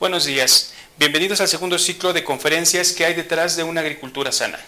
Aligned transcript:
Buenos 0.00 0.26
días, 0.26 0.74
bienvenidos 0.96 1.40
al 1.40 1.48
segundo 1.48 1.76
ciclo 1.76 2.12
de 2.12 2.22
conferencias 2.22 2.92
que 2.92 3.04
hay 3.04 3.14
detrás 3.14 3.56
de 3.56 3.64
una 3.64 3.80
agricultura 3.80 4.30
sana. 4.30 4.60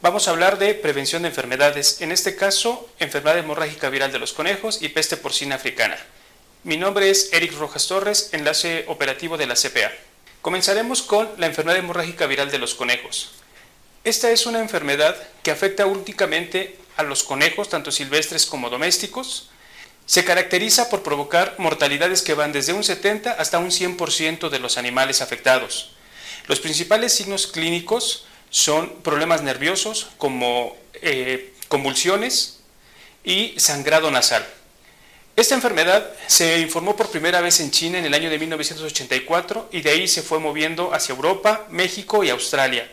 Vamos 0.00 0.28
a 0.28 0.30
hablar 0.30 0.58
de 0.60 0.74
prevención 0.74 1.22
de 1.22 1.28
enfermedades, 1.28 2.00
en 2.00 2.12
este 2.12 2.36
caso 2.36 2.88
enfermedad 3.00 3.38
hemorrágica 3.38 3.90
viral 3.90 4.12
de 4.12 4.20
los 4.20 4.32
conejos 4.32 4.80
y 4.80 4.90
peste 4.90 5.16
porcina 5.16 5.56
africana. 5.56 5.98
Mi 6.62 6.76
nombre 6.76 7.10
es 7.10 7.32
Eric 7.32 7.58
Rojas 7.58 7.88
Torres, 7.88 8.28
enlace 8.30 8.84
operativo 8.86 9.36
de 9.36 9.48
la 9.48 9.56
CPA. 9.56 9.90
Comenzaremos 10.40 11.02
con 11.02 11.28
la 11.36 11.46
enfermedad 11.46 11.80
hemorrágica 11.80 12.26
viral 12.26 12.52
de 12.52 12.58
los 12.58 12.76
conejos. 12.76 13.32
Esta 14.04 14.30
es 14.30 14.46
una 14.46 14.60
enfermedad 14.60 15.16
que 15.42 15.50
afecta 15.50 15.86
únicamente 15.86 16.78
a 16.96 17.02
los 17.02 17.24
conejos, 17.24 17.70
tanto 17.70 17.90
silvestres 17.90 18.46
como 18.46 18.70
domésticos, 18.70 19.50
se 20.06 20.24
caracteriza 20.24 20.90
por 20.90 21.02
provocar 21.02 21.54
mortalidades 21.58 22.22
que 22.22 22.34
van 22.34 22.52
desde 22.52 22.72
un 22.72 22.84
70 22.84 23.32
hasta 23.32 23.58
un 23.58 23.70
100% 23.70 24.50
de 24.50 24.58
los 24.58 24.76
animales 24.76 25.22
afectados. 25.22 25.92
Los 26.46 26.60
principales 26.60 27.14
signos 27.14 27.46
clínicos 27.46 28.26
son 28.50 29.02
problemas 29.02 29.42
nerviosos 29.42 30.08
como 30.18 30.76
eh, 30.94 31.54
convulsiones 31.68 32.60
y 33.24 33.54
sangrado 33.58 34.10
nasal. 34.10 34.46
Esta 35.36 35.56
enfermedad 35.56 36.12
se 36.28 36.60
informó 36.60 36.94
por 36.94 37.10
primera 37.10 37.40
vez 37.40 37.58
en 37.58 37.72
China 37.72 37.98
en 37.98 38.04
el 38.04 38.14
año 38.14 38.30
de 38.30 38.38
1984 38.38 39.70
y 39.72 39.80
de 39.80 39.90
ahí 39.90 40.06
se 40.06 40.22
fue 40.22 40.38
moviendo 40.38 40.94
hacia 40.94 41.14
Europa, 41.14 41.66
México 41.70 42.22
y 42.22 42.30
Australia. 42.30 42.88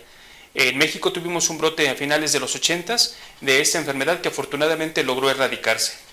En 0.56 0.78
México 0.78 1.12
tuvimos 1.12 1.50
un 1.50 1.60
brote 1.60 1.88
a 1.90 1.96
finales 1.96 2.32
de 2.34 2.40
los 2.40 2.56
80 2.56 2.98
de 3.42 3.62
esta 3.62 3.78
enfermedad 3.78 4.22
que 4.22 4.30
afortunadamente 4.30 5.04
logró 5.04 5.30
erradicarse. 5.30 6.11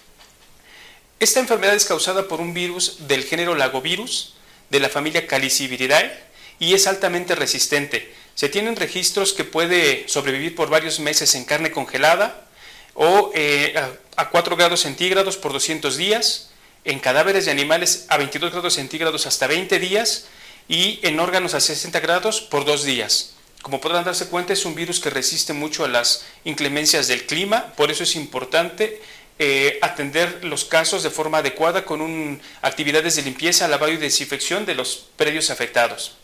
Esta 1.21 1.41
enfermedad 1.41 1.75
es 1.75 1.85
causada 1.85 2.29
por 2.29 2.41
un 2.41 2.55
virus 2.55 3.09
del 3.09 3.25
género 3.25 3.57
Lagovirus 3.57 4.35
de 4.71 4.79
la 4.79 4.89
familia 4.89 5.27
Caliciviridae 5.27 6.17
y 6.61 6.75
es 6.75 6.87
altamente 6.87 7.35
resistente. 7.35 8.15
Se 8.37 8.49
tienen 8.49 8.77
registros 8.77 9.33
que 9.33 9.43
puede 9.43 10.09
sobrevivir 10.09 10.55
por 10.55 10.71
varios 10.71 11.01
meses 11.01 11.35
en 11.35 11.45
carne 11.45 11.73
congelada 11.73 12.47
o 12.95 13.33
eh, 13.35 13.75
a 14.15 14.31
4 14.31 14.57
grados 14.57 14.81
centígrados 14.81 15.37
por 15.37 15.53
200 15.53 15.97
días, 15.97 16.51
en 16.85 17.01
cadáveres 17.01 17.47
de 17.47 17.51
animales 17.51 18.07
a 18.09 18.17
22 18.17 18.53
grados 18.53 18.75
centígrados 18.75 19.27
hasta 19.27 19.49
20 19.49 19.81
días 19.81 20.27
y 20.69 21.01
en 21.03 21.19
órganos 21.19 21.55
a 21.55 21.61
60 21.61 21.99
grados 21.99 22.43
por 22.43 22.65
2 22.65 22.85
días. 22.85 23.35
Como 23.63 23.81
podrán 23.81 24.05
darse 24.05 24.29
cuenta, 24.29 24.53
es 24.53 24.65
un 24.65 24.77
virus 24.77 25.01
que 25.01 25.11
resiste 25.11 25.53
mucho 25.53 25.85
a 25.85 25.89
las 25.89 26.25
inclemencias 26.45 27.09
del 27.09 27.27
clima, 27.27 27.73
por 27.77 27.91
eso 27.91 28.05
es 28.05 28.15
importante 28.15 29.03
eh, 29.41 29.79
atender 29.83 30.45
los 30.45 30.65
casos 30.65 31.05
de 31.05 31.11
forma 31.11 31.39
adecuada 31.39 31.85
con 31.85 32.41
actividades 32.61 33.15
de 33.15 33.23
limpieza, 33.23 33.69
lavado 33.69 33.93
y 33.93 33.97
desinfección 33.97 34.67
de 34.67 34.75
los 34.75 35.07
predios 35.15 35.51
afectados. 35.51 36.17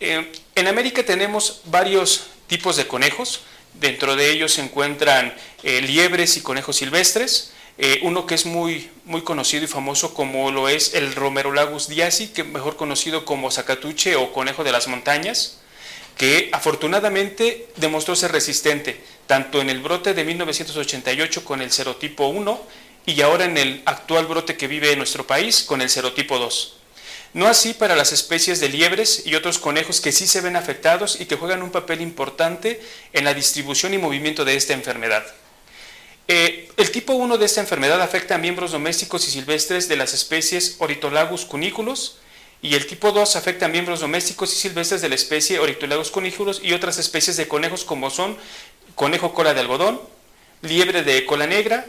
Eh, 0.00 0.32
en 0.54 0.66
América 0.66 1.02
tenemos 1.04 1.60
varios 1.64 2.28
tipos 2.46 2.76
de 2.76 2.86
conejos, 2.86 3.42
dentro 3.74 4.16
de 4.16 4.30
ellos 4.30 4.54
se 4.54 4.62
encuentran 4.62 5.34
eh, 5.62 5.82
liebres 5.82 6.38
y 6.38 6.40
conejos 6.40 6.76
silvestres, 6.76 7.52
uno 8.00 8.24
que 8.24 8.34
es 8.34 8.46
muy, 8.46 8.90
muy 9.04 9.20
conocido 9.20 9.64
y 9.64 9.66
famoso 9.66 10.14
como 10.14 10.50
lo 10.50 10.70
es 10.70 10.94
el 10.94 11.14
Romerolagus 11.14 11.88
diasi, 11.88 12.28
que 12.28 12.42
mejor 12.42 12.76
conocido 12.76 13.26
como 13.26 13.50
zacatuche 13.50 14.16
o 14.16 14.32
conejo 14.32 14.64
de 14.64 14.72
las 14.72 14.88
montañas, 14.88 15.58
que 16.16 16.48
afortunadamente 16.52 17.68
demostró 17.76 18.16
ser 18.16 18.32
resistente, 18.32 19.00
tanto 19.26 19.60
en 19.60 19.70
el 19.70 19.80
brote 19.80 20.14
de 20.14 20.24
1988 20.24 21.44
con 21.44 21.60
el 21.60 21.70
serotipo 21.70 22.28
1 22.28 22.60
y 23.06 23.20
ahora 23.20 23.44
en 23.44 23.56
el 23.58 23.82
actual 23.84 24.26
brote 24.26 24.56
que 24.56 24.66
vive 24.66 24.92
en 24.92 24.98
nuestro 24.98 25.26
país 25.26 25.62
con 25.62 25.82
el 25.82 25.90
serotipo 25.90 26.38
2. 26.38 26.76
No 27.34 27.46
así 27.46 27.74
para 27.74 27.96
las 27.96 28.12
especies 28.12 28.60
de 28.60 28.70
liebres 28.70 29.24
y 29.26 29.34
otros 29.34 29.58
conejos 29.58 30.00
que 30.00 30.10
sí 30.10 30.26
se 30.26 30.40
ven 30.40 30.56
afectados 30.56 31.20
y 31.20 31.26
que 31.26 31.36
juegan 31.36 31.62
un 31.62 31.70
papel 31.70 32.00
importante 32.00 32.80
en 33.12 33.24
la 33.24 33.34
distribución 33.34 33.92
y 33.92 33.98
movimiento 33.98 34.44
de 34.44 34.56
esta 34.56 34.72
enfermedad. 34.72 35.26
Eh, 36.28 36.70
el 36.76 36.90
tipo 36.90 37.12
1 37.12 37.36
de 37.36 37.44
esta 37.44 37.60
enfermedad 37.60 38.00
afecta 38.00 38.34
a 38.34 38.38
miembros 38.38 38.72
domésticos 38.72 39.28
y 39.28 39.30
silvestres 39.30 39.86
de 39.88 39.96
las 39.96 40.14
especies 40.14 40.76
Oritolagus 40.78 41.44
cuniculus, 41.44 42.16
y 42.62 42.74
el 42.74 42.86
tipo 42.86 43.12
2 43.12 43.36
afecta 43.36 43.66
a 43.66 43.68
miembros 43.68 44.00
domésticos 44.00 44.52
y 44.52 44.56
silvestres 44.56 45.02
de 45.02 45.08
la 45.08 45.14
especie 45.14 45.58
Oryctolagus 45.58 46.10
conículos 46.10 46.60
y 46.62 46.72
otras 46.72 46.98
especies 46.98 47.36
de 47.36 47.48
conejos 47.48 47.84
como 47.84 48.10
son 48.10 48.36
conejo 48.94 49.34
cola 49.34 49.54
de 49.54 49.60
algodón, 49.60 50.00
liebre 50.62 51.02
de 51.02 51.26
cola 51.26 51.46
negra 51.46 51.86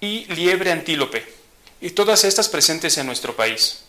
y 0.00 0.26
liebre 0.34 0.70
antílope, 0.70 1.26
y 1.80 1.90
todas 1.90 2.24
estas 2.24 2.48
presentes 2.48 2.98
en 2.98 3.06
nuestro 3.06 3.34
país. 3.34 3.82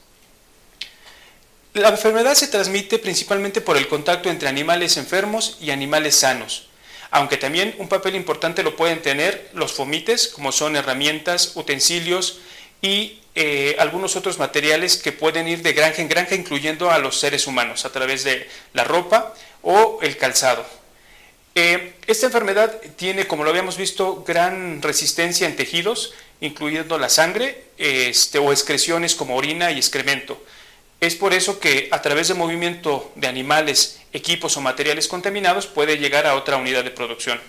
La 1.73 1.89
enfermedad 1.89 2.33
se 2.33 2.47
transmite 2.47 2.97
principalmente 2.97 3.61
por 3.61 3.77
el 3.77 3.87
contacto 3.87 4.29
entre 4.29 4.49
animales 4.49 4.97
enfermos 4.97 5.57
y 5.61 5.71
animales 5.71 6.15
sanos, 6.15 6.69
aunque 7.11 7.37
también 7.37 7.75
un 7.77 7.89
papel 7.89 8.15
importante 8.15 8.63
lo 8.63 8.75
pueden 8.75 9.01
tener 9.01 9.49
los 9.53 9.73
fomites, 9.73 10.27
como 10.27 10.51
son 10.51 10.75
herramientas, 10.75 11.51
utensilios 11.55 12.39
y 12.81 13.19
eh, 13.35 13.75
algunos 13.79 14.15
otros 14.15 14.39
materiales 14.39 14.97
que 14.97 15.11
pueden 15.11 15.47
ir 15.47 15.61
de 15.61 15.73
granja 15.73 16.01
en 16.01 16.09
granja, 16.09 16.35
incluyendo 16.35 16.89
a 16.89 16.97
los 16.97 17.19
seres 17.19 17.45
humanos, 17.47 17.85
a 17.85 17.91
través 17.91 18.23
de 18.23 18.49
la 18.73 18.83
ropa 18.83 19.33
o 19.61 19.99
el 20.01 20.17
calzado. 20.17 20.65
Eh, 21.53 21.93
esta 22.05 22.27
enfermedad 22.27 22.79
tiene, 22.95 23.27
como 23.27 23.43
lo 23.43 23.49
habíamos 23.49 23.77
visto, 23.77 24.23
gran 24.27 24.81
resistencia 24.81 25.47
en 25.47 25.55
tejidos, 25.55 26.13
incluyendo 26.39 26.97
la 26.99 27.09
sangre 27.09 27.65
este, 27.77 28.39
o 28.39 28.51
excreciones 28.51 29.15
como 29.15 29.35
orina 29.35 29.71
y 29.71 29.77
excremento. 29.77 30.43
Es 30.99 31.15
por 31.15 31.33
eso 31.33 31.59
que 31.59 31.89
a 31.91 32.01
través 32.01 32.27
del 32.27 32.37
movimiento 32.37 33.11
de 33.15 33.27
animales, 33.27 33.99
equipos 34.13 34.57
o 34.57 34.61
materiales 34.61 35.07
contaminados 35.07 35.67
puede 35.67 35.97
llegar 35.97 36.25
a 36.25 36.35
otra 36.35 36.57
unidad 36.57 36.83
de 36.83 36.91
producción. 36.91 37.39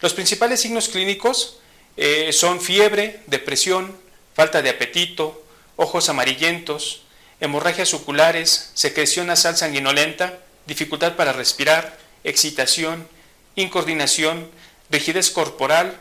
Los 0.00 0.14
principales 0.14 0.60
signos 0.60 0.88
clínicos 0.88 1.58
eh, 2.00 2.32
son 2.32 2.60
fiebre, 2.60 3.20
depresión, 3.26 3.92
falta 4.32 4.62
de 4.62 4.70
apetito, 4.70 5.42
ojos 5.74 6.08
amarillentos, 6.08 7.02
hemorragias 7.40 7.92
oculares, 7.92 8.70
secreción 8.74 9.26
nasal 9.26 9.56
sanguinolenta, 9.56 10.38
dificultad 10.64 11.16
para 11.16 11.32
respirar, 11.32 11.98
excitación, 12.22 13.08
incoordinación, 13.56 14.48
rigidez 14.90 15.30
corporal, 15.30 16.00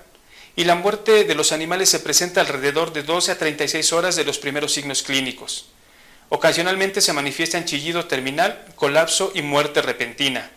y 0.56 0.66
la 0.66 0.76
muerte 0.76 1.24
de 1.24 1.34
los 1.34 1.52
animales 1.52 1.90
se 1.90 2.00
presenta 2.00 2.42
alrededor 2.42 2.94
de 2.94 3.02
12 3.02 3.32
a 3.32 3.38
36 3.40 3.92
horas 3.92 4.16
de 4.16 4.24
los 4.24 4.38
primeros 4.38 4.74
signos 4.74 5.02
clínicos. 5.02 5.70
Ocasionalmente 6.30 7.02
se 7.02 7.14
manifiesta 7.14 7.58
en 7.58 7.66
chillido 7.66 8.06
terminal, 8.06 8.66
colapso 8.76 9.32
y 9.34 9.42
muerte 9.42 9.82
repentina. 9.82 10.52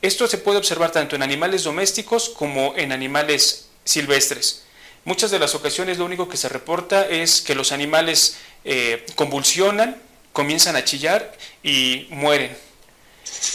Esto 0.00 0.26
se 0.26 0.38
puede 0.38 0.56
observar 0.56 0.90
tanto 0.90 1.16
en 1.16 1.22
animales 1.22 1.64
domésticos 1.64 2.30
como 2.30 2.74
en 2.78 2.92
animales 2.92 3.68
silvestres. 3.84 4.64
Muchas 5.04 5.30
de 5.30 5.38
las 5.38 5.54
ocasiones 5.54 5.98
lo 5.98 6.04
único 6.04 6.28
que 6.28 6.36
se 6.36 6.48
reporta 6.48 7.08
es 7.08 7.40
que 7.40 7.54
los 7.54 7.72
animales 7.72 8.36
eh, 8.64 9.06
convulsionan, 9.14 10.00
comienzan 10.32 10.76
a 10.76 10.84
chillar 10.84 11.32
y 11.62 12.06
mueren. 12.10 12.56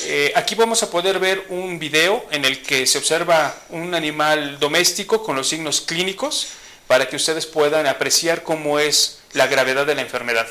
Eh, 0.05 0.33
aquí 0.35 0.55
vamos 0.55 0.81
a 0.81 0.89
poder 0.89 1.19
ver 1.19 1.45
un 1.49 1.77
video 1.77 2.25
en 2.31 2.45
el 2.45 2.61
que 2.63 2.87
se 2.87 2.97
observa 2.97 3.55
un 3.69 3.93
animal 3.93 4.59
doméstico 4.59 5.23
con 5.23 5.35
los 5.35 5.47
signos 5.47 5.81
clínicos 5.81 6.47
para 6.87 7.07
que 7.07 7.15
ustedes 7.15 7.45
puedan 7.45 7.85
apreciar 7.85 8.43
cómo 8.43 8.79
es 8.79 9.19
la 9.33 9.47
gravedad 9.47 9.85
de 9.85 9.95
la 9.95 10.01
enfermedad. 10.01 10.47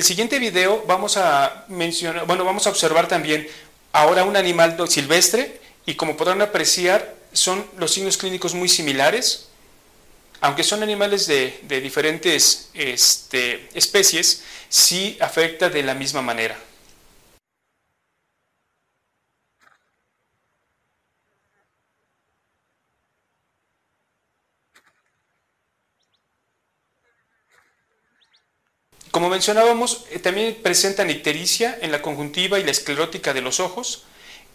El 0.00 0.06
siguiente 0.06 0.38
video 0.38 0.82
vamos 0.86 1.18
a 1.18 1.66
mencionar, 1.68 2.26
bueno, 2.26 2.42
vamos 2.42 2.66
a 2.66 2.70
observar 2.70 3.06
también 3.06 3.46
ahora 3.92 4.24
un 4.24 4.34
animal 4.34 4.74
silvestre 4.88 5.60
y 5.84 5.94
como 5.94 6.16
podrán 6.16 6.40
apreciar 6.40 7.14
son 7.34 7.66
los 7.76 7.92
signos 7.92 8.16
clínicos 8.16 8.54
muy 8.54 8.70
similares. 8.70 9.48
aunque 10.40 10.64
son 10.64 10.82
animales 10.82 11.26
de, 11.26 11.60
diferentes 11.82 12.70
este, 12.72 13.68
especies, 13.74 14.42
sí 14.70 15.18
afecta 15.20 15.68
de 15.68 15.82
la 15.82 15.92
misma 15.92 16.22
manera. 16.22 16.56
Como 29.10 29.28
mencionábamos, 29.28 30.04
eh, 30.10 30.20
también 30.20 30.56
presentan 30.62 31.10
ictericia 31.10 31.78
en 31.82 31.90
la 31.90 32.00
conjuntiva 32.00 32.58
y 32.58 32.64
la 32.64 32.70
esclerótica 32.70 33.34
de 33.34 33.40
los 33.40 33.58
ojos, 33.58 34.04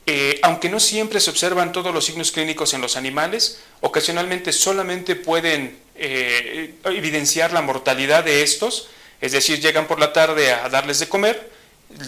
eh, 0.06 0.40
aunque 0.44 0.70
no 0.70 0.80
siempre 0.80 1.20
se 1.20 1.30
observan 1.30 1.72
todos 1.72 1.94
los 1.94 2.06
signos 2.06 2.32
clínicos 2.32 2.74
en 2.74 2.82
los 2.82 2.96
animales, 2.96 3.60
ocasionalmente 3.82 4.54
solamente 4.54 5.16
pueden 5.16 5.78
eh, 5.96 6.76
evidenciar 6.86 7.52
la 7.52 7.62
mortalidad 7.62 8.24
de 8.24 8.44
estos, 8.44 8.88
es 9.20 9.34
decir, 9.34 9.60
llegan 9.60 9.88
por 9.88 10.00
la 10.00 10.14
tarde 10.14 10.54
a 10.54 10.70
darles 10.70 11.00
de 11.00 11.10
comer, 11.10 11.52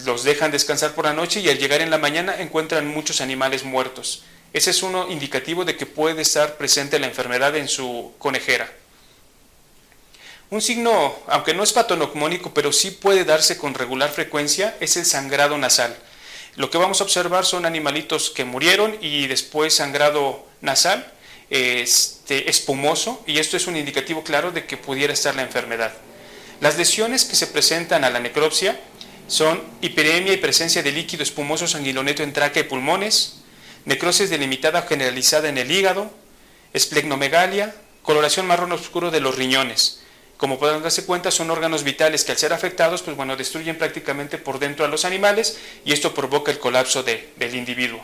los 0.04 0.24
dejan 0.24 0.50
descansar 0.50 0.94
por 0.94 1.04
la 1.04 1.12
noche 1.12 1.40
y 1.40 1.48
al 1.50 1.58
llegar 1.58 1.80
en 1.80 1.90
la 1.90 1.98
mañana 1.98 2.40
encuentran 2.40 2.86
muchos 2.86 3.20
animales 3.20 3.64
muertos. 3.64 4.22
Ese 4.52 4.70
es 4.70 4.82
uno 4.82 5.10
indicativo 5.10 5.64
de 5.64 5.76
que 5.76 5.84
puede 5.86 6.22
estar 6.22 6.56
presente 6.56 6.98
la 6.98 7.06
enfermedad 7.06 7.56
en 7.56 7.68
su 7.68 8.12
conejera. 8.18 8.72
Un 10.50 10.62
signo, 10.62 11.14
aunque 11.26 11.52
no 11.52 11.62
es 11.62 11.74
patonocmónico, 11.74 12.54
pero 12.54 12.72
sí 12.72 12.90
puede 12.90 13.26
darse 13.26 13.58
con 13.58 13.74
regular 13.74 14.10
frecuencia, 14.10 14.74
es 14.80 14.96
el 14.96 15.04
sangrado 15.04 15.58
nasal. 15.58 15.94
Lo 16.56 16.70
que 16.70 16.78
vamos 16.78 17.00
a 17.00 17.04
observar 17.04 17.44
son 17.44 17.66
animalitos 17.66 18.30
que 18.30 18.46
murieron 18.46 18.96
y 19.02 19.26
después 19.26 19.74
sangrado 19.74 20.46
nasal, 20.62 21.12
este, 21.50 22.48
espumoso, 22.48 23.22
y 23.26 23.38
esto 23.38 23.58
es 23.58 23.66
un 23.66 23.76
indicativo 23.76 24.24
claro 24.24 24.50
de 24.50 24.64
que 24.64 24.78
pudiera 24.78 25.12
estar 25.12 25.36
la 25.36 25.42
enfermedad. 25.42 25.92
Las 26.62 26.78
lesiones 26.78 27.26
que 27.26 27.36
se 27.36 27.46
presentan 27.46 28.04
a 28.04 28.10
la 28.10 28.18
necropsia 28.18 28.80
son 29.26 29.62
hiperemia 29.82 30.32
y 30.32 30.38
presencia 30.38 30.82
de 30.82 30.92
líquido 30.92 31.22
espumoso 31.22 31.68
sanguinoleto 31.68 32.22
en 32.22 32.32
tráquea 32.32 32.62
y 32.62 32.66
pulmones, 32.66 33.40
necrosis 33.84 34.30
delimitada 34.30 34.82
generalizada 34.82 35.50
en 35.50 35.58
el 35.58 35.70
hígado, 35.70 36.10
esplenomegalia, 36.72 37.74
coloración 38.02 38.46
marrón 38.46 38.72
oscuro 38.72 39.10
de 39.10 39.20
los 39.20 39.36
riñones. 39.36 40.00
Como 40.38 40.60
podrán 40.60 40.82
darse 40.82 41.04
cuenta, 41.04 41.32
son 41.32 41.50
órganos 41.50 41.82
vitales 41.82 42.24
que 42.24 42.30
al 42.30 42.38
ser 42.38 42.52
afectados, 42.52 43.02
pues 43.02 43.16
bueno, 43.16 43.36
destruyen 43.36 43.76
prácticamente 43.76 44.38
por 44.38 44.60
dentro 44.60 44.84
a 44.84 44.88
los 44.88 45.04
animales 45.04 45.58
y 45.84 45.92
esto 45.92 46.14
provoca 46.14 46.52
el 46.52 46.60
colapso 46.60 47.02
del 47.02 47.54
individuo. 47.54 48.00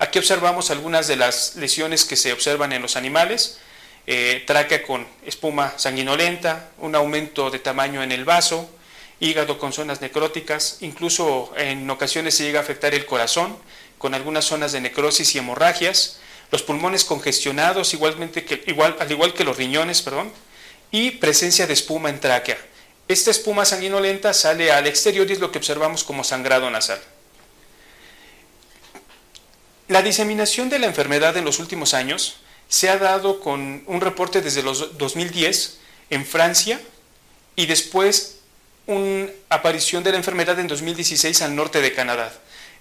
Aquí 0.00 0.18
observamos 0.18 0.70
algunas 0.72 1.06
de 1.06 1.14
las 1.14 1.54
lesiones 1.54 2.04
que 2.04 2.16
se 2.16 2.32
observan 2.32 2.72
en 2.72 2.82
los 2.82 2.96
animales. 2.96 3.60
Eh, 4.06 4.42
tráquea 4.46 4.82
con 4.82 5.06
espuma 5.24 5.74
sanguinolenta, 5.76 6.70
un 6.78 6.96
aumento 6.96 7.50
de 7.50 7.60
tamaño 7.60 8.02
en 8.02 8.10
el 8.10 8.24
vaso, 8.24 8.68
hígado 9.20 9.58
con 9.58 9.72
zonas 9.72 10.00
necróticas, 10.00 10.78
incluso 10.80 11.52
en 11.56 11.88
ocasiones 11.88 12.34
se 12.34 12.42
llega 12.42 12.58
a 12.58 12.62
afectar 12.62 12.94
el 12.94 13.06
corazón 13.06 13.56
con 13.98 14.14
algunas 14.14 14.46
zonas 14.46 14.72
de 14.72 14.80
necrosis 14.80 15.34
y 15.36 15.38
hemorragias, 15.38 16.18
los 16.50 16.62
pulmones 16.62 17.04
congestionados, 17.04 17.94
igualmente 17.94 18.44
igual, 18.66 18.96
al 18.98 19.12
igual 19.12 19.34
que 19.34 19.44
los 19.44 19.56
riñones, 19.56 20.02
perdón, 20.02 20.32
y 20.90 21.12
presencia 21.12 21.66
de 21.66 21.72
espuma 21.72 22.08
en 22.10 22.20
tráquea. 22.20 22.58
Esta 23.08 23.30
espuma 23.30 23.64
sanguinolenta 23.64 24.32
sale 24.32 24.70
al 24.70 24.86
exterior 24.86 25.28
y 25.28 25.32
es 25.32 25.40
lo 25.40 25.50
que 25.50 25.58
observamos 25.58 26.04
como 26.04 26.22
sangrado 26.22 26.70
nasal. 26.70 27.00
La 29.88 30.02
diseminación 30.02 30.68
de 30.68 30.78
la 30.78 30.86
enfermedad 30.86 31.36
en 31.36 31.44
los 31.44 31.58
últimos 31.58 31.94
años 31.94 32.36
se 32.68 32.88
ha 32.88 32.98
dado 32.98 33.40
con 33.40 33.82
un 33.86 34.00
reporte 34.00 34.40
desde 34.40 34.62
los 34.62 34.96
2010 34.96 35.78
en 36.10 36.24
Francia 36.24 36.80
y 37.56 37.66
después 37.66 38.36
una 38.86 39.28
aparición 39.48 40.04
de 40.04 40.12
la 40.12 40.18
enfermedad 40.18 40.58
en 40.60 40.68
2016 40.68 41.42
al 41.42 41.56
norte 41.56 41.80
de 41.80 41.92
Canadá. 41.92 42.32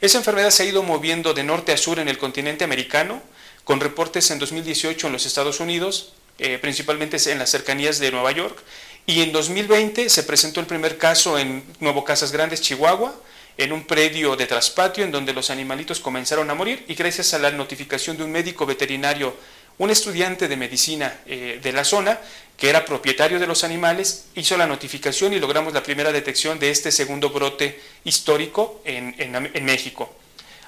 Esa 0.01 0.19
enfermedad 0.19 0.51
se 0.51 0.63
ha 0.63 0.65
ido 0.67 0.83
moviendo 0.83 1.33
de 1.33 1.43
norte 1.43 1.71
a 1.71 1.77
sur 1.77 1.99
en 1.99 2.07
el 2.07 2.17
continente 2.17 2.63
americano, 2.63 3.21
con 3.63 3.79
reportes 3.79 4.29
en 4.31 4.39
2018 4.39 5.07
en 5.07 5.13
los 5.13 5.25
Estados 5.25 5.59
Unidos, 5.59 6.13
eh, 6.39 6.57
principalmente 6.57 7.17
en 7.31 7.39
las 7.39 7.49
cercanías 7.49 7.99
de 7.99 8.11
Nueva 8.11 8.31
York. 8.31 8.57
Y 9.05 9.21
en 9.21 9.31
2020 9.31 10.09
se 10.09 10.23
presentó 10.23 10.59
el 10.59 10.65
primer 10.65 10.97
caso 10.97 11.37
en 11.37 11.63
Nuevo 11.79 12.03
Casas 12.03 12.31
Grandes, 12.31 12.61
Chihuahua, 12.61 13.15
en 13.59 13.73
un 13.73 13.83
predio 13.83 14.37
de 14.37 14.47
traspatio 14.47 15.03
en 15.03 15.11
donde 15.11 15.33
los 15.33 15.49
animalitos 15.49 15.99
comenzaron 15.99 16.49
a 16.49 16.53
morir 16.53 16.85
y 16.87 16.95
gracias 16.95 17.33
a 17.33 17.39
la 17.39 17.51
notificación 17.51 18.15
de 18.15 18.23
un 18.23 18.31
médico 18.31 18.65
veterinario, 18.65 19.35
un 19.79 19.89
estudiante 19.89 20.47
de 20.47 20.55
medicina 20.55 21.19
eh, 21.25 21.59
de 21.61 21.71
la 21.73 21.83
zona, 21.83 22.19
que 22.55 22.69
era 22.69 22.85
propietario 22.85 23.37
de 23.37 23.47
los 23.47 23.65
animales, 23.65 24.27
hizo 24.35 24.55
la 24.55 24.65
notificación 24.65 25.33
y 25.33 25.39
logramos 25.39 25.73
la 25.73 25.83
primera 25.83 26.13
detección 26.13 26.57
de 26.57 26.69
este 26.69 26.89
segundo 26.89 27.31
brote 27.31 27.81
histórico 28.05 28.81
en, 28.85 29.65
México. 29.65 30.13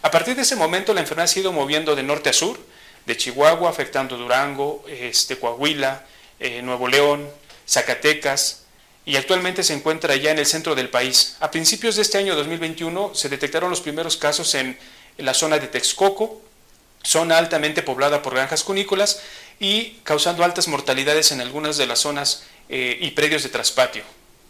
A 0.01 0.11
partir 0.11 0.35
de 0.35 0.41
ese 0.41 0.57
momento 0.57 0.93
la 0.93 0.99
enfermedad 0.99 1.31
ha 1.33 1.39
ido 1.39 1.53
moviendo 1.53 1.95
de 1.95 2.03
norte 2.03 2.29
a 2.29 2.33
sur, 2.33 2.59
de 3.05 3.17
Chihuahua, 3.17 3.69
afectando 3.69 4.17
Durango, 4.17 4.83
este, 4.87 5.37
Coahuila, 5.37 6.05
eh, 6.39 6.61
Nuevo 6.61 6.87
León, 6.87 7.27
Zacatecas, 7.67 8.61
y 9.05 9.15
actualmente 9.15 9.63
se 9.63 9.73
encuentra 9.73 10.15
ya 10.15 10.31
en 10.31 10.39
el 10.39 10.45
centro 10.45 10.75
del 10.75 10.89
país. 10.89 11.35
A 11.39 11.49
principios 11.49 11.95
de 11.95 12.03
este 12.03 12.17
año 12.17 12.35
2021 12.35 13.15
se 13.15 13.29
detectaron 13.29 13.69
los 13.69 13.81
primeros 13.81 14.17
casos 14.17 14.53
en, 14.55 14.77
la 15.17 15.33
zona 15.33 15.59
de 15.59 15.67
Texcoco, 15.67 16.41
zona 17.03 17.37
altamente 17.37 17.83
poblada 17.83 18.21
por 18.21 18.33
granjas 18.33 18.63
cunícolas 18.63 19.21
y 19.59 19.99
causando 20.03 20.43
altas 20.43 20.67
mortalidades 20.67 21.31
en 21.31 21.41
algunas 21.41 21.77
de 21.77 21.85
las 21.85 21.99
zonas 21.99 22.43
eh, 22.69 22.97
y 22.99 23.11
predios 23.11 23.43
de 23.43 23.49
traspatio. 23.49 24.03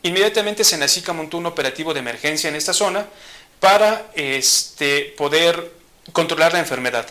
Inmediatamente 0.03 0.63
Senacica 0.63 1.13
montó 1.13 1.38
un 1.38 1.45
operativo 1.45 1.94
de 1.94 2.00
emergencia 2.00 2.50
en 2.50 2.56
esta 2.56 2.74
zona 2.74 3.07
para 3.59 4.12
este, 4.15 5.13
poder 5.18 5.71
controlar 6.13 6.53
la 6.53 6.59
enfermedad. 6.59 7.07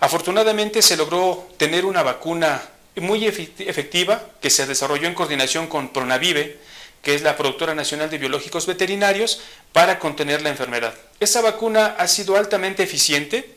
Afortunadamente 0.00 0.80
se 0.80 0.96
logró 0.96 1.46
tener 1.58 1.84
una 1.84 2.02
vacuna 2.02 2.62
muy 2.96 3.26
efectiva 3.26 4.22
que 4.40 4.50
se 4.50 4.66
desarrolló 4.66 5.06
en 5.06 5.14
coordinación 5.14 5.66
con 5.66 5.92
Pronavive, 5.92 6.58
que 7.02 7.14
es 7.14 7.22
la 7.22 7.36
productora 7.36 7.74
nacional 7.74 8.10
de 8.10 8.18
biológicos 8.18 8.66
veterinarios, 8.66 9.42
para 9.72 9.98
contener 9.98 10.42
la 10.42 10.48
enfermedad. 10.48 10.94
Esta 11.20 11.42
vacuna 11.42 11.96
ha 11.98 12.08
sido 12.08 12.36
altamente 12.36 12.82
eficiente, 12.82 13.54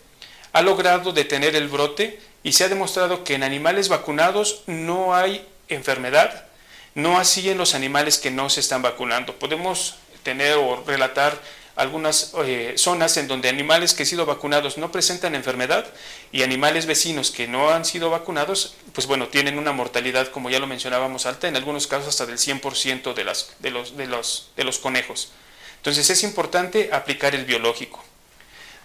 ha 0.51 0.61
logrado 0.61 1.13
detener 1.13 1.55
el 1.55 1.69
brote 1.69 2.19
y 2.43 2.51
se 2.51 2.65
ha 2.65 2.69
demostrado 2.69 3.23
que 3.23 3.35
en 3.35 3.43
animales 3.43 3.87
vacunados 3.87 4.63
no 4.67 5.15
hay 5.15 5.45
enfermedad, 5.69 6.45
no 6.93 7.19
así 7.19 7.49
en 7.49 7.57
los 7.57 7.73
animales 7.73 8.17
que 8.17 8.31
no 8.31 8.49
se 8.49 8.59
están 8.59 8.81
vacunando. 8.81 9.33
Podemos 9.35 9.95
tener 10.23 10.57
o 10.57 10.83
relatar 10.85 11.39
algunas 11.75 12.33
eh, 12.45 12.73
zonas 12.77 13.17
en 13.17 13.27
donde 13.27 13.49
animales 13.49 13.93
que 13.93 14.03
han 14.03 14.07
sido 14.07 14.25
vacunados 14.25 14.77
no 14.77 14.91
presentan 14.91 15.33
enfermedad 15.33 15.87
y 16.31 16.43
animales 16.43 16.85
vecinos 16.85 17.31
que 17.31 17.47
no 17.47 17.71
han 17.71 17.83
sido 17.83 18.09
vacunados, 18.09 18.75
pues 18.93 19.07
bueno, 19.07 19.27
tienen 19.27 19.57
una 19.57 19.71
mortalidad, 19.71 20.27
como 20.29 20.49
ya 20.49 20.59
lo 20.59 20.67
mencionábamos, 20.67 21.25
alta, 21.25 21.47
en 21.47 21.55
algunos 21.55 21.87
casos 21.87 22.09
hasta 22.09 22.25
del 22.25 22.37
100% 22.37 23.13
de, 23.13 23.23
las, 23.23 23.55
de, 23.59 23.71
los, 23.71 23.97
de, 23.97 24.05
los, 24.05 24.51
de 24.55 24.63
los 24.63 24.77
conejos. 24.77 25.31
Entonces 25.77 26.09
es 26.09 26.23
importante 26.23 26.89
aplicar 26.93 27.33
el 27.33 27.45
biológico. 27.45 28.03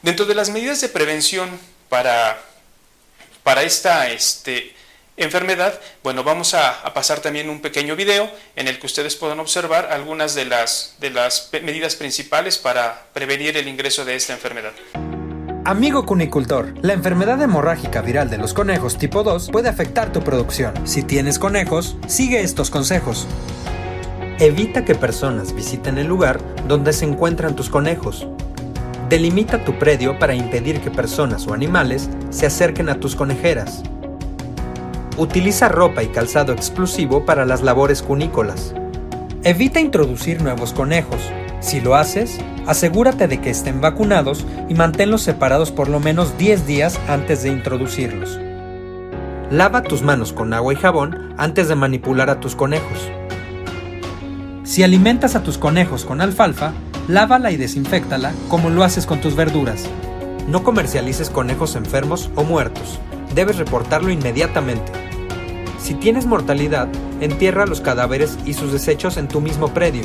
Dentro 0.03 0.27
de 0.27 0.35
las 0.35 0.49
medidas 0.49 0.81
de 0.81 0.89
prevención 0.89 1.61
para, 1.89 2.43
para 3.43 3.65
esta 3.65 4.11
este, 4.11 4.75
enfermedad, 5.19 5.79
bueno, 6.03 6.25
vamos 6.25 6.55
a, 6.55 6.83
pasar 6.95 7.21
también 7.21 7.51
un 7.51 7.61
pequeño 7.61 7.97
video 7.97 8.31
en 8.57 8.69
el 8.69 8.79
que 8.79 8.87
ustedes 8.87 9.17
puedan 9.17 9.41
observar 9.41 9.93
algunas 9.93 10.35
de 10.35 10.47
las, 10.47 10.97
de 11.01 11.11
las 11.11 11.51
medidas 11.53 11.97
principales 11.97 12.59
para 12.59 13.07
prevenir 13.13 13.57
el 13.57 13.69
ingreso 13.69 14.05
de 14.05 14.17
esta 14.17 14.33
enfermedad. 14.33 14.73
Amigo 15.65 16.07
cunicultor, 16.07 16.73
la 16.81 16.95
enfermedad 16.95 17.43
hemorrágica 17.43 18.01
viral 18.01 18.31
de 18.31 18.39
los 18.39 18.55
conejos 18.55 18.97
tipo 18.97 19.23
2 19.23 19.51
puede 19.51 19.69
afectar 19.69 20.13
tu 20.13 20.23
producción. 20.23 20.73
Si 20.87 21.03
tienes 21.03 21.39
conejos, 21.39 21.97
sigue 22.07 22.41
estos 22.41 22.71
consejos. 22.71 23.27
Evita 24.39 24.85
que 24.85 24.95
personas 24.95 25.53
visiten 25.53 25.99
el 25.99 26.07
lugar 26.07 26.41
donde 26.67 26.93
se 26.95 27.05
encuentran 27.05 27.55
tus 27.55 27.69
conejos. 27.69 28.27
Delimita 29.09 29.65
tu 29.65 29.79
predio 29.79 30.19
para 30.19 30.35
impedir 30.35 30.81
que 30.81 30.91
personas 30.91 31.47
o 31.47 31.53
animales 31.53 32.09
se 32.31 32.47
acerquen 32.47 32.89
a 32.89 32.99
tus 32.99 33.15
conejeras. 33.15 33.83
Utiliza 35.19 35.69
ropa 35.69 36.05
y 36.05 36.07
calzado 36.07 36.53
exclusivo 36.53 37.27
para 37.27 37.45
las 37.45 37.63
labores 37.63 38.03
cunícolas. 38.03 38.73
Evita 39.43 39.81
introducir 39.81 40.41
nuevos 40.41 40.73
conejos. 40.73 41.21
Si 41.59 41.81
lo 41.81 41.97
haces, 41.97 42.39
asegúrate 42.69 43.27
de 43.27 43.41
que 43.41 43.51
estén 43.51 43.81
vacunados 43.81 44.47
y 44.69 44.75
manténlos 44.75 45.23
separados 45.23 45.73
por 45.73 45.89
lo 45.89 45.99
menos 45.99 46.39
10 46.39 46.69
días 46.69 47.01
antes 47.09 47.43
de 47.43 47.49
introducirlos. 47.49 48.39
Lava 49.51 49.83
tus 49.83 50.03
manos 50.03 50.33
con 50.33 50.55
agua 50.55 50.73
y 50.73 50.77
jabón 50.77 51.35
antes 51.37 51.67
de 51.67 51.75
manipular 51.75 52.31
a 52.31 52.39
tus 52.39 52.55
conejos. 52.55 53.11
Si 54.63 54.85
alimentas 54.85 55.35
a 55.35 55.43
tus 55.43 55.59
conejos 55.59 56.05
con 56.05 56.21
alfalfa, 56.21 56.75
lávala 57.09 57.51
y 57.51 57.57
desinfectala 57.57 58.33
como 58.49 58.71
lo 58.71 58.85
haces 58.85 59.05
con 59.05 59.21
tus 59.21 59.35
verduras. 59.35 59.85
No 60.47 60.63
comercialices 60.63 61.29
conejos 61.29 61.75
enfermos 61.75 62.31
o 62.37 62.45
muertos. 62.45 63.01
Debes 63.35 63.59
reportarlo 63.59 64.11
inmediatamente. 64.11 64.93
Si 65.81 65.95
tienes 65.95 66.27
mortalidad, 66.27 66.89
entierra 67.21 67.67
los 67.67 67.81
cadáveres 67.81 68.39
y 68.45 68.55
sus 68.55 68.73
desechos 68.73 69.17
en 69.17 69.29
tu 69.29 69.41
mismo 69.41 69.69
predio. 69.69 70.05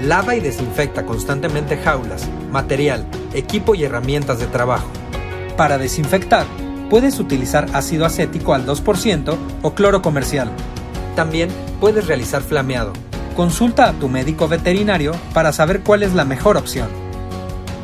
Lava 0.00 0.34
y 0.34 0.40
desinfecta 0.40 1.04
constantemente 1.04 1.76
jaulas, 1.76 2.28
material, 2.50 3.04
equipo 3.34 3.74
y 3.74 3.84
herramientas 3.84 4.38
de 4.38 4.46
trabajo. 4.46 4.88
Para 5.56 5.76
desinfectar, 5.76 6.46
puedes 6.88 7.18
utilizar 7.18 7.66
ácido 7.72 8.06
acético 8.06 8.54
al 8.54 8.64
2% 8.66 9.36
o 9.62 9.74
cloro 9.74 10.02
comercial. 10.02 10.50
También 11.16 11.50
puedes 11.80 12.06
realizar 12.06 12.42
flameado. 12.42 12.92
Consulta 13.36 13.88
a 13.88 13.92
tu 13.92 14.08
médico 14.08 14.48
veterinario 14.48 15.12
para 15.34 15.52
saber 15.52 15.80
cuál 15.80 16.02
es 16.02 16.14
la 16.14 16.24
mejor 16.24 16.56
opción. 16.56 16.88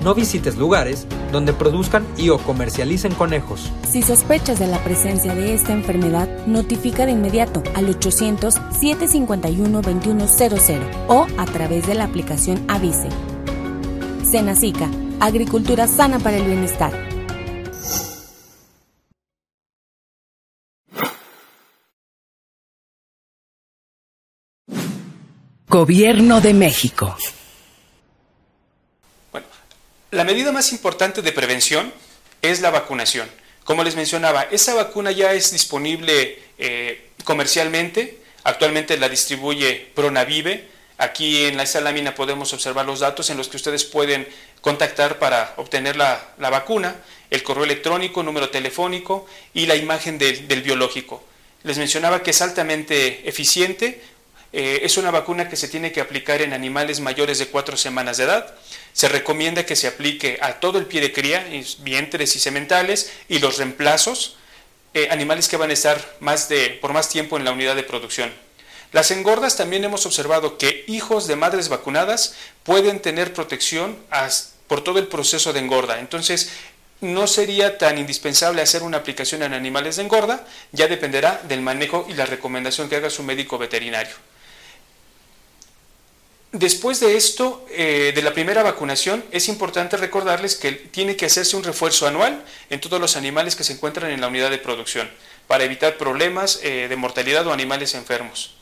No 0.03 0.15
visites 0.15 0.57
lugares 0.57 1.07
donde 1.35 1.53
produzcan 1.53 2.07
y 2.17 2.31
o 2.31 2.39
comercialicen 2.39 3.13
conejos. 3.13 3.71
Si 3.87 4.01
sospechas 4.01 4.59
de 4.59 4.69
la 4.69 4.79
presencia 4.79 5.35
de 5.35 5.53
esta 5.53 5.75
enfermedad, 5.75 6.27
notifica 6.47 7.05
de 7.05 7.13
inmediato 7.13 7.63
al 7.75 7.89
800-751-2100 7.89 10.81
o 11.09 11.27
a 11.37 11.45
través 11.45 11.87
de 11.87 11.95
la 11.95 12.05
aplicación 12.05 12.65
Avise. 12.69 13.11
Senacica, 14.23 14.89
Agricultura 15.21 15.87
sana 15.87 16.19
para 16.19 16.39
el 16.39 16.45
bienestar. 16.45 16.93
Gobierno 25.69 26.41
de 26.41 26.55
México. 26.55 27.15
La 30.15 30.23
medida 30.23 30.53
más 30.53 30.71
importante 30.71 31.23
de 31.23 31.33
prevención 31.33 31.93
es 32.41 32.61
la 32.61 32.71
vacunación. 32.71 33.29
Como 33.65 33.83
les 33.83 33.97
mencionaba, 33.97 34.43
esa 34.43 34.73
vacuna 34.73 35.11
ya 35.11 35.33
es 35.33 35.51
disponible 35.51 36.39
eh, 36.57 37.11
comercialmente. 37.25 38.21
Actualmente 38.45 38.97
la 38.97 39.09
distribuye 39.09 39.91
Pronavive. 39.93 40.69
Aquí 40.99 41.47
en 41.47 41.59
esta 41.59 41.81
lámina 41.81 42.15
podemos 42.15 42.53
observar 42.53 42.87
los 42.87 43.01
datos 43.01 43.29
en 43.31 43.37
los 43.37 43.49
que 43.49 43.57
ustedes 43.57 43.83
pueden 43.83 44.29
contactar 44.61 45.19
para 45.19 45.53
obtener 45.57 45.97
la, 45.97 46.37
vacuna, 46.39 46.95
el 47.31 47.43
correo 47.43 47.65
electrónico, 47.65 48.23
número 48.23 48.51
telefónico 48.51 49.27
y 49.53 49.67
la 49.67 49.75
imagen 49.75 50.19
del, 50.19 50.63
biológico. 50.63 51.25
Les 51.65 51.77
mencionaba 51.77 52.23
que 52.23 52.31
es 52.31 52.41
altamente 52.41 53.29
eficiente, 53.29 54.01
eh, 54.57 54.85
es 54.85 54.99
una 54.99 55.11
vacuna 55.11 55.49
que 55.49 55.57
se 55.57 55.67
tiene 55.67 55.91
que 55.91 56.01
aplicar 56.01 56.41
en 56.41 56.53
animales 56.53 57.01
mayores 57.01 57.41
de 57.41 57.49
cuatro 57.49 57.77
semanas 57.77 58.19
de 58.19 58.25
edad. 58.25 58.55
Se 58.93 59.09
recomienda 59.09 59.67
que 59.67 59.75
se 59.75 59.89
aplique 59.89 60.39
a 60.41 60.61
todo 60.61 60.79
el 60.79 60.87
pie 60.87 61.01
de 61.01 61.13
cría, 61.13 61.45
vientres 61.81 62.37
y 62.37 62.39
sementales, 62.39 63.11
y 63.29 63.41
los 63.41 63.59
reemplazos, 63.59 64.37
eh, 64.95 65.09
animales 65.11 65.49
que 65.49 65.57
van 65.57 65.71
a 65.71 65.73
estar 65.73 66.17
más 66.21 66.49
de, 66.49 66.79
por 66.81 66.93
más 66.93 67.09
tiempo 67.09 67.37
en 67.37 67.45
la 67.45 67.51
unidad 67.51 67.75
de 67.75 67.83
producción. 67.83 68.33
Las 68.93 69.11
engordas 69.11 69.57
también 69.57 69.83
hemos 69.83 70.07
observado 70.07 70.57
que 70.57 70.85
hijos 70.87 71.27
de 71.27 71.35
madres 71.35 71.69
vacunadas 71.69 72.37
pueden 72.63 73.01
tener 73.01 73.33
protección 73.33 73.99
por 74.69 74.85
todo 74.85 75.01
el 75.01 75.09
proceso 75.09 75.53
de 75.53 75.59
engorda. 75.59 75.99
Entonces, 75.99 76.53
no 77.01 77.27
sería 77.27 77.77
tan 77.77 77.99
indispensable 77.99 78.63
hacer 78.63 78.85
una 78.85 78.99
aplicación 78.99 79.43
en 79.43 79.53
animales 79.53 79.97
de 79.97 80.05
engorda, 80.05 80.47
ya 80.71 80.87
dependerá 80.87 81.43
del 81.49 81.61
manejo 81.61 82.07
y 82.09 82.15
la 82.15 82.25
recomendación 82.25 82.89
que 82.89 82.95
haga 82.95 83.11
su 83.11 83.25
médico 83.25 83.59
veterinario. 83.59 84.15
Después 86.55 87.01
de 87.01 87.17
esto, 87.17 87.67
eh, 87.69 88.13
de 88.15 88.23
la 88.23 88.33
primera 88.33 88.63
vacunación, 88.63 89.25
es 89.33 89.49
importante 89.49 89.97
recordarles 89.97 90.55
que 90.55 90.71
tiene 90.71 91.17
que 91.17 91.27
hacerse 91.27 91.57
un 91.57 91.65
refuerzo 91.65 92.07
anual 92.07 92.45
en 92.71 92.81
todos 92.81 93.01
los 93.01 93.17
animales 93.17 93.57
que 93.57 93.65
se 93.65 93.73
encuentran 93.73 94.13
en 94.13 94.21
la 94.21 94.29
unidad 94.29 94.51
de 94.51 94.59
producción 94.59 95.11
para 95.49 95.65
evitar 95.65 95.97
problemas 95.97 96.61
eh, 96.63 96.87
de 96.89 96.95
mortalidad 96.95 97.45
o 97.49 97.53
animales 97.53 97.95
enfermos. 97.95 98.55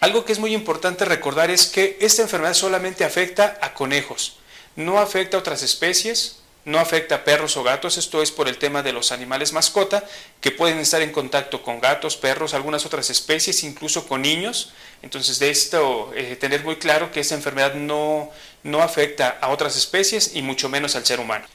Algo 0.00 0.24
que 0.24 0.32
es 0.32 0.40
muy 0.40 0.52
importante 0.52 1.04
recordar 1.04 1.48
es 1.52 1.66
que 1.66 1.96
esta 2.00 2.22
enfermedad 2.22 2.54
solamente 2.54 3.04
afecta 3.04 3.56
a 3.62 3.72
conejos, 3.72 4.38
no 4.74 4.98
afecta 4.98 5.36
a 5.36 5.40
otras 5.40 5.62
especies, 5.62 6.37
no 6.68 6.78
afecta 6.78 7.14
a 7.16 7.24
perros 7.24 7.56
o 7.56 7.62
gatos, 7.62 7.96
esto 7.96 8.20
es 8.20 8.30
por 8.30 8.46
el 8.46 8.58
tema 8.58 8.82
de 8.82 8.92
los 8.92 9.10
animales 9.10 9.54
mascota, 9.54 10.04
que 10.42 10.50
pueden 10.50 10.78
estar 10.78 11.00
en 11.00 11.12
contacto 11.12 11.62
con 11.62 11.80
gatos, 11.80 12.18
perros, 12.18 12.52
algunas 12.52 12.84
otras 12.84 13.08
especies, 13.08 13.64
incluso 13.64 14.06
con 14.06 14.20
niños. 14.20 14.74
Entonces, 15.00 15.38
de 15.38 15.48
esto, 15.48 16.12
eh, 16.14 16.36
tener 16.36 16.64
muy 16.64 16.76
claro 16.76 17.10
que 17.10 17.20
esta 17.20 17.34
enfermedad 17.34 17.72
no, 17.72 18.30
no 18.64 18.82
afecta 18.82 19.38
a 19.40 19.48
otras 19.48 19.76
especies 19.76 20.32
y 20.34 20.42
mucho 20.42 20.68
menos 20.68 20.94
al 20.94 21.06
ser 21.06 21.20
humano. 21.20 21.46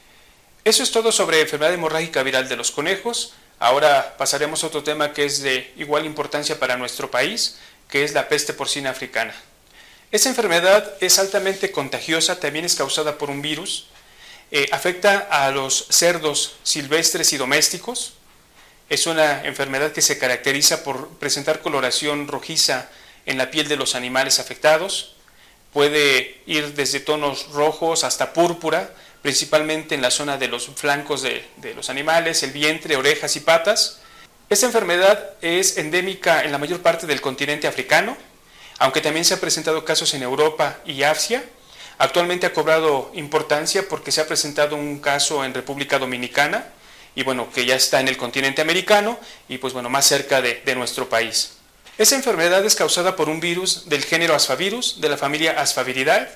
Eso 0.64 0.82
es 0.82 0.90
todo 0.90 1.12
sobre 1.12 1.40
enfermedad 1.40 1.72
hemorrágica 1.72 2.24
viral 2.24 2.48
de 2.48 2.56
los 2.56 2.72
conejos. 2.72 3.34
Ahora 3.60 4.16
pasaremos 4.18 4.64
a 4.64 4.66
otro 4.66 4.82
tema 4.82 5.12
que 5.12 5.24
es 5.26 5.42
de 5.42 5.72
igual 5.76 6.06
importancia 6.06 6.58
para 6.58 6.76
nuestro 6.76 7.12
país, 7.12 7.58
que 7.88 8.02
es 8.02 8.14
la 8.14 8.28
peste 8.28 8.52
porcina 8.52 8.90
africana. 8.90 9.34
Esta 10.10 10.28
enfermedad 10.28 10.92
es 11.00 11.20
altamente 11.20 11.70
contagiosa, 11.70 12.40
también 12.40 12.64
es 12.64 12.74
causada 12.74 13.16
por 13.16 13.30
un 13.30 13.42
virus, 13.42 13.86
eh, 14.50 14.68
afecta 14.72 15.28
a 15.30 15.50
los 15.50 15.86
cerdos 15.90 16.56
silvestres 16.62 17.32
y 17.32 17.36
domésticos. 17.36 18.14
Es 18.88 19.06
una 19.06 19.44
enfermedad 19.44 19.92
que 19.92 20.02
se 20.02 20.18
caracteriza 20.18 20.84
por 20.84 21.08
presentar 21.18 21.60
coloración 21.60 22.28
rojiza 22.28 22.88
en 23.26 23.38
la 23.38 23.50
piel 23.50 23.68
de 23.68 23.76
los 23.76 23.94
animales 23.94 24.38
afectados. 24.38 25.16
Puede 25.72 26.40
ir 26.46 26.74
desde 26.74 27.00
tonos 27.00 27.48
rojos 27.50 28.04
hasta 28.04 28.32
púrpura, 28.32 28.94
principalmente 29.22 29.94
en 29.94 30.02
la 30.02 30.10
zona 30.10 30.36
de 30.36 30.48
los 30.48 30.66
flancos 30.76 31.22
de, 31.22 31.44
de 31.56 31.74
los 31.74 31.90
animales, 31.90 32.42
el 32.42 32.52
vientre, 32.52 32.96
orejas 32.96 33.36
y 33.36 33.40
patas. 33.40 34.00
Esta 34.50 34.66
enfermedad 34.66 35.30
es 35.40 35.78
endémica 35.78 36.44
en 36.44 36.52
la 36.52 36.58
mayor 36.58 36.82
parte 36.82 37.06
del 37.06 37.22
continente 37.22 37.66
africano, 37.66 38.16
aunque 38.78 39.00
también 39.00 39.24
se 39.24 39.34
han 39.34 39.40
presentado 39.40 39.84
casos 39.84 40.12
en 40.14 40.22
Europa 40.22 40.78
y 40.84 41.02
Asia. 41.02 41.42
Actualmente 41.98 42.46
ha 42.46 42.52
cobrado 42.52 43.10
importancia 43.14 43.88
porque 43.88 44.10
se 44.10 44.20
ha 44.20 44.26
presentado 44.26 44.76
un 44.76 44.98
caso 44.98 45.44
en 45.44 45.54
República 45.54 45.98
Dominicana 45.98 46.66
y 47.14 47.22
bueno, 47.22 47.48
que 47.52 47.64
ya 47.64 47.76
está 47.76 48.00
en 48.00 48.08
el 48.08 48.16
continente 48.16 48.60
americano 48.60 49.18
y 49.48 49.58
pues 49.58 49.72
bueno, 49.72 49.88
más 49.88 50.06
cerca 50.06 50.42
de, 50.42 50.74
nuestro 50.74 51.08
país. 51.08 51.52
Esa 51.96 52.16
enfermedad 52.16 52.64
es 52.64 52.74
causada 52.74 53.14
por 53.14 53.28
un 53.28 53.38
virus 53.38 53.88
del 53.88 54.02
género 54.04 54.34
Asfavirus, 54.34 55.00
de 55.00 55.08
la 55.08 55.16
familia 55.16 55.60
Asfaviridae. 55.60 56.28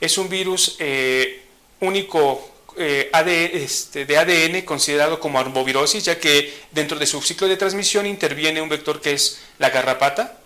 Es 0.00 0.16
un 0.16 0.30
virus 0.30 0.76
eh, 0.78 1.44
único 1.80 2.50
eh, 2.78 3.10
este, 3.52 4.06
de 4.06 4.16
ADN 4.16 4.62
considerado 4.62 5.20
como 5.20 5.38
arbovirosis, 5.38 6.04
ya 6.04 6.18
que 6.18 6.52
dentro 6.70 6.98
de 6.98 7.06
su 7.06 7.20
ciclo 7.20 7.46
de 7.46 7.58
transmisión 7.58 8.06
interviene 8.06 8.62
un 8.62 8.70
vector 8.70 9.02
que 9.02 9.12
es 9.12 9.40
la 9.58 9.68
garrapata, 9.68 10.38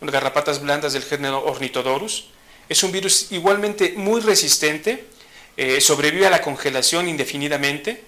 garrapatas 0.00 0.62
blandas 0.62 0.94
del 0.94 1.02
género 1.02 1.44
Ornithodorus. 1.44 2.28
Es 2.70 2.84
un 2.84 2.92
virus 2.92 3.32
igualmente 3.32 3.94
muy 3.96 4.20
resistente, 4.20 5.04
eh, 5.56 5.80
sobrevive 5.80 6.28
a 6.28 6.30
la 6.30 6.40
congelación 6.40 7.08
indefinidamente, 7.08 8.04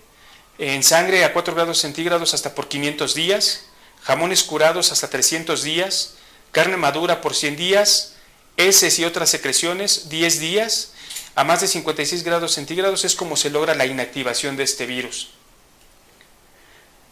en 0.57 0.85
sangre 0.85 1.25
a 1.25 1.33
4 1.33 1.53
grados 1.57 1.79
centígrados 1.79 2.33
hasta 2.33 2.55
por 2.55 2.69
500 2.69 3.13
días, 3.15 3.65
jamones 4.03 4.45
curados 4.45 4.93
hasta 4.93 5.11
300 5.11 5.65
días, 5.65 6.15
carne 6.53 6.77
madura 6.77 7.21
por 7.21 7.35
100 7.35 7.57
días, 7.57 8.15
heces 8.57 9.01
y 9.01 9.05
otras 9.05 9.31
secreciones 9.31 10.09
10 10.09 10.39
días, 10.39 10.93
a 11.35 11.43
más 11.43 11.61
de 11.61 11.67
56 11.67 12.23
grados 12.23 12.53
centígrados 12.53 13.05
es 13.05 13.17
como 13.17 13.37
se 13.37 13.51
logra 13.51 13.75
la 13.75 13.87
inactivación 13.87 14.57
de 14.57 14.63
este 14.63 14.87
virus. 14.87 15.31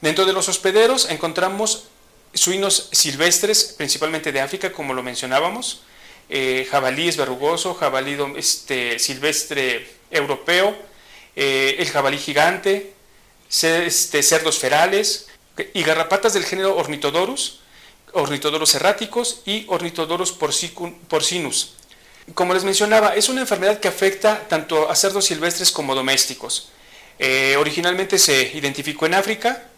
Dentro 0.01 0.25
de 0.25 0.33
los 0.33 0.49
hospederos 0.49 1.11
encontramos 1.11 1.89
suinos 2.33 2.91
silvestres, 2.93 3.75
principalmente 3.77 4.31
de 4.31 4.41
África, 4.41 4.73
como 4.73 4.95
lo 4.95 5.03
mencionábamos, 5.03 5.83
eh, 6.31 6.67
jabalí 6.71 7.09
es 7.09 7.17
verrugoso, 7.17 7.75
jabalí 7.75 8.17
este, 8.37 8.99
silvestre 9.01 9.87
europeo, 10.11 10.77
eh, 11.35 11.77
el 11.79 11.89
jabalí 11.89 12.19
gigante, 12.19 12.95
este, 13.51 14.23
cerdos 14.23 14.59
ferales 14.59 15.27
y 15.75 15.83
garrapatas 15.83 16.33
del 16.33 16.45
género 16.45 16.77
Ornitodorus, 16.77 17.61
Ornitodorus 18.13 18.75
erráticos 18.77 19.43
y 19.45 19.65
Ornitodorus 19.69 20.33
porcinus. 20.33 21.75
Como 22.35 22.55
les 22.55 22.63
mencionaba, 22.63 23.17
es 23.17 23.29
una 23.29 23.41
enfermedad 23.41 23.81
que 23.81 23.89
afecta 23.89 24.47
tanto 24.49 24.89
a 24.89 24.95
cerdos 24.95 25.25
silvestres 25.25 25.73
como 25.73 25.97
domésticos. 25.97 26.71
Eh, 27.19 27.57
originalmente 27.59 28.19
se 28.19 28.53
identificó 28.55 29.07
en 29.07 29.15
África, 29.15 29.70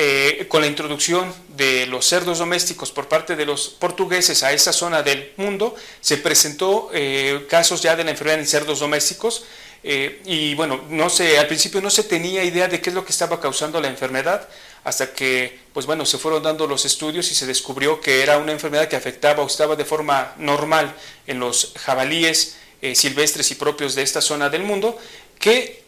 eh, 0.00 0.46
con 0.46 0.60
la 0.60 0.68
introducción 0.68 1.34
de 1.56 1.84
los 1.86 2.06
cerdos 2.06 2.38
domésticos 2.38 2.92
por 2.92 3.08
parte 3.08 3.34
de 3.34 3.44
los 3.44 3.68
portugueses 3.68 4.44
a 4.44 4.52
esa 4.52 4.72
zona 4.72 5.02
del 5.02 5.32
mundo, 5.36 5.74
se 6.00 6.18
presentó 6.18 6.88
eh, 6.94 7.48
casos 7.50 7.82
ya 7.82 7.96
de 7.96 8.04
la 8.04 8.12
enfermedad 8.12 8.38
en 8.38 8.46
cerdos 8.46 8.78
domésticos 8.78 9.44
eh, 9.82 10.22
y 10.24 10.54
bueno, 10.54 10.84
no 10.88 11.10
sé, 11.10 11.36
al 11.36 11.48
principio 11.48 11.80
no 11.80 11.90
se 11.90 12.04
tenía 12.04 12.44
idea 12.44 12.68
de 12.68 12.80
qué 12.80 12.90
es 12.90 12.94
lo 12.94 13.04
que 13.04 13.10
estaba 13.10 13.40
causando 13.40 13.80
la 13.80 13.88
enfermedad 13.88 14.48
hasta 14.84 15.12
que 15.12 15.58
pues 15.72 15.84
bueno, 15.84 16.06
se 16.06 16.18
fueron 16.18 16.44
dando 16.44 16.68
los 16.68 16.84
estudios 16.84 17.28
y 17.32 17.34
se 17.34 17.46
descubrió 17.46 18.00
que 18.00 18.22
era 18.22 18.38
una 18.38 18.52
enfermedad 18.52 18.86
que 18.86 18.94
afectaba 18.94 19.42
o 19.42 19.48
estaba 19.48 19.74
de 19.74 19.84
forma 19.84 20.32
normal 20.38 20.94
en 21.26 21.40
los 21.40 21.72
jabalíes 21.76 22.56
silvestres 22.94 23.50
y 23.50 23.56
propios 23.56 23.96
de 23.96 24.02
esta 24.02 24.20
zona 24.20 24.48
del 24.48 24.62
mundo 24.62 24.96
que 25.38 25.84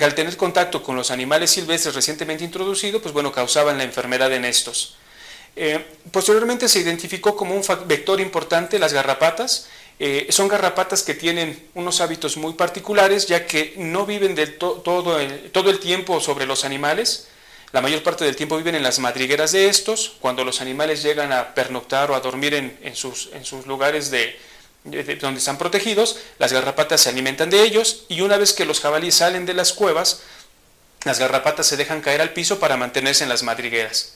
al 0.00 0.14
tener 0.14 0.36
contacto 0.36 0.82
con 0.82 0.96
los 0.96 1.10
animales 1.10 1.50
silvestres 1.50 1.94
recientemente 1.94 2.44
introducidos, 2.44 3.00
pues 3.00 3.14
bueno, 3.14 3.32
causaban 3.32 3.78
la 3.78 3.84
enfermedad 3.84 4.32
en 4.32 4.44
estos. 4.44 4.96
Eh, 5.56 5.84
posteriormente 6.10 6.68
se 6.68 6.80
identificó 6.80 7.36
como 7.36 7.54
un 7.54 7.62
vector 7.86 8.20
importante 8.20 8.78
las 8.78 8.92
garrapatas. 8.92 9.68
Eh, 9.98 10.28
son 10.30 10.48
garrapatas 10.48 11.02
que 11.02 11.14
tienen 11.14 11.68
unos 11.74 12.00
hábitos 12.00 12.36
muy 12.36 12.54
particulares, 12.54 13.26
ya 13.26 13.46
que 13.46 13.74
no 13.76 14.06
viven 14.06 14.34
todo, 14.58 15.18
el, 15.20 15.78
tiempo 15.80 16.20
sobre 16.20 16.46
los 16.46 16.64
animales. 16.64 17.28
La 17.72 17.80
mayor 17.80 18.02
parte 18.02 18.24
del 18.24 18.34
tiempo 18.34 18.56
viven 18.56 18.74
en 18.74 18.82
las 18.82 18.98
madrigueras 18.98 19.52
de 19.52 19.68
estos. 19.68 20.16
Cuando 20.20 20.44
los 20.44 20.60
animales 20.60 21.02
llegan 21.02 21.32
a 21.32 21.54
pernoctar 21.54 22.10
o 22.10 22.14
a 22.14 22.20
dormir 22.20 22.54
en 22.54 22.96
sus, 22.96 23.30
lugares 23.66 24.10
de, 24.10 24.36
donde 24.84 25.38
están 25.38 25.58
protegidos, 25.58 26.18
las 26.38 26.52
garrapatas 26.52 27.02
se 27.02 27.10
alimentan 27.10 27.50
de 27.50 27.62
ellos 27.62 28.04
y 28.08 28.22
una 28.22 28.38
vez 28.38 28.52
que 28.52 28.64
los 28.64 28.80
jabalíes 28.80 29.16
salen 29.16 29.44
de 29.44 29.54
las 29.54 29.72
cuevas, 29.72 30.22
las 31.04 31.18
garrapatas 31.18 31.66
se 31.66 31.76
dejan 31.76 32.00
caer 32.00 32.20
al 32.20 32.32
piso 32.32 32.58
para 32.58 32.76
mantenerse 32.76 33.22
en 33.22 33.28
las 33.28 33.42
madrigueras. 33.42 34.14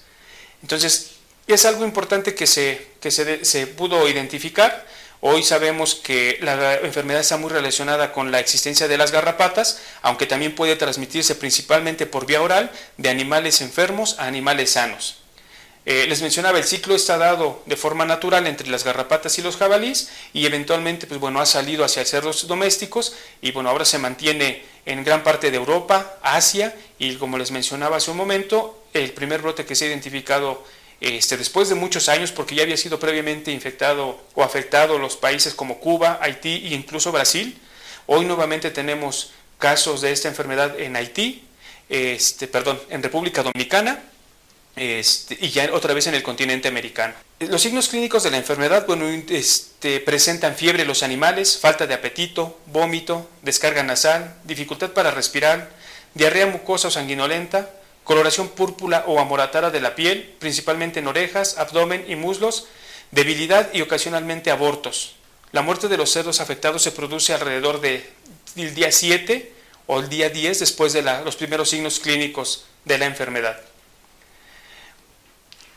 Entonces, 0.63 1.13
es 1.47 1.65
algo 1.67 1.85
importante 1.85 2.35
que 2.35 2.47
se, 2.47 2.87
que 3.01 3.11
se, 3.11 3.67
pudo 3.67 4.09
identificar. 4.09 4.87
Hoy 5.21 5.43
sabemos 5.43 5.95
que 5.95 6.39
la 6.41 6.77
enfermedad 6.77 7.21
está 7.21 7.37
muy 7.37 7.51
relacionada 7.51 8.13
con 8.13 8.31
la 8.31 8.41
existencia 8.41 8.89
de 8.89 8.99
las 8.99 9.11
garrapatas, 9.11 9.81
aunque 10.03 10.27
también 10.27 10.55
puede 10.55 10.77
transmitirse 10.77 11.35
principalmente 11.35 12.07
por 12.07 12.27
vía 12.27 12.43
oral 12.43 12.71
de 12.97 13.09
animales 13.09 13.61
enfermos 13.61 14.19
a 14.19 14.27
animales 14.27 14.71
sanos. 14.71 15.24
Eh, 15.87 16.07
les 16.09 16.23
mencionaba, 16.23 16.57
el 16.57 16.65
ciclo 16.65 16.95
está 16.95 17.19
dado 17.19 17.63
de 17.67 17.77
forma 17.77 18.07
natural 18.07 18.47
entre 18.47 18.69
las 18.69 18.85
garrapatas 18.85 19.39
y 19.39 19.43
los 19.43 19.59
jabalíes 19.59 20.09
y 20.33 20.47
eventualmente 20.47 21.07
pues, 21.07 21.21
bueno, 21.21 21.41
ha 21.41 21.47
salido 21.47 21.85
hacia 21.85 22.05
cerdos 22.07 22.47
domésticos 22.47 23.15
y 23.43 23.53
bueno, 23.53 23.69
ahora 23.69 23.85
se 23.85 23.99
mantiene 23.99 24.65
en 24.87 25.05
gran 25.05 25.23
parte 25.23 25.51
de 25.51 25.59
Europa, 25.59 26.17
Asia 26.23 26.75
y 26.99 27.17
como 27.17 27.37
les 27.37 27.51
mencionaba 27.51 27.99
hace 27.99 28.11
un 28.11 28.17
momento, 28.17 28.83
el 28.95 29.13
primer 29.13 29.43
brote 29.43 29.67
que 29.67 29.75
se 29.75 29.85
ha 29.85 29.89
identificado 29.89 30.65
este, 31.03 31.37
después 31.37 31.69
de 31.69 31.75
muchos 31.75 32.09
años, 32.09 32.33
porque 32.33 32.55
ya 32.55 32.63
había 32.63 32.79
sido 32.79 32.99
previamente 32.99 33.53
infectado 33.53 34.19
o 34.35 34.43
afectado 34.43 34.99
los 34.99 35.17
países 35.17 35.53
como 35.53 35.81
Cuba, 35.81 36.19
Haití 36.23 36.49
e 36.49 36.75
incluso 36.75 37.13
Brasil. 37.13 37.59
Hoy 38.07 38.25
nuevamente 38.25 38.71
tenemos 38.71 39.33
casos 39.59 40.01
de 40.01 40.13
esta 40.13 40.29
enfermedad 40.29 40.81
en 40.81 40.97
Haití, 40.97 41.45
este, 41.91 42.49
perdón, 42.49 42.81
en 42.89 43.03
República 43.03 43.43
Dominicana 43.43 44.03
este, 44.77 45.37
y 45.41 45.51
ya 45.51 45.71
otra 45.73 45.95
vez 45.95 46.07
en 46.07 46.15
el 46.15 46.23
continente 46.23 46.69
americano. 46.69 47.15
Los 47.41 47.63
signos 47.63 47.89
clínicos 47.89 48.23
de 48.23 48.31
la 48.31 48.39
enfermedad 48.39 48.87
bueno, 48.87 49.07
este, 49.09 50.01
presentan 50.01 50.55
fiebre 50.55 50.83
en 50.83 50.89
los 50.89 51.03
animales, 51.03 51.59
falta 51.59 51.87
de 51.87 51.95
apetito, 51.95 52.59
vómito, 52.67 53.29
descarga 53.43 53.83
nasal, 53.83 54.35
dificultad 54.45 54.91
para 54.91 55.11
respirar, 55.11 55.71
diarrea 56.15 56.47
mucosa 56.47 56.89
o 56.89 56.91
sanguinolenta, 56.91 57.71
coloración 58.05 58.49
púrpura 58.49 59.05
o 59.07 59.19
amoratada 59.21 59.71
de 59.71 59.81
la 59.81 59.95
piel, 59.95 60.35
principalmente 60.39 61.01
en 61.01 61.09
orejas, 61.09 61.59
abdomen 61.59 62.05
y 62.09 62.17
muslos, 62.17 62.67
debilidad 63.11 63.73
y 63.73 63.81
ocasionalmente 63.81 64.51
abortos. 64.51 65.17
La 65.53 65.63
muerte 65.63 65.89
de 65.89 65.97
los 65.97 66.11
cerdos 66.11 66.41
afectados 66.41 66.83
se 66.83 66.91
produce 66.91 67.33
alrededor 67.33 67.81
del 67.81 68.03
día 68.75 68.91
7 68.91 69.53
o 69.87 70.01
el 70.01 70.09
día 70.09 70.31
10 70.31 70.59
después 70.59 70.93
de 70.93 71.03
los 71.03 71.37
primeros 71.37 71.71
signos 71.71 72.01
clínicos 72.01 72.65
de 72.85 72.99
la 72.99 73.07
enfermedad. 73.07 73.61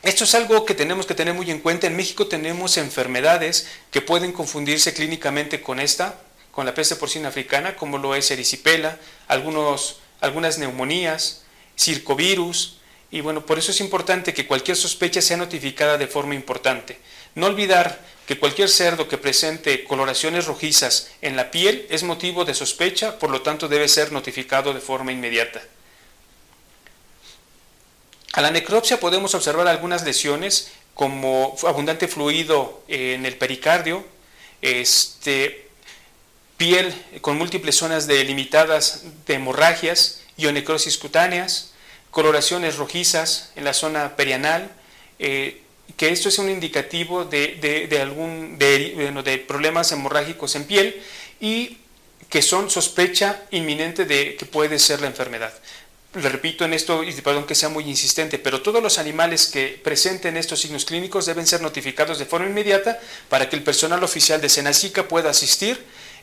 Esto 0.07 0.23
es 0.23 0.35
algo 0.35 0.63
que 0.63 0.73
tenemos 0.73 1.05
que 1.05 1.15
tener 1.15 1.33
muy 1.33 1.51
en 1.51 1.59
cuenta. 1.59 1.85
En 1.85 1.97
México 1.97 2.27
tenemos 2.27 2.77
enfermedades 2.77 3.67
que 3.91 3.99
pueden 3.99 4.31
confundirse 4.31 4.93
clínicamente 4.93 5.61
con 5.61 5.81
esta, 5.81 6.21
con 6.53 6.65
la 6.65 6.73
peste 6.73 6.95
porcina 6.95 7.27
africana, 7.27 7.75
como 7.75 7.97
lo 7.97 8.15
es 8.15 8.31
erisipela, 8.31 8.97
algunos, 9.27 9.99
algunas 10.21 10.59
neumonías, 10.59 11.43
circovirus, 11.77 12.77
y 13.11 13.19
bueno, 13.19 13.45
por 13.45 13.59
eso 13.59 13.71
es 13.71 13.81
importante 13.81 14.33
que 14.33 14.47
cualquier 14.47 14.77
sospecha 14.77 15.21
sea 15.21 15.35
notificada 15.35 15.97
de 15.97 16.07
forma 16.07 16.35
importante. 16.35 16.97
No 17.35 17.47
olvidar 17.47 17.99
que 18.25 18.39
cualquier 18.39 18.69
cerdo 18.69 19.09
que 19.09 19.17
presente 19.17 19.83
coloraciones 19.83 20.45
rojizas 20.45 21.09
en 21.21 21.35
la 21.35 21.51
piel 21.51 21.85
es 21.89 22.03
motivo 22.03 22.45
de 22.45 22.53
sospecha, 22.53 23.19
por 23.19 23.29
lo 23.29 23.41
tanto 23.41 23.67
debe 23.67 23.89
ser 23.89 24.13
notificado 24.13 24.73
de 24.73 24.79
forma 24.79 25.11
inmediata. 25.11 25.61
A 28.33 28.41
la 28.41 28.51
necropsia 28.51 28.99
podemos 28.99 29.33
observar 29.33 29.67
algunas 29.67 30.03
lesiones 30.03 30.71
como 30.93 31.55
abundante 31.67 32.07
fluido 32.07 32.83
en 32.87 33.25
el 33.25 33.35
pericardio, 33.37 34.05
este, 34.61 35.67
piel 36.57 36.93
con 37.21 37.37
múltiples 37.37 37.75
zonas 37.75 38.07
delimitadas 38.07 39.03
de 39.25 39.35
hemorragias, 39.35 40.21
necrosis 40.37 40.97
cutáneas, 40.97 41.71
coloraciones 42.11 42.77
rojizas 42.77 43.51
en 43.55 43.63
la 43.63 43.73
zona 43.73 44.15
perianal, 44.15 44.71
eh, 45.19 45.61
que 45.95 46.09
esto 46.09 46.29
es 46.29 46.37
un 46.39 46.49
indicativo 46.49 47.25
de, 47.25 47.99
algún, 48.01 48.57
de, 48.57 49.45
problemas 49.47 49.91
hemorrágicos 49.91 50.55
en 50.55 50.65
piel 50.65 51.01
y 51.39 51.77
que 52.29 52.41
son 52.41 52.69
sospecha 52.69 53.43
inminente 53.51 54.05
de 54.05 54.35
que 54.35 54.45
puede 54.45 54.79
ser 54.79 54.99
la 55.01 55.07
enfermedad. 55.07 55.53
Le 56.17 56.29
repito 56.29 56.65
en 56.65 56.73
esto, 56.73 57.03
y 57.03 57.11
perdón 57.13 57.45
que 57.45 57.53
sea 57.53 57.69
muy 57.69 57.83
insistente, 57.83 58.39
pero 58.39 58.61
todos 58.61 58.81
los 58.81 58.97
animales 58.97 59.45
que 59.45 59.79
presenten 59.83 60.35
estos 60.35 60.59
signos 60.61 60.83
clínicos 60.83 61.27
deben 61.27 61.45
ser 61.45 61.61
notificados 61.61 62.17
de 62.17 62.25
forma 62.25 62.47
inmediata 62.47 62.99
para 63.29 63.49
que 63.49 63.55
el 63.55 63.63
personal 63.63 64.03
oficial 64.03 64.41
de 64.41 64.49
Senacica 64.49 65.07
pueda 65.07 65.29
asistir 65.29 65.79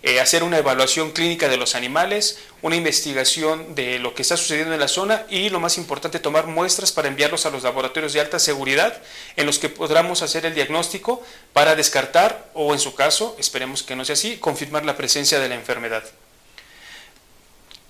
eh, 0.06 0.20
hacer 0.20 0.42
una 0.42 0.58
evaluación 0.58 1.12
clínica 1.12 1.48
de 1.48 1.56
los 1.56 1.74
animales, 1.74 2.38
una 2.60 2.76
investigación 2.76 3.74
de 3.74 3.98
lo 3.98 4.14
que 4.14 4.20
está 4.20 4.36
sucediendo 4.36 4.74
en 4.74 4.80
la 4.80 4.88
zona 4.88 5.24
y 5.30 5.48
lo 5.48 5.60
más 5.60 5.78
importante, 5.78 6.18
tomar 6.18 6.46
muestras 6.46 6.92
para 6.92 7.08
enviarlos 7.08 7.46
a 7.46 7.50
los 7.50 7.62
laboratorios 7.62 8.12
de 8.12 8.20
alta 8.20 8.38
seguridad 8.38 9.00
en 9.36 9.46
los 9.46 9.58
que 9.58 9.70
podamos 9.70 10.20
hacer 10.20 10.44
el 10.44 10.54
diagnóstico 10.54 11.22
para 11.54 11.74
descartar 11.74 12.50
o 12.52 12.74
en 12.74 12.80
su 12.80 12.94
caso, 12.94 13.34
esperemos 13.38 13.82
que 13.82 13.96
no 13.96 14.04
sea 14.04 14.12
así, 14.12 14.36
confirmar 14.36 14.84
la 14.84 14.96
presencia 14.96 15.40
de 15.40 15.48
la 15.48 15.54
enfermedad. 15.54 16.04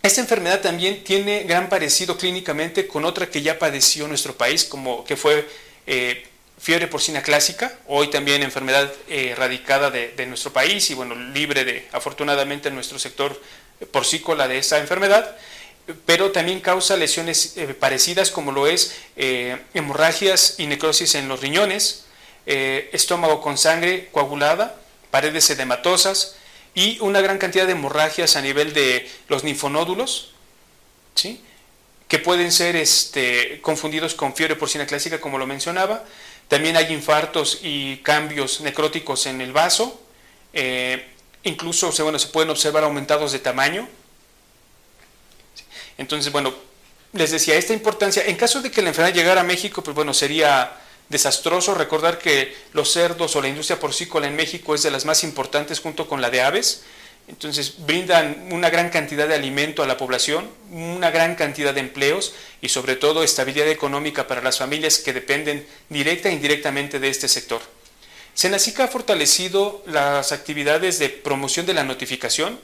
Esta 0.05 0.21
enfermedad 0.21 0.61
también 0.61 1.03
tiene 1.03 1.45
gran 1.45 1.71
parecido 1.71 2.19
clínicamente 2.19 2.87
con 2.87 3.07
otra 3.07 3.31
que 3.31 3.41
ya 3.41 3.59
padeció 3.59 4.07
nuestro 4.07 4.37
país, 4.37 4.65
como 4.65 5.03
que 5.03 5.17
fue 5.17 5.49
eh, 5.87 6.27
fiebre 6.59 6.89
porcina 6.89 7.23
clásica, 7.23 7.79
hoy 7.87 8.09
también 8.11 8.43
enfermedad 8.43 8.93
eh, 9.09 9.31
erradicada 9.31 9.91
de, 9.91 10.27
nuestro 10.27 10.53
país 10.53 10.91
y 10.91 10.95
bueno, 10.95 11.15
libre 11.15 11.65
de 11.65 11.89
afortunadamente 11.91 12.71
nuestro 12.71 12.99
sector 12.99 13.41
porcícola 13.93 14.47
de 14.47 14.59
esa 14.59 14.77
enfermedad, 14.77 15.39
pero 16.05 16.33
también 16.33 16.61
causa 16.61 16.99
lesiones 16.99 17.57
eh, 17.57 17.69
parecidas 17.73 18.31
como 18.31 18.53
lo 18.53 18.67
es 18.67 18.95
eh, 19.17 19.57
hemorragias 19.73 20.57
y 20.59 20.67
necrosis 20.67 21.15
en 21.15 21.29
los 21.29 21.41
riñones, 21.41 22.05
estómago 22.45 23.41
con 23.41 23.57
sangre 23.57 24.11
coagulada, 24.13 24.79
paredes 25.11 25.49
edematosas 25.49 26.37
y 26.75 26.99
una 27.01 27.21
gran 27.21 27.39
cantidad 27.39 27.67
de 27.67 27.73
hemorragias 27.73 28.37
a 28.37 28.43
nivel 28.43 28.75
de 28.75 29.09
los 29.29 29.45
linfonódulos, 29.45 30.33
¿sí? 31.15 31.41
que 32.09 32.19
pueden 32.19 32.53
ser 32.53 32.77
este, 32.77 33.61
confundidos 33.63 34.15
con 34.15 34.35
fiebre 34.35 34.57
porcina 34.57 34.87
clásica, 34.87 35.21
como 35.21 35.39
lo 35.39 35.47
mencionaba, 35.47 36.05
también 36.49 36.77
hay 36.77 36.93
infartos 36.93 37.61
y 37.63 37.99
cambios 37.99 38.61
necróticos 38.61 39.27
en 39.27 39.41
el 39.41 39.53
vaso. 39.53 40.01
Eh, 40.53 41.07
incluso 41.45 41.91
bueno, 42.03 42.19
se 42.19 42.29
pueden 42.29 42.51
observar 42.51 42.85
aumentados 42.85 43.33
de 43.33 43.39
tamaño. 43.39 43.89
Entonces, 45.97 46.33
bueno, 46.33 46.55
les 47.13 47.31
decía, 47.31 47.55
esta 47.57 47.73
importancia, 47.73 48.25
en 48.27 48.37
caso 48.37 48.61
de 48.61 48.71
que 48.71 48.83
la 48.83 48.89
enfermedad 48.89 49.15
llegara 49.15 49.41
a 49.41 49.45
México, 49.45 49.83
pues 49.83 49.95
bueno, 49.95 50.13
sería 50.13 50.77
desastroso 51.09 51.75
recordar 51.75 52.19
que 52.19 52.55
los 52.73 52.93
cerdos 52.93 53.37
o 53.37 53.43
la 53.43 53.49
industria 53.49 53.81
porcícola 53.81 54.27
en 54.27 54.37
México 54.37 54.75
es 54.75 54.83
de 54.83 54.91
las 54.91 55.05
más 55.05 55.25
importantes 55.25 55.81
junto 55.81 56.09
con 56.09 56.21
la 56.21 56.31
de 56.31 56.43
aves. 56.43 56.85
Entonces 57.27 57.87
brindan 57.87 58.49
una 58.51 58.69
gran 58.69 58.91
cantidad 58.91 59.27
de 59.27 59.35
alimento 59.35 59.83
a 59.83 59.87
la 59.87 59.97
población, 59.97 60.51
una 60.71 61.11
gran 61.11 61.37
cantidad 61.37 61.73
de 61.73 61.81
empleos 61.81 62.35
y 62.61 62.69
sobre 62.69 62.97
todo 62.97 63.23
estabilidad 63.23 63.69
económica 63.69 64.27
para 64.27 64.43
las 64.43 64.59
familias 64.59 64.99
que 64.99 65.15
dependen 65.15 65.67
directa 65.89 66.29
e 66.29 66.33
indirectamente 66.33 66.99
de 66.99 67.09
este 67.09 67.29
sector. 67.29 67.63
Senacica 68.35 68.85
ha 68.85 68.89
fortalecido 68.89 69.83
las 69.87 70.33
actividades 70.33 70.99
de 70.99 71.09
promoción 71.09 71.67
de 71.67 71.75
la 71.75 71.85
notificación 71.85 72.59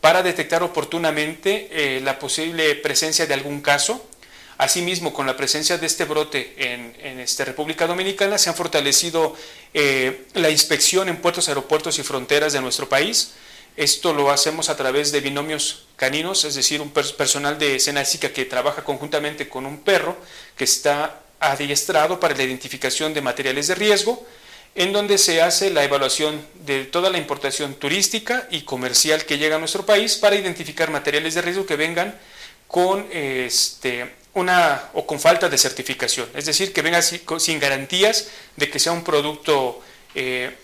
para 0.00 0.22
detectar 0.22 0.62
oportunamente 0.62 1.68
eh, 1.72 2.00
la 2.02 2.18
posible 2.18 2.74
presencia 2.76 3.26
de 3.26 3.32
algún 3.32 3.62
caso. 3.62 4.06
Asimismo, 4.56 5.12
con 5.12 5.26
la 5.26 5.36
presencia 5.36 5.78
de 5.78 5.86
este 5.86 6.04
brote 6.04 6.54
en, 6.56 6.96
en 7.00 7.18
esta 7.18 7.44
República 7.44 7.86
Dominicana, 7.86 8.38
se 8.38 8.50
ha 8.50 8.52
fortalecido 8.52 9.36
eh, 9.72 10.26
la 10.34 10.50
inspección 10.50 11.08
en 11.08 11.16
puertos, 11.16 11.48
aeropuertos 11.48 11.98
y 11.98 12.02
fronteras 12.02 12.52
de 12.52 12.60
nuestro 12.60 12.88
país. 12.88 13.32
Esto 13.76 14.12
lo 14.12 14.30
hacemos 14.30 14.68
a 14.68 14.76
través 14.76 15.10
de 15.10 15.20
binomios 15.20 15.86
caninos, 15.96 16.44
es 16.44 16.54
decir, 16.54 16.80
un 16.80 16.90
personal 16.90 17.58
de 17.58 17.80
Senacica 17.80 18.32
que 18.32 18.44
trabaja 18.44 18.84
conjuntamente 18.84 19.48
con 19.48 19.66
un 19.66 19.80
perro 19.80 20.16
que 20.56 20.62
está 20.62 21.20
adiestrado 21.40 22.20
para 22.20 22.36
la 22.36 22.44
identificación 22.44 23.12
de 23.12 23.20
materiales 23.20 23.66
de 23.66 23.74
riesgo, 23.74 24.24
en 24.76 24.92
donde 24.92 25.18
se 25.18 25.42
hace 25.42 25.70
la 25.70 25.82
evaluación 25.82 26.46
de 26.64 26.84
toda 26.84 27.10
la 27.10 27.18
importación 27.18 27.74
turística 27.74 28.46
y 28.50 28.62
comercial 28.62 29.24
que 29.24 29.38
llega 29.38 29.56
a 29.56 29.58
nuestro 29.58 29.84
país 29.84 30.16
para 30.16 30.36
identificar 30.36 30.90
materiales 30.90 31.34
de 31.34 31.42
riesgo 31.42 31.66
que 31.66 31.76
vengan 31.76 32.16
con 32.68 33.06
este, 33.12 34.14
una 34.34 34.90
o 34.94 35.06
con 35.06 35.20
falta 35.20 35.48
de 35.48 35.58
certificación, 35.58 36.28
es 36.34 36.46
decir, 36.46 36.72
que 36.72 36.82
venga 36.82 37.00
sin 37.02 37.60
garantías 37.60 38.28
de 38.56 38.68
que 38.68 38.78
sea 38.78 38.92
un 38.92 39.04
producto 39.04 39.80
eh, 40.14 40.56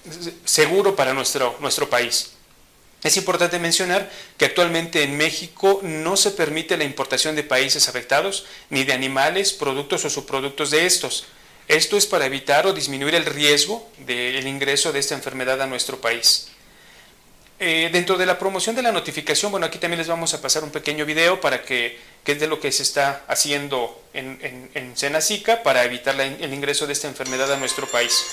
seguro 0.44 0.94
para 0.94 1.14
nuestro, 1.14 1.56
nuestro 1.60 1.88
país. 1.88 2.32
Es 3.02 3.16
importante 3.16 3.58
mencionar 3.58 4.10
que 4.36 4.44
actualmente 4.44 5.02
en 5.02 5.16
México 5.16 5.80
no 5.82 6.16
se 6.16 6.32
permite 6.32 6.76
la 6.76 6.84
importación 6.84 7.34
de 7.34 7.42
países 7.42 7.88
afectados, 7.88 8.44
ni 8.68 8.84
de 8.84 8.92
animales, 8.92 9.52
productos 9.52 10.04
o 10.04 10.10
subproductos 10.10 10.70
de 10.70 10.84
estos. 10.84 11.24
Esto 11.66 11.96
es 11.96 12.04
para 12.04 12.26
evitar 12.26 12.66
o 12.66 12.74
disminuir 12.74 13.14
el 13.14 13.24
riesgo 13.24 13.88
del 13.98 14.46
ingreso 14.46 14.92
de 14.92 14.98
esta 14.98 15.14
enfermedad 15.14 15.62
a 15.62 15.66
nuestro 15.66 16.00
país. 16.00 16.48
Eh, 17.62 17.90
dentro 17.92 18.16
de 18.16 18.24
la 18.24 18.38
promoción 18.38 18.74
de 18.74 18.80
la 18.80 18.90
notificación, 18.90 19.50
bueno, 19.50 19.66
aquí 19.66 19.78
también 19.78 19.98
les 19.98 20.08
vamos 20.08 20.32
a 20.32 20.40
pasar 20.40 20.64
un 20.64 20.70
pequeño 20.70 21.04
video 21.04 21.42
para 21.42 21.62
que, 21.62 21.98
que 22.24 22.32
es 22.32 22.40
de 22.40 22.46
lo 22.46 22.58
que 22.58 22.72
se 22.72 22.82
está 22.82 23.22
haciendo 23.28 24.00
en, 24.14 24.38
en, 24.40 24.70
en 24.72 24.96
Senacica 24.96 25.62
para 25.62 25.84
evitar 25.84 26.18
el 26.18 26.54
ingreso 26.54 26.86
de 26.86 26.94
esta 26.94 27.06
enfermedad 27.06 27.52
a 27.52 27.58
nuestro 27.58 27.86
país. 27.86 28.24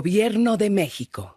Gobierno 0.00 0.56
de 0.56 0.70
México. 0.70 1.36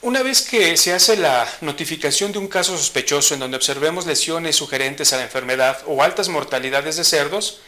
Una 0.00 0.22
vez 0.22 0.40
que 0.40 0.78
se 0.78 0.94
hace 0.94 1.18
la 1.18 1.46
notificación 1.60 2.32
de 2.32 2.38
un 2.38 2.48
caso 2.48 2.78
sospechoso 2.78 3.34
en 3.34 3.40
donde 3.40 3.58
observemos 3.58 4.06
lesiones 4.06 4.56
sugerentes 4.56 5.12
a 5.12 5.18
la 5.18 5.24
enfermedad 5.24 5.82
o 5.86 6.02
altas 6.02 6.30
mortalidades 6.30 6.96
de 6.96 7.04
cerdos, 7.04 7.60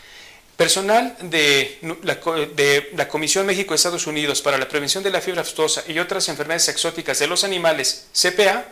Personal 0.56 1.16
de 1.20 1.78
la, 2.02 3.08
Comisión 3.08 3.44
México-Estados 3.44 4.06
Unidos 4.06 4.40
para 4.40 4.56
la 4.56 4.68
Prevención 4.68 5.02
de 5.02 5.10
la 5.10 5.20
Fiebre 5.20 5.40
Aftosa 5.40 5.82
y 5.88 5.98
otras 5.98 6.28
enfermedades 6.28 6.68
exóticas 6.68 7.18
de 7.18 7.26
los 7.26 7.42
animales, 7.42 8.06
CPA, 8.12 8.64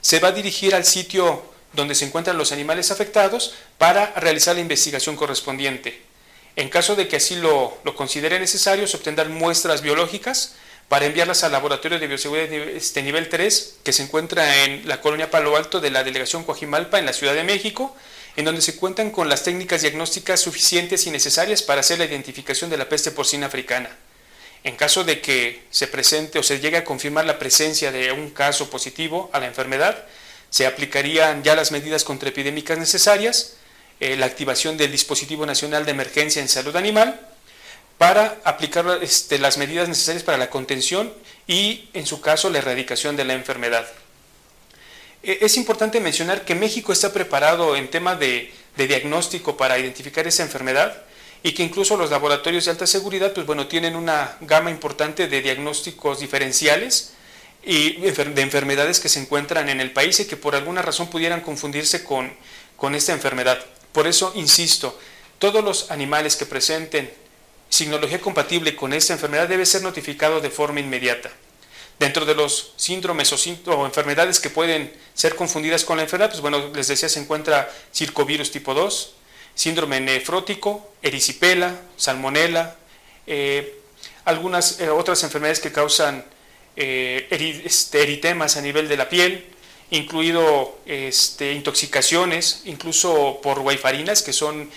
se 0.00 0.18
va 0.18 0.28
a 0.28 0.32
dirigir 0.32 0.74
al 0.74 0.84
sitio 0.84 1.42
donde 1.72 1.94
se 1.94 2.04
encuentran 2.04 2.36
los 2.36 2.50
animales 2.50 2.90
afectados 2.90 3.54
para 3.78 4.12
realizar 4.16 4.56
la 4.56 4.60
investigación 4.60 5.14
correspondiente. 5.14 6.02
En 6.56 6.68
caso 6.68 6.96
de 6.96 7.06
que 7.06 7.16
así 7.16 7.36
lo, 7.36 7.80
considere 7.94 8.40
necesario, 8.40 8.88
se 8.88 8.96
obtendrán 8.96 9.32
muestras 9.32 9.82
biológicas 9.82 10.56
para 10.88 11.06
enviarlas 11.06 11.44
al 11.44 11.52
laboratorio 11.52 12.00
de 12.00 12.08
bioseguridad 12.08 12.52
este, 12.52 13.02
nivel 13.02 13.28
3, 13.28 13.76
que 13.84 13.92
se 13.92 14.02
encuentra 14.02 14.64
en 14.64 14.88
la 14.88 15.00
colonia 15.00 15.30
Palo 15.30 15.56
Alto 15.56 15.80
de 15.80 15.90
la 15.90 16.02
delegación 16.02 16.42
Coajimalpa, 16.42 16.98
en 16.98 17.06
la 17.06 17.12
Ciudad 17.12 17.34
de 17.34 17.44
México, 17.44 17.94
en 18.36 18.44
donde 18.44 18.62
se 18.62 18.76
cuentan 18.76 19.10
con 19.10 19.28
las 19.28 19.42
técnicas 19.42 19.82
diagnósticas 19.82 20.40
suficientes 20.40 21.06
y 21.06 21.10
necesarias 21.10 21.62
para 21.62 21.80
hacer 21.80 21.98
la 21.98 22.04
identificación 22.04 22.70
de 22.70 22.76
la 22.76 22.88
peste 22.88 23.10
porcina 23.10 23.46
africana. 23.46 23.90
En 24.62 24.76
caso 24.76 25.04
de 25.04 25.20
que 25.20 25.62
se 25.70 25.86
presente 25.86 26.38
o 26.38 26.42
se 26.42 26.60
llegue 26.60 26.76
a 26.76 26.84
confirmar 26.84 27.24
la 27.24 27.38
presencia 27.38 27.90
de 27.92 28.12
un 28.12 28.30
caso 28.30 28.68
positivo 28.68 29.30
a 29.32 29.40
la 29.40 29.46
enfermedad, 29.46 30.04
se 30.50 30.66
aplicarían 30.66 31.42
ya 31.42 31.54
las 31.54 31.72
medidas 31.72 32.04
contraepidémicas 32.04 32.76
necesarias, 32.76 33.56
eh, 34.00 34.16
la 34.16 34.26
activación 34.26 34.76
del 34.76 34.92
Dispositivo 34.92 35.46
Nacional 35.46 35.84
de 35.84 35.92
Emergencia 35.92 36.42
en 36.42 36.48
Salud 36.48 36.76
Animal, 36.76 37.20
para 37.96 38.38
aplicar 38.44 38.86
este, 39.02 39.38
las 39.38 39.58
medidas 39.58 39.88
necesarias 39.88 40.24
para 40.24 40.38
la 40.38 40.50
contención 40.50 41.12
y, 41.46 41.88
en 41.92 42.06
su 42.06 42.20
caso, 42.20 42.48
la 42.50 42.58
erradicación 42.58 43.16
de 43.16 43.24
la 43.24 43.34
enfermedad. 43.34 43.86
Eh, 45.22 45.38
es 45.42 45.56
importante 45.56 46.00
mencionar 46.00 46.44
que 46.44 46.54
México 46.54 46.92
está 46.92 47.12
preparado 47.12 47.76
en 47.76 47.90
tema 47.90 48.14
de, 48.16 48.52
diagnóstico 48.76 49.58
para 49.58 49.78
identificar 49.78 50.26
esa 50.26 50.42
enfermedad 50.42 51.02
y 51.42 51.52
que 51.52 51.62
incluso 51.62 51.98
los 51.98 52.10
laboratorios 52.10 52.64
de 52.64 52.70
alta 52.70 52.86
seguridad 52.86 53.34
pues 53.34 53.44
bueno, 53.44 53.66
tienen 53.66 53.94
una 53.94 54.38
gama 54.40 54.70
importante 54.70 55.28
de 55.28 55.42
diagnósticos 55.42 56.20
diferenciales 56.20 57.12
y 57.62 58.00
de 58.00 58.40
enfermedades 58.40 59.00
que 59.00 59.10
se 59.10 59.20
encuentran 59.20 59.68
en 59.68 59.80
el 59.80 59.92
país 59.92 60.18
y 60.20 60.24
que 60.26 60.38
por 60.38 60.54
alguna 60.54 60.80
razón 60.80 61.10
pudieran 61.10 61.42
confundirse 61.42 62.02
con, 62.04 62.32
con 62.76 62.94
esta 62.94 63.12
enfermedad. 63.12 63.58
Por 63.92 64.06
eso, 64.06 64.32
insisto, 64.34 64.98
todos 65.38 65.62
los 65.62 65.90
animales 65.90 66.36
que 66.36 66.46
presenten 66.46 67.12
signología 67.68 68.20
compatible 68.20 68.74
con 68.76 68.94
esta 68.94 69.12
enfermedad 69.12 69.46
debe 69.46 69.66
ser 69.66 69.82
notificado 69.82 70.40
de 70.40 70.48
forma 70.48 70.80
inmediata. 70.80 71.30
Dentro 72.00 72.24
de 72.24 72.34
los 72.34 72.72
síndromes 72.76 73.30
o, 73.30 73.84
enfermedades 73.84 74.40
que 74.40 74.48
pueden 74.48 74.90
ser 75.12 75.36
confundidas 75.36 75.84
con 75.84 75.98
la 75.98 76.04
enfermedad, 76.04 76.30
pues 76.30 76.40
bueno, 76.40 76.70
les 76.74 76.88
decía, 76.88 77.10
se 77.10 77.20
encuentra 77.20 77.70
circovirus 77.92 78.50
tipo 78.50 78.72
2, 78.72 79.12
síndrome 79.54 80.00
nefrótico, 80.00 80.94
erisipela, 81.02 81.78
salmonela, 81.98 82.74
eh, 83.26 83.80
algunas 84.24 84.80
eh, 84.80 84.88
otras 84.88 85.22
enfermedades 85.24 85.60
que 85.60 85.72
causan 85.72 86.24
eh, 86.74 87.28
este, 87.66 88.02
eritemas 88.02 88.56
a 88.56 88.62
nivel 88.62 88.88
de 88.88 88.96
la 88.96 89.10
piel, 89.10 89.44
incluido 89.90 90.78
este, 90.86 91.52
intoxicaciones, 91.52 92.62
incluso 92.64 93.40
por 93.42 93.60
guaifarinas, 93.60 94.22
que 94.22 94.32
son 94.32 94.70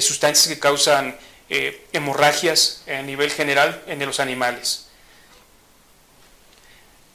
sustancias 0.00 0.48
que 0.48 0.58
causan 0.58 1.16
hemorragias 1.48 2.82
a 2.86 3.00
nivel 3.00 3.30
general 3.30 3.82
en 3.86 4.04
los 4.04 4.20
animales. 4.20 4.85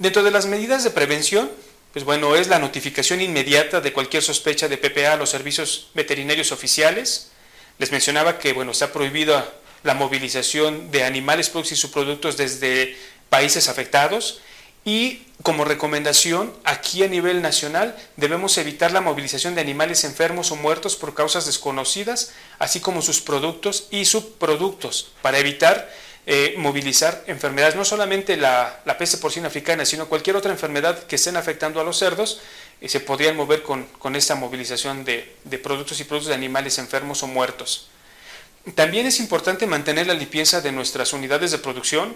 Dentro 0.01 0.23
de 0.23 0.31
las 0.31 0.47
medidas 0.47 0.83
de 0.83 0.89
prevención, 0.89 1.51
pues 1.93 2.05
bueno, 2.05 2.35
es 2.35 2.47
la 2.47 2.57
notificación 2.57 3.21
inmediata 3.21 3.81
de 3.81 3.93
cualquier 3.93 4.23
sospecha 4.23 4.67
de 4.67 4.79
PPA 4.79 5.13
a 5.13 5.15
los 5.15 5.29
servicios 5.29 5.91
veterinarios 5.93 6.51
oficiales. 6.51 7.29
Les 7.77 7.91
mencionaba 7.91 8.39
que, 8.39 8.53
bueno, 8.53 8.71
está 8.71 8.91
prohibida 8.91 9.53
la 9.83 9.93
movilización 9.93 10.89
de 10.89 11.03
animales, 11.03 11.49
productos 11.49 11.73
y 11.73 11.81
subproductos 11.81 12.35
desde 12.35 12.97
países 13.29 13.69
afectados. 13.69 14.41
Y 14.83 15.27
como 15.43 15.65
recomendación, 15.65 16.51
aquí 16.63 17.03
a 17.03 17.07
nivel 17.07 17.43
nacional 17.43 17.95
debemos 18.17 18.57
evitar 18.57 18.91
la 18.91 19.01
movilización 19.01 19.53
de 19.53 19.61
animales 19.61 20.03
enfermos 20.03 20.49
o 20.49 20.55
muertos 20.55 20.95
por 20.95 21.13
causas 21.13 21.45
desconocidas, 21.45 22.31
así 22.57 22.79
como 22.79 23.03
sus 23.03 23.21
productos 23.21 23.87
y 23.91 24.05
subproductos, 24.05 25.11
para 25.21 25.37
evitar 25.37 25.93
eh, 26.27 26.53
movilizar 26.57 27.23
enfermedades, 27.25 27.75
no 27.75 27.83
solamente 27.83 28.37
la, 28.37 28.83
peste 28.99 29.17
porcina 29.17 29.47
africana, 29.47 29.85
sino 29.85 30.07
cualquier 30.07 30.35
otra 30.35 30.51
enfermedad 30.51 31.03
que 31.07 31.15
estén 31.15 31.35
afectando 31.35 31.81
a 31.81 31.83
los 31.83 31.97
cerdos, 31.97 32.41
eh, 32.79 32.87
se 32.87 32.99
podrían 32.99 33.35
mover 33.35 33.63
con, 33.63 34.15
esta 34.15 34.35
movilización 34.35 35.03
de, 35.03 35.35
de, 35.45 35.57
productos 35.57 35.99
y 35.99 36.03
productos 36.03 36.29
de 36.29 36.35
animales 36.35 36.77
enfermos 36.77 37.23
o 37.23 37.27
muertos. 37.27 37.87
También 38.75 39.07
es 39.07 39.19
importante 39.19 39.65
mantener 39.65 40.05
la 40.05 40.13
limpieza 40.13 40.61
de 40.61 40.71
nuestras 40.71 41.11
unidades 41.13 41.49
de 41.49 41.57
producción, 41.57 42.15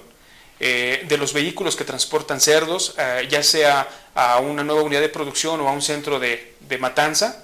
eh, 0.59 1.03
de 1.09 1.17
los 1.17 1.33
vehículos 1.33 1.75
que 1.75 1.83
transportan 1.83 2.39
cerdos, 2.39 2.95
ya 3.27 3.41
sea 3.41 3.89
a 4.13 4.37
una 4.39 4.63
nueva 4.63 4.83
unidad 4.83 5.01
de 5.01 5.09
producción 5.09 5.59
o 5.61 5.67
a 5.67 5.71
un 5.71 5.81
centro 5.81 6.19
de, 6.19 6.53
de 6.61 6.77
matanza, 6.77 7.43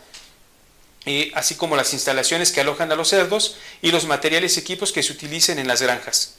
así 1.34 1.56
como 1.56 1.76
las 1.76 1.92
instalaciones 1.94 2.52
que 2.52 2.62
alojan 2.62 2.92
a 2.92 2.96
los 2.96 3.10
cerdos 3.10 3.58
y 3.82 3.92
los 3.92 4.06
materiales 4.06 4.56
y 4.56 4.60
equipos 4.60 4.92
que 4.92 5.02
se 5.02 5.12
utilicen 5.12 5.58
en 5.58 5.68
las 5.68 5.82
granjas. 5.82 6.36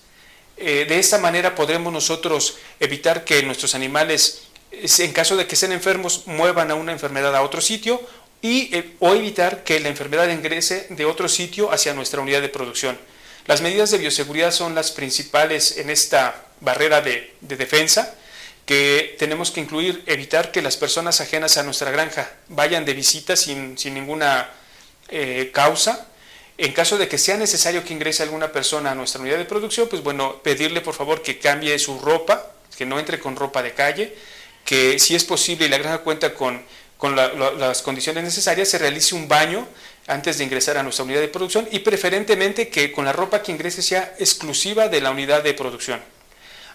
Eh, 0.64 0.85
de 0.85 1.01
esta 1.01 1.18
manera 1.18 1.57
podremos 1.57 1.92
nosotros 1.92 2.57
evitar 2.79 3.25
que 3.25 3.42
nuestros 3.42 3.75
animales, 3.75 4.42
en 4.70 5.12
caso 5.12 5.37
de 5.37 5.48
que 5.48 5.57
estén 5.57 5.72
enfermos, 5.72 6.22
muevan 6.27 6.70
a 6.70 6.77
una 6.77 6.92
enfermedad 6.92 7.35
a 7.35 7.42
otro 7.42 7.61
sitio 7.61 8.01
y, 8.40 8.72
eh, 8.72 8.94
o 9.01 9.12
evitar 9.12 9.64
que 9.64 9.81
la 9.81 9.88
enfermedad 9.88 10.29
ingrese 10.29 10.87
de 10.90 11.05
otro 11.05 11.29
sitio 11.29 11.72
hacia 11.72 11.94
nuestra 11.94 12.20
unidad 12.20 12.40
de 12.42 12.48
producción. 12.48 12.96
Las 13.46 13.61
medidas 13.61 13.90
de 13.90 13.98
bioseguridad 13.98 14.53
son 14.53 14.77
las 14.77 14.92
principales 14.92 15.79
en 15.79 15.90
esta 15.90 16.44
barrera 16.61 17.01
de, 17.01 17.35
defensa 17.40 18.14
que 18.64 19.16
tenemos 19.18 19.51
que 19.51 19.59
incluir, 19.59 20.05
evitar 20.07 20.53
que 20.53 20.62
las 20.62 20.77
personas 20.77 21.20
ajenas 21.20 21.57
a 21.57 21.64
nuestra 21.64 21.90
granja 21.90 22.31
vayan 22.46 22.85
de 22.85 22.94
visita 22.94 23.35
sin, 23.35 23.75
ninguna 23.75 24.48
eh, 25.09 25.51
causa, 25.53 26.07
en 26.62 26.72
caso 26.72 26.96
de 26.96 27.09
que 27.09 27.18
sea 27.18 27.37
necesario 27.37 27.83
que 27.85 27.92
ingrese 27.92 28.22
alguna 28.22 28.53
persona 28.53 28.92
a 28.92 28.94
nuestra 28.94 29.20
unidad 29.20 29.37
de 29.37 29.44
producción, 29.44 29.88
pues 29.88 30.01
bueno, 30.01 30.40
pedirle 30.44 30.81
por 30.81 30.94
favor 30.94 31.20
que 31.20 31.40
cambie 31.40 31.77
su 31.81 31.98
ropa, 31.98 32.53
que 32.79 32.87
no 32.87 33.01
entre 33.01 33.18
con 33.18 33.35
ropa 33.35 33.64
de 33.64 33.72
calle, 33.72 34.14
que 34.64 35.01
si 35.01 35.16
es 35.16 35.25
posible 35.25 35.66
y 35.66 35.68
la 35.68 35.79
granja 35.79 35.98
cuenta 35.98 36.35
con, 36.35 36.64
las 37.59 37.83
condiciones 37.83 38.22
necesarias, 38.22 38.68
se 38.68 38.79
realice 38.79 39.16
un 39.16 39.27
baño 39.27 39.66
antes 40.07 40.38
de 40.38 40.44
ingresar 40.44 40.77
a 40.77 40.85
nuestra 40.85 41.05
unidad 41.05 41.20
de 41.20 41.27
producción 41.27 41.68
y 41.72 41.81
preferentemente 41.81 42.68
que 42.68 42.92
con 42.92 43.07
la 43.07 43.12
ropa 43.12 43.42
que 43.42 43.51
ingrese 43.51 43.83
sea 43.83 44.14
exclusiva 44.20 44.87
de 44.87 45.01
la 45.01 45.11
unidad 45.11 45.42
de 45.42 45.55
producción. 45.55 46.01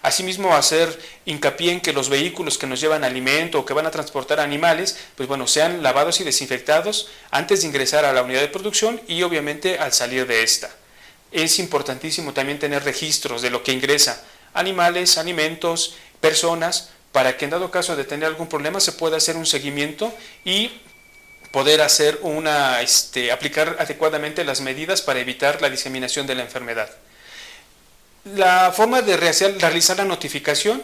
Asimismo, 0.02 0.54
hacer 0.54 0.98
hincapié 1.24 1.72
en 1.72 1.80
que 1.80 1.92
los 1.92 2.08
vehículos 2.08 2.58
que 2.58 2.66
nos 2.66 2.80
llevan 2.80 3.04
alimento 3.04 3.58
o 3.58 3.66
que 3.66 3.74
van 3.74 3.86
a 3.86 3.90
transportar 3.90 4.40
animales, 4.40 4.96
pues 5.16 5.28
bueno, 5.28 5.46
sean 5.46 5.82
lavados 5.82 6.20
y 6.20 6.24
desinfectados 6.24 7.08
antes 7.30 7.60
de 7.60 7.68
ingresar 7.68 8.04
a 8.04 8.12
la 8.12 8.22
unidad 8.22 8.40
de 8.40 8.48
producción 8.48 9.00
y 9.08 9.22
obviamente 9.22 9.78
al 9.78 9.92
salir 9.92 10.26
de 10.26 10.42
esta. 10.42 10.70
Es 11.32 11.58
importantísimo 11.58 12.32
también 12.32 12.58
tener 12.58 12.84
registros 12.84 13.42
de 13.42 13.50
lo 13.50 13.62
que 13.62 13.72
ingresa, 13.72 14.24
animales, 14.54 15.18
alimentos, 15.18 15.96
personas, 16.20 16.90
para 17.12 17.36
que 17.36 17.44
en 17.44 17.50
dado 17.50 17.70
caso 17.70 17.96
de 17.96 18.04
tener 18.04 18.26
algún 18.26 18.48
problema 18.48 18.80
se 18.80 18.92
pueda 18.92 19.16
hacer 19.16 19.36
un 19.36 19.46
seguimiento 19.46 20.12
y 20.44 20.70
poder 21.52 21.80
hacer 21.80 22.18
una, 22.22 22.80
este, 22.82 23.32
aplicar 23.32 23.76
adecuadamente 23.78 24.44
las 24.44 24.60
medidas 24.60 25.02
para 25.02 25.20
evitar 25.20 25.62
la 25.62 25.70
diseminación 25.70 26.26
de 26.26 26.34
la 26.34 26.42
enfermedad. 26.42 26.90
La 28.24 28.72
forma 28.72 29.02
de 29.02 29.16
realizar 29.16 29.96
la 29.96 30.04
notificación, 30.04 30.82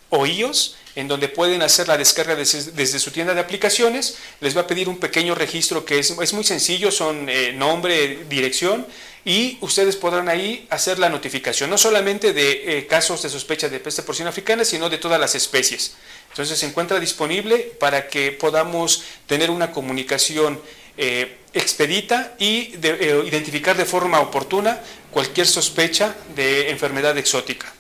o 0.10 0.26
iOS 0.26 0.78
en 0.96 1.08
donde 1.08 1.30
pueden 1.30 1.62
hacer 1.62 1.88
la 1.88 1.98
descarga 1.98 2.36
desde, 2.36 3.00
su 3.00 3.12
tienda 3.12 3.34
de 3.34 3.40
aplicaciones. 3.40 4.18
Les 4.42 4.58
va 4.58 4.62
a 4.62 4.68
pedir 4.68 4.90
un 4.90 4.98
pequeño 4.98 5.36
registro 5.36 5.86
que 5.86 6.00
es, 6.00 6.34
muy 6.34 6.44
sencillo, 6.44 6.92
son 6.92 7.30
eh, 7.30 7.54
nombre, 7.54 8.26
dirección, 8.28 8.86
y 9.30 9.60
ustedes 9.62 9.96
podrán 9.96 10.28
ahí 10.28 10.66
hacer 10.72 10.98
la 10.98 11.08
notificación, 11.08 11.70
no 11.70 11.78
solamente 11.78 12.34
de 12.34 12.80
eh, 12.80 12.88
casos 12.88 13.22
de 13.22 13.30
sospecha 13.30 13.70
de 13.70 13.80
peste 13.80 14.02
porcina 14.02 14.30
africana, 14.30 14.66
sino 14.66 14.90
de 14.90 14.98
todas 14.98 15.20
las 15.20 15.36
especies. 15.36 15.94
Entonces 16.30 16.58
se 16.58 16.66
encuentra 16.66 17.00
disponible 17.00 17.60
para 17.80 18.08
que 18.08 18.32
podamos 18.32 19.04
tener 19.28 19.52
una 19.52 19.72
comunicación 19.72 20.60
eh, 20.98 21.38
expedita 21.54 22.34
y 22.40 22.74
identificar 23.28 23.78
de 23.78 23.86
forma 23.86 24.20
oportuna 24.20 24.82
cualquier 25.12 25.46
sospecha 25.46 26.16
de 26.36 26.72
enfermedad 26.72 27.16
exótica. 27.16 27.72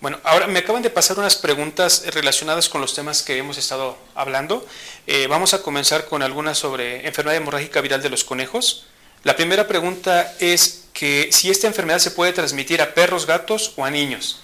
Bueno, 0.00 0.18
ahora 0.24 0.48
me 0.48 0.58
acaban 0.58 0.82
de 0.82 0.90
pasar 0.90 1.20
unas 1.20 1.36
preguntas 1.36 2.02
relacionadas 2.14 2.68
con 2.68 2.80
los 2.80 2.94
temas 2.96 3.22
que 3.22 3.38
hemos 3.38 3.58
estado 3.58 3.96
hablando. 4.16 4.66
Eh, 5.06 5.28
vamos 5.28 5.54
a 5.54 5.62
comenzar 5.62 6.06
con 6.06 6.24
algunas 6.24 6.58
sobre 6.58 7.06
enfermedad 7.06 7.36
hemorrágica 7.36 7.80
viral 7.80 8.02
de 8.02 8.10
los 8.10 8.24
conejos. 8.24 8.86
La 9.26 9.34
primera 9.34 9.66
pregunta 9.66 10.36
es 10.38 10.84
que 10.92 11.30
si 11.32 11.50
esta 11.50 11.66
enfermedad 11.66 11.98
se 11.98 12.12
puede 12.12 12.32
transmitir 12.32 12.80
a 12.80 12.94
perros, 12.94 13.26
gatos 13.26 13.72
o 13.74 13.84
a 13.84 13.90
niños. 13.90 14.38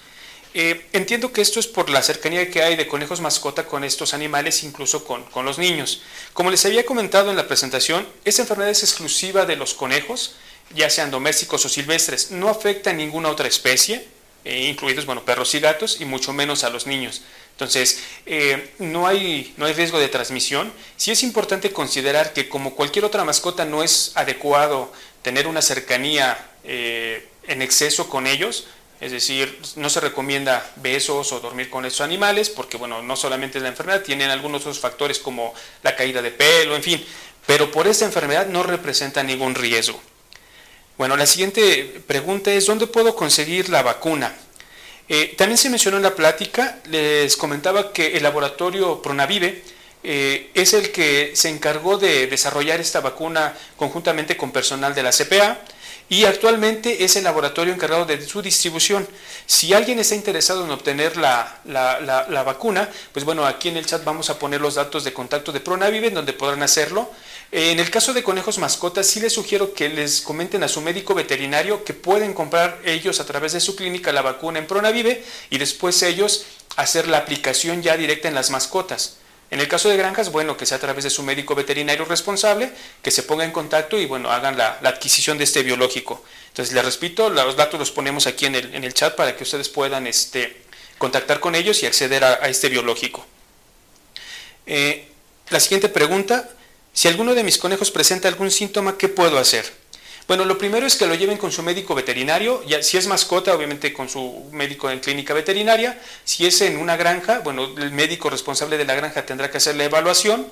Eh, 0.55 0.89
entiendo 0.93 1.33
que 1.33 1.41
esto 1.41 1.61
es 1.61 1.69
por 1.69 1.89
la 1.89 2.03
cercanía 2.03 2.51
que 2.51 2.65
hay 2.65 2.75
de 2.75 2.89
conejos 2.89 3.21
mascota 3.21 3.65
con 3.65 3.85
estos 3.85 4.13
animales, 4.13 4.65
incluso 4.65 5.05
con, 5.05 5.23
con 5.27 5.45
los 5.45 5.57
niños. 5.57 6.03
Como 6.33 6.51
les 6.51 6.67
había 6.67 6.85
comentado 6.85 7.31
en 7.31 7.37
la 7.37 7.47
presentación, 7.47 8.09
esta 8.25 8.43
enfermedad 8.43 8.73
es 8.73 8.83
exclusiva 8.83 9.47
de 9.47 9.55
los 9.55 9.73
conejos, 9.73 10.35
ya 10.75 10.91
sean 10.91 11.13
domésticos 11.13 11.65
o 11.65 11.69
silvestres, 11.69 12.33
no 12.33 12.49
afecta 12.49 12.91
a 12.91 12.95
ninguna 12.95 13.29
otra 13.29 13.47
especie 13.47 14.09
eh, 14.45 14.67
incluidos 14.69 15.07
bueno, 15.07 15.25
perros 15.25 15.55
y 15.55 15.61
gatos, 15.61 16.01
y 16.01 16.05
mucho 16.05 16.33
menos 16.33 16.65
a 16.65 16.71
los 16.71 16.87
niños. 16.87 17.23
Entonces, 17.53 18.03
eh, 18.27 18.73
no, 18.79 19.07
hay, 19.07 19.55
no 19.57 19.67
hay 19.67 19.75
riesgo 19.75 19.99
de 19.99 20.09
transmisión. 20.09 20.73
Sí 20.97 21.11
es 21.11 21.23
importante 21.23 21.73
considerar 21.73 22.33
que 22.33 22.49
como 22.49 22.75
cualquier 22.75 23.05
otra 23.05 23.25
mascota 23.25 23.65
no 23.65 23.83
es 23.83 24.13
adecuado 24.15 24.93
tener 25.23 25.47
una 25.47 25.63
cercanía 25.63 26.37
eh, 26.65 27.29
en 27.47 27.63
exceso 27.63 28.09
con 28.09 28.27
ellos, 28.27 28.67
es 29.01 29.11
decir, 29.11 29.61
no 29.77 29.91
se 29.91 30.01
recomienda 30.01 30.65
besos 30.77 31.33
o 31.33 31.41
dormir 31.41 31.69
con 31.71 31.85
estos 31.85 32.03
animales, 32.03 32.51
porque 32.51 32.77
bueno, 32.77 33.03
no 33.03 33.17
solamente 33.17 33.59
es 33.59 33.63
la 33.63 33.69
enfermedad, 33.69 34.03
tienen 34.03 34.31
algunos 34.31 34.63
otros 34.63 34.79
factores 34.79 35.19
como 35.19 35.53
la 35.83 35.97
caída 35.97 36.23
de 36.23 36.31
pelo, 36.31 36.77
en 36.77 36.85
fin, 36.85 37.05
pero 37.47 37.71
por 37.73 37.89
esta 37.89 38.05
enfermedad 38.05 38.47
no 38.47 38.63
representa 38.63 39.23
ningún 39.25 39.57
riesgo. 39.57 40.01
Bueno, 40.99 41.17
la 41.17 41.27
siguiente 41.27 42.03
pregunta 42.07 42.53
es, 42.53 42.67
¿dónde 42.67 42.87
puedo 42.87 43.17
conseguir 43.17 43.71
la 43.71 43.83
vacuna? 43.83 44.35
Eh, 45.09 45.35
también 45.37 45.59
se 45.59 45.71
mencionó 45.71 45.97
en 45.97 46.03
la 46.03 46.15
plática, 46.15 46.79
les 46.91 47.37
comentaba 47.37 47.93
que 47.93 48.17
el 48.17 48.23
laboratorio 48.23 49.01
Pronavive 49.03 49.63
eh, 50.05 50.51
es 50.55 50.75
el 50.75 50.93
que 50.93 51.33
se 51.35 51.49
encargó 51.49 51.97
de 51.97 52.27
desarrollar 52.27 52.81
esta 52.81 53.01
vacuna 53.01 53.55
conjuntamente 53.77 54.37
con 54.37 54.53
personal 54.53 54.95
de 54.95 55.03
la 55.03 55.11
CPA 55.11 55.61
y 56.09 56.25
actualmente 56.25 57.05
es 57.05 57.17
el 57.17 57.25
laboratorio 57.25 57.73
encargado 57.73 58.05
de 58.05 58.21
su 58.21 58.43
distribución. 58.43 59.09
Si 59.47 59.73
alguien 59.73 59.99
está 59.99 60.15
interesado 60.15 60.65
en 60.65 60.71
obtener 60.71 61.17
la, 61.17 61.61
la, 61.65 62.43
vacuna, 62.43 62.89
pues 63.13 63.25
bueno, 63.25 63.47
aquí 63.47 63.71
en 63.71 63.79
el 63.79 63.87
chat 63.87 64.05
vamos 64.05 64.29
a 64.29 64.39
poner 64.39 64.61
los 64.61 64.75
datos 64.75 65.05
de 65.05 65.13
contacto 65.13 65.53
de 65.53 65.61
Pronavive, 65.61 66.11
donde 66.11 66.35
podrán 66.35 66.63
hacerlo. 66.63 67.11
En 67.55 67.79
el 67.79 67.91
caso 67.91 68.15
de 68.15 68.23
conejos 68.23 68.57
mascotas, 68.57 69.07
sí 69.07 69.21
les 69.21 69.35
sugiero 69.35 69.75
que 69.75 69.91
les 69.91 70.23
comenten 70.23 70.63
a 70.63 70.69
su 70.69 70.81
médico 70.81 71.13
veterinario 71.13 71.85
que 71.85 71.93
pueden 71.93 72.33
comprar 72.33 72.81
ellos 72.83 73.21
a 73.21 73.27
través 73.27 73.53
de 73.53 73.61
su 73.61 73.77
clínica 73.77 74.11
la 74.11 74.23
vacuna 74.23 74.59
en 74.59 74.67
Pronavive 74.67 75.23
y 75.51 75.59
después 75.59 76.03
ellos 76.03 76.47
hacer 76.77 77.09
la 77.09 77.19
aplicación 77.19 77.83
ya 77.83 77.99
directa 77.99 78.27
en 78.27 78.35
las 78.35 78.49
mascotas. 78.49 79.19
En 79.51 79.61
el 79.61 79.69
caso 79.69 79.91
de 79.91 79.99
granjas, 79.99 80.33
bueno, 80.33 80.57
que 80.57 80.65
sea 80.65 80.79
a 80.79 80.81
través 80.81 81.05
de 81.05 81.11
su 81.11 81.23
médico 81.23 81.55
veterinario 81.55 82.07
responsable, 82.07 82.73
que 83.03 83.11
se 83.11 83.23
ponga 83.23 83.45
en 83.45 83.53
contacto 83.53 84.01
y 84.01 84.07
bueno, 84.07 84.33
hagan 84.33 84.57
la, 84.57 84.79
adquisición 84.83 85.37
de 85.37 85.45
este 85.45 85.63
biológico. 85.63 86.25
Entonces, 86.49 86.75
les 86.75 86.83
repito, 86.83 87.29
los 87.29 87.55
datos 87.55 87.79
los 87.79 87.91
ponemos 87.91 88.27
aquí 88.27 88.47
en 88.47 88.55
el, 88.55 88.95
chat 88.95 89.15
para 89.15 89.37
que 89.37 89.43
ustedes 89.43 89.69
puedan 89.69 90.07
este, 90.07 90.63
contactar 90.97 91.39
con 91.39 91.55
ellos 91.55 91.83
y 91.83 91.87
acceder 91.87 92.25
a, 92.25 92.49
este 92.49 92.71
biológico. 92.71 93.27
Eh, 94.65 95.07
la 95.51 95.61
siguiente 95.61 95.91
pregunta, 95.91 96.49
si 96.93 97.09
alguno 97.09 97.35
de 97.35 97.43
mis 97.43 97.59
conejos 97.59 97.91
presenta 97.91 98.29
algún 98.29 98.51
síntoma, 98.51 98.99
¿qué 98.99 99.09
puedo 99.09 99.39
hacer? 99.39 99.83
Bueno, 100.29 100.45
lo 100.45 100.57
primero 100.57 100.87
es 100.87 100.97
que 100.97 101.07
lo 101.07 101.15
lleven 101.15 101.37
con 101.37 101.51
su 101.51 101.63
médico 101.63 101.95
veterinario, 101.95 102.63
si 102.81 102.97
es 102.97 103.07
mascota, 103.07 103.55
obviamente 103.55 103.93
con 103.93 104.09
su 104.09 104.49
médico 104.53 104.89
en 104.89 105.01
clínica 105.01 105.35
veterinaria, 105.35 106.01
si 106.25 106.47
es 106.47 106.61
en 106.61 106.79
una 106.79 106.97
granja, 106.97 107.41
bueno, 107.41 107.75
el 107.77 107.91
médico 107.91 108.31
responsable 108.31 108.79
de 108.79 108.85
la 108.85 108.95
granja 108.95 109.27
tendrá 109.27 109.51
que 109.51 109.57
hacer 109.57 109.75
la 109.77 109.85
evaluación. 109.85 110.47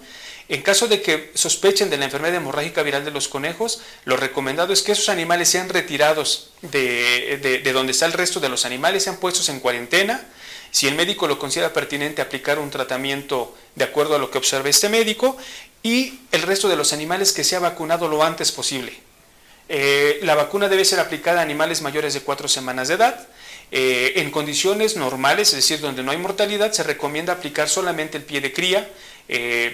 En 0.48 0.62
caso 0.62 0.88
de 0.88 1.00
que 1.00 1.30
sospechen 1.34 1.90
de 1.90 1.96
la 1.96 2.06
enfermedad 2.06 2.34
hemorrágica 2.34 2.82
viral 2.82 3.04
de 3.04 3.12
los 3.12 3.28
conejos, 3.28 3.80
lo 4.04 4.16
recomendado 4.16 4.72
es 4.72 4.82
que 4.82 4.90
esos 4.92 5.08
animales 5.08 5.48
sean 5.48 5.68
retirados 5.68 6.50
de, 6.62 7.60
de 7.62 7.72
donde 7.72 7.92
está 7.92 8.06
el 8.06 8.12
resto 8.12 8.40
de 8.40 8.48
los 8.48 8.64
animales, 8.64 9.04
sean 9.04 9.18
puestos 9.18 9.48
en 9.48 9.60
cuarentena, 9.60 10.26
si 10.72 10.88
el 10.88 10.94
médico 10.94 11.28
lo 11.28 11.38
considera 11.38 11.72
pertinente 11.72 12.22
aplicar 12.22 12.58
un 12.58 12.70
tratamiento 12.70 13.56
de 13.74 13.84
acuerdo 13.84 14.16
a 14.16 14.18
lo 14.18 14.30
que 14.30 14.38
observe 14.38 14.70
este 14.70 14.88
médico 14.88 15.36
y 15.82 16.20
el 16.32 16.42
resto 16.42 16.68
de 16.68 16.76
los 16.76 16.92
animales 16.92 17.32
que 17.32 17.44
sea 17.44 17.58
vacunado 17.58 18.08
lo 18.08 18.22
antes 18.22 18.52
posible. 18.52 18.92
Eh, 19.68 20.18
la 20.22 20.34
vacuna 20.34 20.68
debe 20.68 20.84
ser 20.84 21.00
aplicada 21.00 21.40
a 21.40 21.42
animales 21.42 21.80
mayores 21.80 22.12
de 22.14 22.20
cuatro 22.20 22.48
semanas 22.48 22.88
de 22.88 22.94
edad. 22.94 23.28
Eh, 23.72 24.14
en 24.16 24.30
condiciones 24.30 24.96
normales, 24.96 25.50
es 25.50 25.54
decir, 25.54 25.80
donde 25.80 26.02
no 26.02 26.10
hay 26.10 26.18
mortalidad, 26.18 26.72
se 26.72 26.82
recomienda 26.82 27.34
aplicar 27.34 27.68
solamente 27.68 28.18
el 28.18 28.24
pie 28.24 28.40
de 28.40 28.52
cría, 28.52 28.88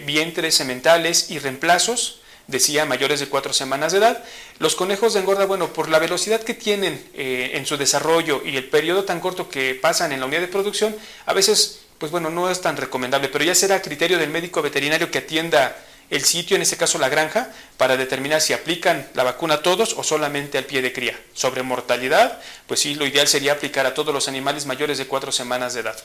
vientres 0.05 0.55
sementales 0.55 1.31
y 1.31 1.39
reemplazos 1.39 2.21
decía 2.47 2.85
mayores 2.85 3.21
de 3.21 3.27
cuatro 3.27 3.55
semanas 3.55 3.93
de 3.93 3.99
edad. 3.99 4.23
Los 4.59 4.77
conejos 4.77 5.15
de 5.15 5.21
engorda, 5.21 5.47
bueno, 5.47 5.73
por 5.73 5.89
la 5.89 5.99
velocidad 5.99 6.43
que 6.43 6.53
tienen 6.53 7.03
en 7.15 7.65
su 7.65 7.79
desarrollo 7.79 8.43
y 8.45 8.59
el 8.59 8.69
periodo 8.69 9.05
tan 9.05 9.19
corto 9.19 9.49
que 9.49 9.75
pasan 9.75 10.13
en 10.13 10.21
la 10.21 10.27
unidad 10.27 10.43
de 10.43 10.49
producción, 10.49 10.95
a 11.25 11.33
veces 11.33 11.87
pues 11.99 12.13
bueno, 12.13 12.31
no 12.31 12.51
es 12.51 12.61
tan 12.61 12.77
recomendable, 12.77 13.29
pero 13.29 13.45
ya 13.45 13.55
será 13.55 13.81
criterio 13.81 14.19
del 14.19 14.31
médico 14.31 14.63
veterinario 14.63 15.11
que 15.11 15.19
atienda 15.19 15.77
el 16.11 16.25
sitio, 16.25 16.57
en 16.57 16.63
este 16.63 16.77
caso 16.77 16.99
la 16.99 17.09
granja, 17.09 17.53
para 17.77 17.97
determinar 17.97 18.41
si 18.41 18.53
aplican 18.53 19.09
la 19.15 19.25
vacuna 19.25 19.55
a 19.55 19.63
todos 19.63 19.95
o 19.95 20.05
solamente 20.05 20.59
al 20.59 20.65
pie 20.65 20.83
de 20.83 20.93
cría. 20.93 21.19
Sobre 21.35 21.63
mortalidad, 21.63 22.41
pues 22.67 22.81
sí, 22.81 22.95
lo 22.95 23.07
ideal 23.07 23.27
sería 23.27 23.53
aplicar 23.53 23.87
a 23.87 23.95
todos 23.95 24.15
los 24.15 24.29
animales 24.29 24.67
mayores 24.67 24.99
de 24.99 25.07
cuatro 25.07 25.33
semanas 25.33 25.75
de 25.75 25.81
edad. 25.81 25.97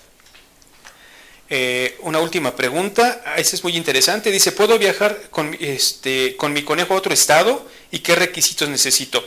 Eh, 1.49 1.97
una 1.99 2.19
última 2.19 2.55
pregunta, 2.55 3.21
ah, 3.25 3.35
esa 3.35 3.57
es 3.57 3.63
muy 3.63 3.75
interesante. 3.75 4.31
Dice, 4.31 4.53
¿puedo 4.53 4.79
viajar 4.79 5.29
con, 5.29 5.55
este, 5.59 6.37
con 6.37 6.53
mi 6.53 6.63
conejo 6.63 6.93
a 6.93 6.97
otro 6.97 7.13
estado 7.13 7.67
y 7.91 7.99
qué 7.99 8.15
requisitos 8.15 8.69
necesito? 8.69 9.21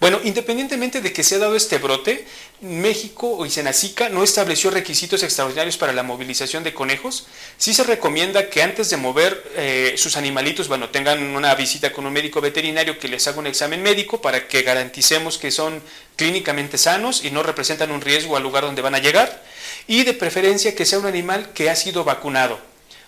Bueno, 0.00 0.18
independientemente 0.24 1.02
de 1.02 1.12
que 1.12 1.22
se 1.22 1.34
ha 1.34 1.38
dado 1.40 1.54
este 1.54 1.76
brote, 1.76 2.24
México 2.62 3.44
y 3.44 3.50
Senacica 3.50 4.08
no 4.08 4.24
estableció 4.24 4.70
requisitos 4.70 5.22
extraordinarios 5.22 5.76
para 5.76 5.92
la 5.92 6.02
movilización 6.02 6.64
de 6.64 6.72
conejos. 6.72 7.26
Sí 7.58 7.74
se 7.74 7.84
recomienda 7.84 8.48
que 8.48 8.62
antes 8.62 8.88
de 8.88 8.96
mover 8.96 9.44
eh, 9.56 9.94
sus 9.98 10.16
animalitos, 10.16 10.68
bueno, 10.68 10.88
tengan 10.88 11.22
una 11.36 11.54
visita 11.54 11.92
con 11.92 12.06
un 12.06 12.14
médico 12.14 12.40
veterinario 12.40 12.98
que 12.98 13.08
les 13.08 13.28
haga 13.28 13.40
un 13.40 13.46
examen 13.46 13.82
médico 13.82 14.22
para 14.22 14.48
que 14.48 14.62
garanticemos 14.62 15.36
que 15.36 15.50
son 15.50 15.82
clínicamente 16.16 16.78
sanos 16.78 17.22
y 17.22 17.30
no 17.30 17.42
representan 17.42 17.90
un 17.90 18.00
riesgo 18.00 18.38
al 18.38 18.42
lugar 18.42 18.64
donde 18.64 18.80
van 18.80 18.94
a 18.94 19.00
llegar. 19.00 19.44
Y 19.86 20.04
de 20.04 20.14
preferencia 20.14 20.74
que 20.74 20.86
sea 20.86 20.98
un 20.98 21.06
animal 21.06 21.52
que 21.52 21.68
ha 21.68 21.76
sido 21.76 22.04
vacunado, 22.04 22.58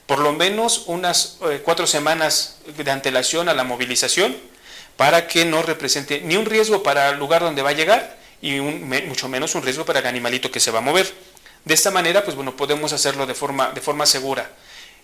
por 0.04 0.18
lo 0.18 0.34
menos 0.34 0.84
unas 0.88 1.38
eh, 1.50 1.62
cuatro 1.64 1.86
semanas 1.86 2.58
de 2.76 2.90
antelación 2.90 3.48
a 3.48 3.54
la 3.54 3.64
movilización 3.64 4.51
para 4.96 5.26
que 5.26 5.44
no 5.44 5.62
represente 5.62 6.20
ni 6.20 6.36
un 6.36 6.46
riesgo 6.46 6.82
para 6.82 7.10
el 7.10 7.18
lugar 7.18 7.42
donde 7.42 7.62
va 7.62 7.70
a 7.70 7.74
llegar 7.74 8.18
y 8.40 8.60
mucho 8.60 9.28
menos 9.28 9.54
un 9.54 9.62
riesgo 9.62 9.84
para 9.84 10.00
el 10.00 10.06
animalito 10.06 10.50
que 10.50 10.60
se 10.60 10.70
va 10.70 10.78
a 10.78 10.82
mover. 10.82 11.12
De 11.64 11.74
esta 11.74 11.90
manera, 11.90 12.24
pues 12.24 12.36
bueno, 12.36 12.56
podemos 12.56 12.92
hacerlo 12.92 13.26
de 13.26 13.34
forma, 13.34 13.70
de 13.70 13.80
forma 13.80 14.04
segura. 14.04 14.50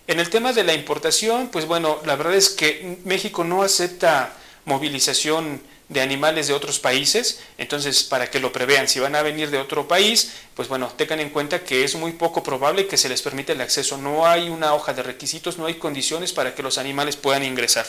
En 0.07 0.19
el 0.19 0.29
tema 0.29 0.51
de 0.53 0.63
la 0.63 0.73
importación, 0.73 1.49
pues 1.49 1.65
bueno, 1.65 1.99
la 2.05 2.15
verdad 2.15 2.35
es 2.35 2.49
que 2.49 2.97
México 3.05 3.43
no 3.43 3.61
acepta 3.61 4.33
movilización 4.65 5.61
de 5.87 6.01
animales 6.01 6.47
de 6.47 6.53
otros 6.53 6.79
países, 6.79 7.39
entonces 7.57 8.03
para 8.03 8.29
que 8.29 8.39
lo 8.39 8.51
prevean, 8.51 8.87
si 8.87 8.99
van 8.99 9.15
a 9.15 9.23
venir 9.23 9.49
de 9.49 9.57
otro 9.57 9.87
país, 9.87 10.33
pues 10.53 10.67
bueno, 10.67 10.87
tengan 10.95 11.19
en 11.19 11.31
cuenta 11.31 11.63
que 11.63 11.83
es 11.83 11.95
muy 11.95 12.11
poco 12.11 12.43
probable 12.43 12.87
que 12.87 12.97
se 12.97 13.09
les 13.09 13.21
permita 13.21 13.53
el 13.53 13.61
acceso, 13.61 13.97
no 13.97 14.27
hay 14.27 14.49
una 14.49 14.73
hoja 14.75 14.93
de 14.93 15.01
requisitos, 15.01 15.57
no 15.57 15.65
hay 15.65 15.75
condiciones 15.75 16.31
para 16.31 16.53
que 16.53 16.61
los 16.61 16.77
animales 16.77 17.15
puedan 17.15 17.43
ingresar. 17.43 17.87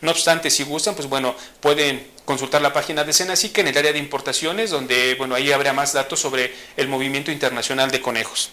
No 0.00 0.10
obstante, 0.10 0.50
si 0.50 0.64
gustan, 0.64 0.94
pues 0.94 1.08
bueno, 1.08 1.34
pueden 1.60 2.06
consultar 2.24 2.60
la 2.60 2.72
página 2.72 3.04
de 3.04 3.12
Senacica 3.12 3.60
en 3.60 3.68
el 3.68 3.78
área 3.78 3.92
de 3.92 3.98
importaciones, 3.98 4.70
donde 4.70 5.14
bueno, 5.14 5.34
ahí 5.34 5.52
habrá 5.52 5.72
más 5.72 5.92
datos 5.92 6.20
sobre 6.20 6.52
el 6.76 6.88
movimiento 6.88 7.30
internacional 7.30 7.90
de 7.90 8.02
conejos. 8.02 8.50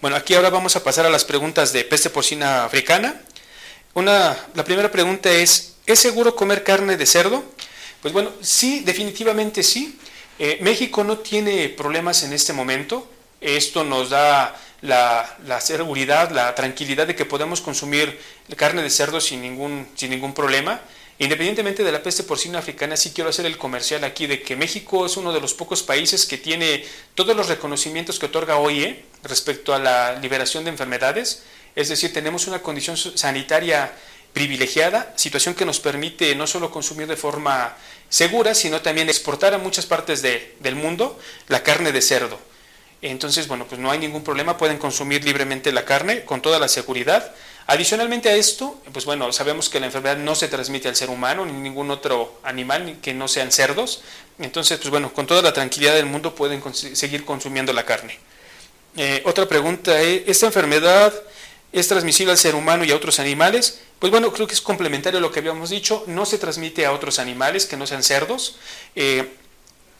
Bueno, 0.00 0.16
aquí 0.16 0.34
ahora 0.34 0.50
vamos 0.50 0.76
a 0.76 0.84
pasar 0.84 1.04
a 1.06 1.10
las 1.10 1.24
preguntas 1.24 1.72
de 1.72 1.84
peste 1.84 2.10
porcina 2.10 2.64
africana. 2.64 3.20
Una, 3.94 4.36
la 4.54 4.64
primera 4.64 4.90
pregunta 4.90 5.30
es, 5.30 5.74
¿es 5.84 5.98
seguro 5.98 6.36
comer 6.36 6.64
carne 6.64 6.96
de 6.96 7.06
cerdo? 7.06 7.44
Pues 8.00 8.14
bueno, 8.14 8.30
sí, 8.40 8.80
definitivamente 8.80 9.62
sí. 9.62 9.98
Eh, 10.38 10.58
México 10.62 11.04
no 11.04 11.18
tiene 11.18 11.68
problemas 11.68 12.22
en 12.22 12.32
este 12.32 12.52
momento. 12.52 13.06
Esto 13.40 13.84
nos 13.84 14.10
da 14.10 14.58
la, 14.82 15.60
seguridad, 15.60 16.30
la 16.30 16.54
tranquilidad 16.54 17.06
de 17.06 17.14
que 17.14 17.24
podemos 17.24 17.60
consumir 17.60 18.18
carne 18.56 18.82
de 18.82 18.90
cerdo 18.90 19.20
sin 19.20 19.42
ningún, 19.42 19.88
sin 19.94 20.10
ningún 20.10 20.34
problema. 20.34 20.80
Independientemente 21.18 21.84
de 21.84 21.92
la 21.92 22.02
peste 22.02 22.22
porcina 22.22 22.60
africana, 22.60 22.96
sí 22.96 23.12
quiero 23.14 23.28
hacer 23.28 23.44
el 23.44 23.58
comercial 23.58 24.04
aquí 24.04 24.26
de 24.26 24.40
que 24.40 24.56
México 24.56 25.04
es 25.04 25.18
uno 25.18 25.34
de 25.34 25.40
los 25.40 25.52
pocos 25.52 25.82
países 25.82 26.24
que 26.24 26.38
tiene 26.38 26.84
todos 27.14 27.36
los 27.36 27.48
reconocimientos 27.48 28.18
que 28.18 28.26
otorga 28.26 28.56
OIE 28.56 29.04
respecto 29.22 29.74
a 29.74 29.78
la 29.78 30.18
liberación 30.18 30.64
de 30.64 30.70
enfermedades. 30.70 31.42
Es 31.76 31.90
decir, 31.90 32.14
tenemos 32.14 32.46
una 32.46 32.62
condición 32.62 32.96
sanitaria 32.96 33.92
privilegiada, 34.32 35.12
situación 35.16 35.54
que 35.54 35.66
nos 35.66 35.78
permite 35.78 36.34
no 36.34 36.46
solo 36.46 36.70
consumir 36.70 37.06
de 37.06 37.16
forma 37.16 37.76
segura, 38.08 38.54
sino 38.54 38.80
también 38.80 39.10
exportar 39.10 39.52
a 39.52 39.58
muchas 39.58 39.84
partes 39.84 40.22
del 40.22 40.74
mundo 40.74 41.18
la 41.48 41.62
carne 41.62 41.92
de 41.92 42.00
cerdo. 42.00 42.49
Entonces, 43.02 43.48
bueno, 43.48 43.66
pues 43.66 43.80
no 43.80 43.90
hay 43.90 43.98
ningún 43.98 44.22
problema, 44.22 44.58
pueden 44.58 44.78
consumir 44.78 45.24
libremente 45.24 45.72
la 45.72 45.84
carne 45.84 46.24
con 46.24 46.42
toda 46.42 46.58
la 46.58 46.68
seguridad. 46.68 47.32
Adicionalmente 47.66 48.28
a 48.28 48.34
esto, 48.34 48.80
pues 48.92 49.04
bueno, 49.04 49.32
sabemos 49.32 49.68
que 49.68 49.80
la 49.80 49.86
enfermedad 49.86 50.16
no 50.16 50.34
se 50.34 50.48
transmite 50.48 50.88
al 50.88 50.96
ser 50.96 51.08
humano 51.08 51.46
ni 51.46 51.52
ningún 51.52 51.90
otro 51.90 52.40
animal 52.42 52.98
que 53.00 53.14
no 53.14 53.28
sean 53.28 53.52
cerdos. 53.52 54.02
Entonces, 54.38 54.78
pues 54.78 54.90
bueno, 54.90 55.12
con 55.12 55.26
toda 55.26 55.40
la 55.40 55.52
tranquilidad 55.52 55.94
del 55.94 56.06
mundo 56.06 56.34
pueden 56.34 56.62
seguir 56.74 57.24
consumiendo 57.24 57.72
la 57.72 57.86
carne. 57.86 58.18
Eh, 58.96 59.22
otra 59.24 59.46
pregunta 59.46 60.00
es, 60.00 60.22
¿esta 60.26 60.46
enfermedad 60.46 61.14
es 61.72 61.86
transmisible 61.86 62.32
al 62.32 62.38
ser 62.38 62.54
humano 62.54 62.84
y 62.84 62.90
a 62.90 62.96
otros 62.96 63.20
animales? 63.20 63.80
Pues 63.98 64.10
bueno, 64.10 64.32
creo 64.32 64.46
que 64.46 64.54
es 64.54 64.60
complementario 64.60 65.18
a 65.18 65.20
lo 65.20 65.30
que 65.30 65.38
habíamos 65.38 65.70
dicho, 65.70 66.04
no 66.06 66.26
se 66.26 66.38
transmite 66.38 66.86
a 66.86 66.92
otros 66.92 67.18
animales 67.18 67.66
que 67.66 67.76
no 67.76 67.86
sean 67.86 68.02
cerdos. 68.02 68.56
Eh, 68.96 69.30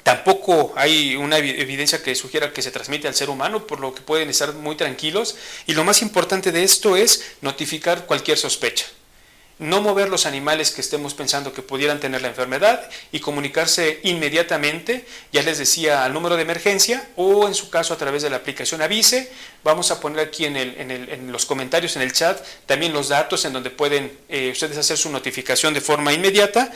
Tampoco 0.03 0.73
hay 0.77 1.17
una 1.17 1.39
evidencia 1.39 2.03
que 2.03 2.15
sugiera 2.15 2.53
que 2.53 2.63
se 2.63 2.71
transmite 2.71 3.09
al 3.09 3.15
ser 3.15 3.31
humano, 3.31 3.67
por 3.67 3.81
lo 3.81 3.95
que 3.95 4.03
pueden 4.03 4.31
estar 4.31 4.55
muy 4.55 4.77
tranquilos. 4.77 5.37
Y 5.67 5.75
lo 5.75 5.85
más 5.85 6.03
importante 6.03 6.53
de 6.53 6.65
esto 6.65 6.97
es 6.97 7.33
notificar 7.41 8.07
cualquier 8.07 8.39
sospecha. 8.39 8.87
No 9.59 9.83
mover 9.83 10.09
los 10.09 10.25
animales 10.25 10.71
que 10.71 10.81
estemos 10.81 11.13
pensando 11.13 11.53
que 11.53 11.61
pudieran 11.61 12.01
tener 12.01 12.23
la 12.23 12.29
enfermedad 12.29 12.89
y 13.13 13.21
comunicarse 13.21 14.01
inmediatamente, 14.05 15.05
ya 15.33 15.43
les 15.43 15.59
decía, 15.59 16.03
al 16.03 16.15
número 16.15 16.37
de 16.37 16.43
emergencia 16.43 17.07
o 17.17 17.47
en 17.47 17.53
su 17.53 17.69
caso 17.69 17.93
a 17.93 17.99
través 17.99 18.23
de 18.23 18.31
la 18.31 18.37
aplicación 18.37 18.81
Avise. 18.81 19.31
Vamos 19.63 19.91
a 19.91 20.01
poner 20.01 20.21
aquí 20.21 20.47
en, 20.47 21.31
los 21.31 21.45
comentarios, 21.45 21.95
en 21.97 22.01
el 22.01 22.15
chat, 22.15 22.43
también 22.65 22.95
los 22.95 23.11
datos 23.11 23.45
en 23.45 23.53
donde 23.53 23.69
pueden 23.69 24.11
eh, 24.31 24.49
ustedes 24.51 24.79
hacer 24.79 24.97
su 24.97 25.11
notificación 25.11 25.75
de 25.75 25.83
forma 25.83 26.15
inmediata 26.15 26.73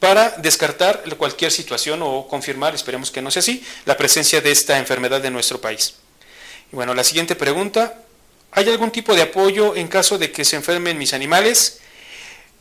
para 0.00 0.30
descartar 0.30 1.02
cualquier 1.16 1.50
situación 1.50 2.00
o 2.02 2.28
confirmar, 2.28 2.74
esperemos 2.74 3.10
que 3.10 3.22
no 3.22 3.30
sea 3.30 3.40
así, 3.40 3.64
la 3.86 3.96
presencia 3.96 4.40
de 4.40 4.50
esta 4.50 4.78
enfermedad 4.78 5.24
en 5.24 5.32
nuestro 5.32 5.60
país. 5.60 5.94
Y 6.72 6.76
bueno, 6.76 6.94
la 6.94 7.04
siguiente 7.04 7.36
pregunta, 7.36 8.02
¿hay 8.52 8.68
algún 8.68 8.90
tipo 8.90 9.14
de 9.14 9.22
apoyo 9.22 9.74
en 9.76 9.88
caso 9.88 10.18
de 10.18 10.30
que 10.30 10.44
se 10.44 10.56
enfermen 10.56 10.98
mis 10.98 11.14
animales? 11.14 11.80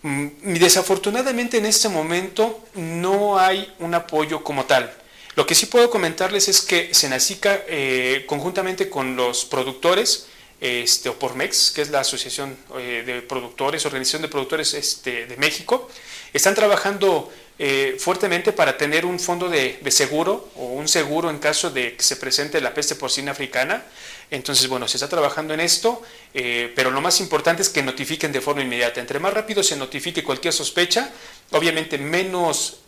Mm, 0.04 0.28
desafortunadamente 0.60 1.58
en 1.58 1.65
este 1.65 1.88
momento 1.89 2.65
no 2.76 3.39
hay 3.39 3.74
un 3.80 3.93
apoyo 3.93 4.43
como 4.43 4.65
tal. 4.65 4.93
Lo 5.36 5.48
que 5.48 5.56
sí 5.56 5.65
puedo 5.65 5.89
comentarles 5.89 6.48
es 6.48 6.62
que 6.62 6.93
Senacica, 6.93 7.63
eh, 7.67 8.26
conjuntamente 8.28 8.89
con 8.89 9.15
los 9.15 9.46
productores, 9.46 10.28
este, 10.63 11.10
o 11.10 11.19
Pormex, 11.19 11.71
que 11.71 11.82
es 11.82 11.89
la 11.89 11.99
Asociación 11.99 12.56
eh, 12.80 13.04
de 13.06 13.21
Productores, 13.21 13.86
Organización 13.86 14.21
de 14.21 14.30
Productores 14.30 14.73
este, 14.73 15.26
de 15.26 15.36
México, 15.36 15.89
están 16.32 16.56
trabajando 16.56 17.30
eh, 17.60 17.97
fuertemente 17.99 18.54
para 18.54 18.78
tener 18.78 19.06
un 19.06 19.19
fondo 19.19 19.49
de, 19.49 19.78
seguro 19.91 20.49
o 20.56 20.67
un 20.67 20.88
seguro 20.88 21.30
en 21.30 21.39
caso 21.39 21.69
de 21.69 21.97
que 21.97 22.04
se 22.04 22.15
presente 22.15 22.62
la 22.62 22.73
peste 22.73 22.95
porcina 22.95 23.34
africana. 23.34 23.84
Entonces, 24.32 24.69
bueno, 24.69 24.88
se 24.88 24.95
está 24.95 25.10
trabajando 25.10 25.54
en 25.54 25.60
esto, 25.60 26.02
eh, 26.34 26.71
pero 26.78 26.91
lo 26.91 27.02
más 27.02 27.19
importante 27.19 27.62
es 27.62 27.67
que 27.67 27.84
notifiquen 27.84 28.32
de 28.32 28.39
forma 28.39 28.62
inmediata. 28.62 29.02
Entre 29.02 29.19
más 29.19 29.34
rápido 29.34 29.63
se 29.63 29.76
notifique 29.76 30.23
cualquier 30.23 30.54
sospecha, 30.54 31.12
obviamente 31.52 31.97
menos 31.97 32.80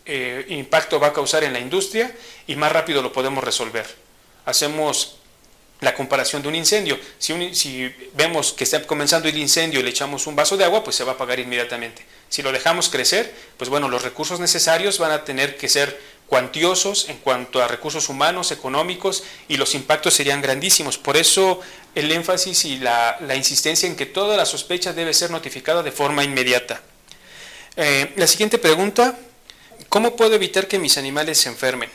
impacto 0.48 0.98
va 0.98 1.08
a 1.08 1.12
causar 1.12 1.44
en 1.44 1.52
la 1.52 1.60
industria 1.60 2.16
y 2.46 2.56
más 2.56 2.72
rápido 2.72 3.02
lo 3.02 3.12
podemos 3.12 3.44
resolver. 3.44 3.84
Hacemos 4.46 5.18
la 5.80 5.94
comparación 5.94 6.42
de 6.42 6.48
un 6.48 6.54
incendio. 6.54 6.98
Si, 7.18 7.54
si, 7.54 7.94
vemos 8.14 8.52
que 8.52 8.64
está 8.64 8.82
comenzando 8.86 9.28
el 9.28 9.36
incendio 9.36 9.80
y 9.80 9.82
le 9.82 9.90
echamos 9.90 10.26
un 10.26 10.36
vaso 10.36 10.56
de 10.56 10.64
agua, 10.64 10.82
pues 10.82 10.96
se 10.96 11.04
va 11.04 11.12
a 11.12 11.14
apagar 11.14 11.38
inmediatamente. 11.38 12.04
Si 12.28 12.42
lo 12.42 12.52
dejamos 12.52 12.88
crecer, 12.88 13.32
pues 13.56 13.70
bueno, 13.70 13.88
los 13.88 14.02
recursos 14.02 14.40
necesarios 14.40 14.98
van 14.98 15.12
a 15.12 15.24
tener 15.24 15.56
que 15.56 15.68
ser 15.68 15.98
cuantiosos 16.26 17.08
en 17.08 17.18
cuanto 17.18 17.62
a 17.62 17.68
recursos 17.68 18.08
humanos, 18.08 18.50
económicos, 18.50 19.22
y 19.48 19.56
los 19.58 19.74
impactos 19.74 20.14
serían 20.14 20.42
grandísimos. 20.42 20.98
Por 20.98 21.16
eso 21.16 21.60
el 21.94 22.10
énfasis 22.10 22.64
y 22.64 22.78
la, 22.78 23.18
insistencia 23.36 23.86
en 23.86 23.96
que 23.96 24.06
toda 24.06 24.36
la 24.36 24.46
sospecha 24.46 24.92
debe 24.92 25.14
ser 25.14 25.30
notificada 25.30 25.82
de 25.82 25.92
forma 25.92 26.24
inmediata. 26.24 26.82
Eh, 27.76 28.12
la 28.16 28.26
siguiente 28.26 28.58
pregunta, 28.58 29.18
¿cómo 29.88 30.16
puedo 30.16 30.34
evitar 30.34 30.66
que 30.66 30.78
mis 30.78 30.98
animales 30.98 31.38
se 31.38 31.48
enfermen? 31.48 31.90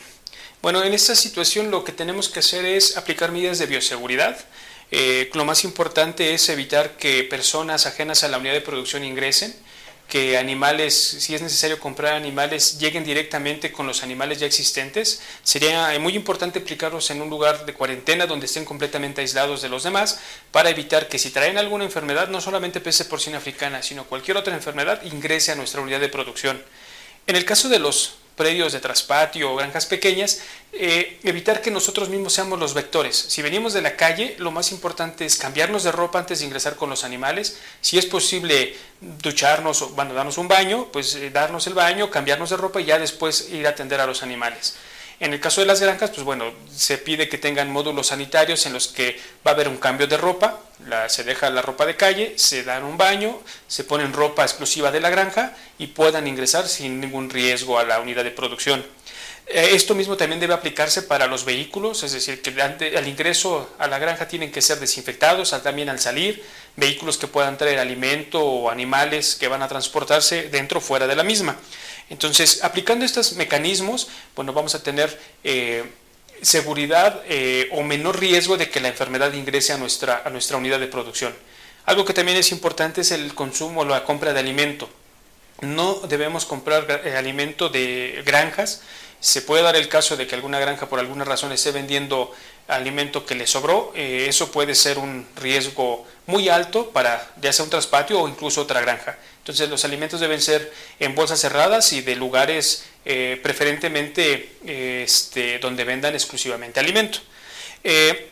Bueno, 0.62 0.84
en 0.84 0.94
esta 0.94 1.16
situación 1.16 1.72
lo 1.72 1.82
que 1.82 1.90
tenemos 1.90 2.28
que 2.28 2.38
hacer 2.38 2.64
es 2.64 2.96
aplicar 2.96 3.32
medidas 3.32 3.58
de 3.58 3.66
bioseguridad. 3.66 4.38
Eh, 4.92 5.28
lo 5.34 5.44
más 5.44 5.64
importante 5.64 6.34
es 6.34 6.48
evitar 6.48 6.96
que 6.96 7.24
personas 7.24 7.86
ajenas 7.86 8.22
a 8.22 8.28
la 8.28 8.38
unidad 8.38 8.52
de 8.52 8.60
producción 8.60 9.02
ingresen, 9.02 9.56
que 10.08 10.38
animales, 10.38 10.94
si 10.94 11.34
es 11.34 11.42
necesario 11.42 11.80
comprar 11.80 12.14
animales, 12.14 12.78
lleguen 12.78 13.02
directamente 13.02 13.72
con 13.72 13.88
los 13.88 14.04
animales 14.04 14.38
ya 14.38 14.46
existentes. 14.46 15.20
Sería 15.42 15.98
muy 15.98 16.14
importante 16.14 16.60
aplicarlos 16.60 17.10
en 17.10 17.22
un 17.22 17.28
lugar 17.28 17.66
de 17.66 17.74
cuarentena 17.74 18.28
donde 18.28 18.46
estén 18.46 18.64
completamente 18.64 19.20
aislados 19.20 19.62
de 19.62 19.68
los 19.68 19.82
demás 19.82 20.20
para 20.52 20.70
evitar 20.70 21.08
que 21.08 21.18
si 21.18 21.30
traen 21.30 21.58
alguna 21.58 21.82
enfermedad, 21.82 22.28
no 22.28 22.40
solamente 22.40 22.80
peste 22.80 23.04
porcina 23.04 23.38
africana, 23.38 23.82
sino 23.82 24.04
cualquier 24.04 24.36
otra 24.36 24.54
enfermedad, 24.54 25.02
ingrese 25.02 25.50
a 25.50 25.56
nuestra 25.56 25.80
unidad 25.80 25.98
de 25.98 26.08
producción. 26.08 26.62
En 27.26 27.34
el 27.34 27.44
caso 27.44 27.68
de 27.68 27.80
los 27.80 28.21
predios 28.36 28.72
de 28.72 28.80
traspatio 28.80 29.52
o 29.52 29.56
granjas 29.56 29.86
pequeñas, 29.86 30.40
eh, 30.72 31.18
evitar 31.22 31.60
que 31.60 31.70
nosotros 31.70 32.08
mismos 32.08 32.32
seamos 32.32 32.58
los 32.58 32.74
vectores. 32.74 33.16
Si 33.16 33.42
venimos 33.42 33.72
de 33.74 33.82
la 33.82 33.96
calle, 33.96 34.36
lo 34.38 34.50
más 34.50 34.72
importante 34.72 35.24
es 35.26 35.36
cambiarnos 35.36 35.84
de 35.84 35.92
ropa 35.92 36.18
antes 36.18 36.38
de 36.38 36.46
ingresar 36.46 36.76
con 36.76 36.88
los 36.88 37.04
animales. 37.04 37.58
Si 37.80 37.98
es 37.98 38.06
posible 38.06 38.74
ducharnos 39.00 39.82
o 39.82 39.90
bueno, 39.90 40.14
darnos 40.14 40.38
un 40.38 40.48
baño, 40.48 40.88
pues 40.92 41.14
eh, 41.14 41.30
darnos 41.30 41.66
el 41.66 41.74
baño, 41.74 42.10
cambiarnos 42.10 42.50
de 42.50 42.56
ropa 42.56 42.80
y 42.80 42.86
ya 42.86 42.98
después 42.98 43.50
ir 43.50 43.66
a 43.66 43.70
atender 43.70 44.00
a 44.00 44.06
los 44.06 44.22
animales. 44.22 44.74
En 45.22 45.32
el 45.32 45.38
caso 45.38 45.60
de 45.60 45.68
las 45.68 45.80
granjas, 45.80 46.10
pues 46.10 46.24
bueno, 46.24 46.52
se 46.74 46.98
pide 46.98 47.28
que 47.28 47.38
tengan 47.38 47.70
módulos 47.70 48.08
sanitarios 48.08 48.66
en 48.66 48.72
los 48.72 48.88
que 48.88 49.20
va 49.46 49.52
a 49.52 49.54
haber 49.54 49.68
un 49.68 49.76
cambio 49.76 50.08
de 50.08 50.16
ropa, 50.16 50.58
se 51.06 51.22
deja 51.22 51.48
la 51.48 51.62
ropa 51.62 51.86
de 51.86 51.94
calle, 51.94 52.34
se 52.36 52.64
dan 52.64 52.82
un 52.82 52.98
baño, 52.98 53.40
se 53.68 53.84
ponen 53.84 54.12
ropa 54.12 54.42
exclusiva 54.42 54.90
de 54.90 54.98
la 54.98 55.10
granja 55.10 55.56
y 55.78 55.86
puedan 55.86 56.26
ingresar 56.26 56.66
sin 56.66 57.00
ningún 57.00 57.30
riesgo 57.30 57.78
a 57.78 57.84
la 57.84 58.00
unidad 58.00 58.24
de 58.24 58.32
producción. 58.32 58.84
Eh, 59.46 59.70
esto 59.74 59.94
mismo 59.94 60.16
también 60.16 60.40
debe 60.40 60.54
aplicarse 60.54 61.02
para 61.02 61.28
los 61.28 61.44
vehículos, 61.44 62.02
es 62.02 62.12
decir, 62.12 62.42
que 62.42 62.60
al 62.60 63.06
ingreso 63.06 63.70
a 63.78 63.86
la 63.86 64.00
granja 64.00 64.26
tienen 64.26 64.50
que 64.50 64.60
ser 64.60 64.80
desinfectados, 64.80 65.50
también 65.62 65.88
al 65.88 66.00
salir, 66.00 66.42
vehículos 66.74 67.16
que 67.16 67.28
puedan 67.28 67.58
traer 67.58 67.78
alimento 67.78 68.42
o 68.42 68.70
animales 68.70 69.36
que 69.36 69.46
van 69.46 69.62
a 69.62 69.68
transportarse 69.68 70.48
dentro 70.48 70.78
o 70.78 70.82
fuera 70.82 71.06
de 71.06 71.14
la 71.14 71.22
misma. 71.22 71.56
Entonces, 72.12 72.62
aplicando 72.62 73.06
estos 73.06 73.32
mecanismos, 73.36 74.08
bueno, 74.36 74.52
vamos 74.52 74.74
a 74.74 74.82
tener 74.82 75.18
eh, 75.44 75.82
seguridad 76.42 77.22
eh, 77.26 77.70
o 77.72 77.82
menor 77.82 78.20
riesgo 78.20 78.58
de 78.58 78.68
que 78.68 78.80
la 78.80 78.88
enfermedad 78.88 79.32
ingrese 79.32 79.72
a 79.72 79.78
nuestra, 79.78 80.20
a 80.22 80.28
nuestra 80.28 80.58
unidad 80.58 80.78
de 80.78 80.88
producción. 80.88 81.34
Algo 81.86 82.04
que 82.04 82.12
también 82.12 82.36
es 82.36 82.52
importante 82.52 83.00
es 83.00 83.12
el 83.12 83.34
consumo 83.34 83.80
o 83.80 83.84
la 83.86 84.04
compra 84.04 84.34
de 84.34 84.40
alimento. 84.40 84.90
No 85.62 86.00
debemos 86.06 86.44
comprar 86.44 87.00
eh, 87.02 87.16
alimento 87.16 87.70
de 87.70 88.22
granjas. 88.26 88.82
Se 89.22 89.40
puede 89.40 89.62
dar 89.62 89.76
el 89.76 89.88
caso 89.88 90.16
de 90.16 90.26
que 90.26 90.34
alguna 90.34 90.58
granja 90.58 90.88
por 90.88 90.98
alguna 90.98 91.24
razón 91.24 91.52
esté 91.52 91.70
vendiendo 91.70 92.34
alimento 92.66 93.24
que 93.24 93.36
le 93.36 93.46
sobró. 93.46 93.92
eso 93.94 94.50
puede 94.50 94.74
ser 94.74 94.98
un 94.98 95.26
riesgo 95.36 96.04
muy 96.26 96.48
alto 96.48 96.90
para 96.90 97.30
ya 97.40 97.52
sea 97.52 97.64
un 97.64 97.70
traspatio 97.70 98.20
o 98.20 98.28
incluso 98.28 98.62
otra 98.62 98.80
granja. 98.80 99.16
Entonces 99.38 99.68
los 99.68 99.84
alimentos 99.84 100.18
deben 100.18 100.42
ser 100.42 100.72
en 100.98 101.14
bolsas 101.14 101.40
cerradas 101.40 101.92
y 101.92 102.00
de 102.00 102.16
lugares 102.16 102.84
eh, 103.04 103.38
preferentemente 103.42 104.56
este, 105.04 105.60
donde 105.60 105.84
vendan 105.84 106.14
exclusivamente 106.14 106.80
alimento. 106.80 107.18
Eh, 107.84 108.28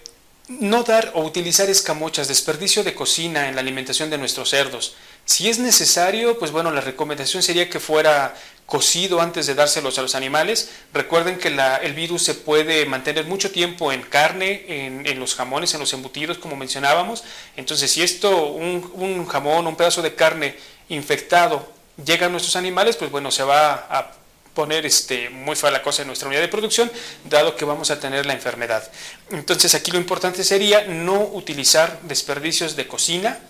no 0.49 0.83
dar 0.83 1.13
o 1.15 1.23
utilizar 1.23 1.71
escamochas, 1.71 2.27
desperdicio 2.27 2.83
de 2.83 2.95
cocina 2.95 3.49
en 3.49 3.55
la 3.55 3.61
alimentación 3.61 4.11
de 4.11 4.19
nuestros 4.19 4.51
cerdos. 4.51 4.97
Si 5.25 5.49
es 5.49 5.61
necesario, 5.61 6.41
pues 6.41 6.51
bueno, 6.51 6.73
la 6.73 6.81
recomendación 6.81 7.43
sería 7.43 7.71
que 7.71 7.79
fuera 7.79 8.35
cocido 8.71 9.21
antes 9.21 9.49
de 9.49 9.57
dárselos 9.57 9.99
a 9.99 10.03
los 10.03 10.15
animales. 10.15 10.71
Recuerden 10.95 11.39
que 11.39 11.49
el 11.83 11.93
virus 11.93 12.23
se 12.23 12.35
puede 12.35 12.87
mantener 12.87 13.27
mucho 13.27 13.51
tiempo 13.51 13.93
en 13.93 14.01
carne, 14.03 14.65
en, 14.69 15.19
los 15.19 15.35
jamones, 15.35 15.75
en 15.75 15.81
los 15.81 15.93
embutidos, 15.93 16.39
como 16.39 16.55
mencionábamos. 16.55 17.25
Entonces, 17.57 17.91
si 17.91 18.01
esto, 18.01 18.47
un, 18.47 19.27
jamón, 19.27 19.67
un 19.67 19.75
pedazo 19.75 20.03
de 20.03 20.15
carne 20.15 20.55
infectado 20.89 21.69
llega 22.03 22.27
a 22.27 22.29
nuestros 22.31 22.55
animales, 22.55 22.97
pues 22.97 23.11
bueno, 23.11 23.33
se 23.33 23.43
va 23.43 23.73
a 23.91 24.13
poner 24.55 24.87
este, 24.87 25.31
muy 25.31 25.57
fea 25.57 25.73
la 25.73 25.83
cosa 25.83 26.03
en 26.03 26.07
nuestra 26.07 26.29
unidad 26.29 26.43
de 26.43 26.49
producción, 26.49 26.91
dado 27.25 27.57
que 27.57 27.65
vamos 27.65 27.91
a 27.91 27.99
tener 27.99 28.25
la 28.25 28.35
enfermedad. 28.35 28.89
Entonces 29.33 29.75
aquí 29.75 29.91
lo 29.91 29.99
importante 29.99 30.45
sería 30.45 30.87
no 30.87 31.21
utilizar 31.21 31.99
desperdicios 32.03 32.77
de 32.77 32.87
cocina, 32.87 33.41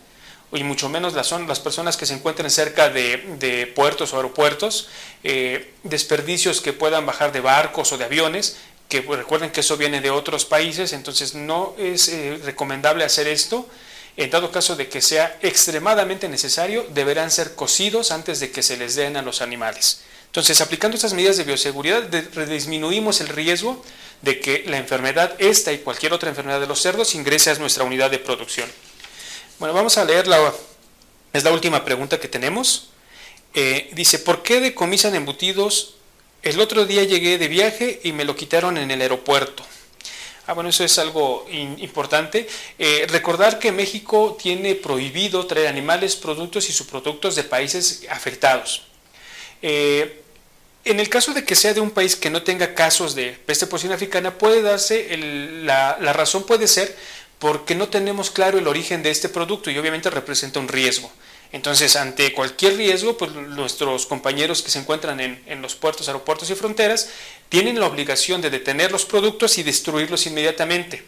y 0.52 0.64
mucho 0.64 0.88
menos 0.88 1.14
las, 1.14 1.26
son 1.26 1.46
las 1.46 1.60
personas 1.60 1.96
que 1.96 2.06
se 2.06 2.14
encuentren 2.14 2.50
cerca 2.50 2.88
de, 2.88 3.72
puertos 3.74 4.12
o 4.12 4.16
aeropuertos, 4.16 4.88
eh, 5.22 5.72
desperdicios 5.84 6.60
que 6.60 6.72
puedan 6.72 7.06
bajar 7.06 7.32
de 7.32 7.40
barcos 7.40 7.92
o 7.92 7.98
de 7.98 8.04
aviones, 8.04 8.56
que 8.88 9.02
pues, 9.02 9.18
recuerden 9.18 9.50
que 9.50 9.60
eso 9.60 9.76
viene 9.76 10.00
de 10.00 10.10
otros 10.10 10.44
países, 10.44 10.92
entonces 10.92 11.34
no 11.34 11.74
es 11.78 12.08
eh, 12.08 12.38
recomendable 12.44 13.04
hacer 13.04 13.28
esto. 13.28 13.68
En 14.16 14.28
dado 14.28 14.50
caso 14.50 14.74
de 14.74 14.88
que 14.88 15.00
sea 15.00 15.38
extremadamente 15.40 16.28
necesario, 16.28 16.84
deberán 16.90 17.30
ser 17.30 17.54
cocidos 17.54 18.10
antes 18.10 18.40
de 18.40 18.50
que 18.50 18.62
se 18.62 18.76
les 18.76 18.96
den 18.96 19.16
a 19.16 19.22
los 19.22 19.40
animales. 19.40 20.02
Entonces, 20.26 20.60
aplicando 20.60 20.96
estas 20.96 21.14
medidas 21.14 21.36
de 21.36 21.44
bioseguridad, 21.44 22.02
disminuimos 22.02 23.20
el 23.20 23.28
riesgo 23.28 23.82
de 24.22 24.40
que 24.40 24.64
la 24.66 24.78
enfermedad, 24.78 25.34
esta 25.38 25.72
y 25.72 25.78
cualquier 25.78 26.12
otra 26.12 26.28
enfermedad 26.28 26.60
de 26.60 26.66
los 26.66 26.82
cerdos, 26.82 27.14
ingrese 27.14 27.50
a 27.50 27.54
nuestra 27.54 27.84
unidad 27.84 28.10
de 28.10 28.18
producción. 28.18 28.68
Bueno, 29.60 29.74
vamos 29.74 29.98
a 29.98 30.06
leer 30.06 30.26
la, 30.26 30.54
es 31.34 31.44
la 31.44 31.52
última 31.52 31.84
pregunta 31.84 32.18
que 32.18 32.28
tenemos. 32.28 32.88
Eh, 33.52 33.90
dice, 33.92 34.18
¿por 34.18 34.42
qué 34.42 34.58
decomisan 34.58 35.14
embutidos? 35.14 35.96
El 36.42 36.60
otro 36.60 36.86
día 36.86 37.04
llegué 37.04 37.36
de 37.36 37.46
viaje 37.46 38.00
y 38.02 38.12
me 38.12 38.24
lo 38.24 38.34
quitaron 38.34 38.78
en 38.78 38.90
el 38.90 39.02
aeropuerto. 39.02 39.62
Ah, 40.46 40.54
bueno, 40.54 40.70
eso 40.70 40.82
es 40.82 40.98
algo 40.98 41.46
importante. 41.50 42.48
Eh, 42.78 43.04
recordar 43.10 43.58
que 43.58 43.70
México 43.70 44.34
tiene 44.40 44.76
prohibido 44.76 45.46
traer 45.46 45.66
animales, 45.66 46.16
productos 46.16 46.70
y 46.70 46.72
subproductos 46.72 47.36
de 47.36 47.44
países 47.44 48.06
afectados. 48.08 48.84
Eh, 49.60 50.22
en 50.86 51.00
el 51.00 51.10
caso 51.10 51.34
de 51.34 51.44
que 51.44 51.54
sea 51.54 51.74
de 51.74 51.80
un 51.80 51.90
país 51.90 52.16
que 52.16 52.30
no 52.30 52.42
tenga 52.42 52.74
casos 52.74 53.14
de 53.14 53.32
peste 53.44 53.66
porcina 53.66 53.96
africana, 53.96 54.38
puede 54.38 54.62
darse, 54.62 55.14
la, 55.18 55.98
la 56.00 56.14
razón 56.14 56.46
puede 56.46 56.66
ser 56.66 56.96
porque 57.40 57.74
no 57.74 57.88
tenemos 57.88 58.30
claro 58.30 58.58
el 58.58 58.68
origen 58.68 59.02
de 59.02 59.10
este 59.10 59.30
producto 59.30 59.70
y 59.70 59.78
obviamente 59.78 60.10
representa 60.10 60.60
un 60.60 60.68
riesgo. 60.68 61.10
Entonces, 61.52 61.96
ante 61.96 62.32
cualquier 62.32 62.76
riesgo, 62.76 63.16
pues 63.16 63.32
nuestros 63.32 64.06
compañeros 64.06 64.62
que 64.62 64.70
se 64.70 64.78
encuentran 64.78 65.18
en, 65.18 65.62
los 65.62 65.74
puertos, 65.74 66.06
aeropuertos 66.06 66.48
y 66.50 66.54
fronteras 66.54 67.08
tienen 67.48 67.80
la 67.80 67.86
obligación 67.86 68.40
de 68.40 68.50
detener 68.50 68.92
los 68.92 69.06
productos 69.06 69.56
y 69.56 69.62
destruirlos 69.62 70.26
inmediatamente. 70.26 71.02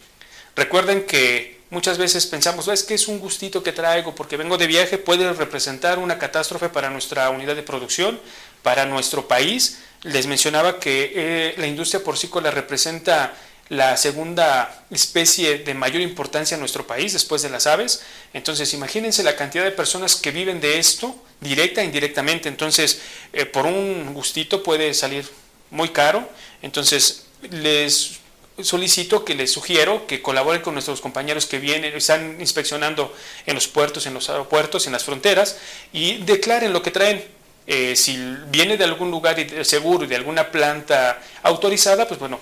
Recuerden 0.57 1.05
que 1.05 1.61
muchas 1.71 1.99
veces 1.99 2.27
pensamos, 2.27 2.67
es 2.67 2.83
que 2.83 2.95
es 2.95 3.09
un 3.09 3.21
gustito 3.21 3.63
que 3.63 3.73
traigo 3.73 4.15
porque 4.15 4.39
vengo 4.39 4.57
de 4.57 4.67
viaje, 4.67 4.97
puede 4.97 5.31
representar 5.35 5.99
una 5.99 6.19
catástrofe 6.19 6.71
para 6.71 6.89
nuestra 6.89 7.29
unidad 7.29 7.55
de 7.55 7.63
producción, 7.63 8.19
para 8.63 8.87
nuestro 8.87 9.29
país. 9.29 9.81
Les 10.03 10.27
mencionaba 10.27 10.81
que 10.81 11.13
eh, 11.15 11.55
la 11.59 11.67
industria 11.67 12.03
porcícola 12.03 12.51
representa 12.51 13.35
la 13.69 13.97
segunda 13.97 14.85
especie 14.91 15.59
de 15.59 15.75
mayor 15.75 16.03
importancia 16.03 16.55
en 16.55 16.61
nuestro 16.61 16.87
país 16.87 17.13
después 17.13 17.43
de 17.43 17.51
las 17.51 17.67
aves. 17.67 18.03
Entonces, 18.35 18.75
imagínense 18.75 19.23
la 19.23 19.37
cantidad 19.37 19.65
de 19.65 19.71
personas 19.71 20.17
que 20.17 20.31
viven 20.31 20.61
de 20.61 20.79
esto, 20.79 21.15
directa 21.41 21.81
e 21.81 21.87
indirectamente. 21.87 22.49
Entonces, 22.49 23.01
eh, 23.33 23.47
por 23.47 23.67
un 23.67 24.13
gustito 24.15 24.63
puede 24.63 24.93
salir 24.95 25.27
muy 25.71 25.89
caro. 25.89 26.29
Entonces, 26.61 27.25
les 27.51 28.21
solicito 28.61 29.25
que 29.25 29.35
les 29.35 29.51
sugiero 29.51 30.07
que 30.07 30.21
colaboren 30.21 30.61
con 30.61 30.75
nuestros 30.75 31.01
compañeros 31.01 31.47
que 31.47 31.59
vienen, 31.59 31.95
están 31.95 32.37
inspeccionando 32.41 33.15
en 33.47 33.55
los 33.55 33.69
puertos, 33.69 34.07
en 34.07 34.15
los 34.15 34.29
aeropuertos, 34.29 34.87
en 34.87 34.93
las 34.93 35.05
fronteras 35.05 35.57
y 35.93 36.19
declaren 36.19 36.73
lo 36.73 36.83
que 36.83 36.91
traen. 36.91 37.25
Eh, 37.67 37.95
si 37.95 38.17
viene 38.49 38.77
de 38.77 38.85
algún 38.85 39.11
lugar 39.11 39.37
seguro 39.65 40.05
y 40.05 40.09
de 40.09 40.17
alguna 40.17 40.51
planta 40.51 41.23
autorizada, 41.45 42.09
pues 42.09 42.19
bueno, 42.19 42.41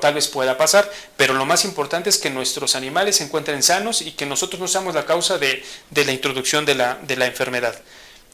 tal 0.00 0.14
vez 0.14 0.28
pueda 0.28 0.56
pasar, 0.56 0.90
pero 1.16 1.34
lo 1.34 1.46
más 1.46 1.64
importante 1.64 2.10
es 2.10 2.18
que 2.18 2.30
nuestros 2.30 2.74
animales 2.74 3.16
se 3.16 3.24
encuentren 3.24 3.62
sanos 3.62 4.02
y 4.02 4.12
que 4.12 4.26
nosotros 4.26 4.60
no 4.60 4.68
seamos 4.68 4.94
la 4.94 5.06
causa 5.06 5.38
de, 5.38 5.62
la 5.94 6.12
introducción 6.12 6.64
de 6.64 6.74
la, 6.74 6.98
de 7.02 7.16
la, 7.16 7.26
enfermedad. 7.26 7.80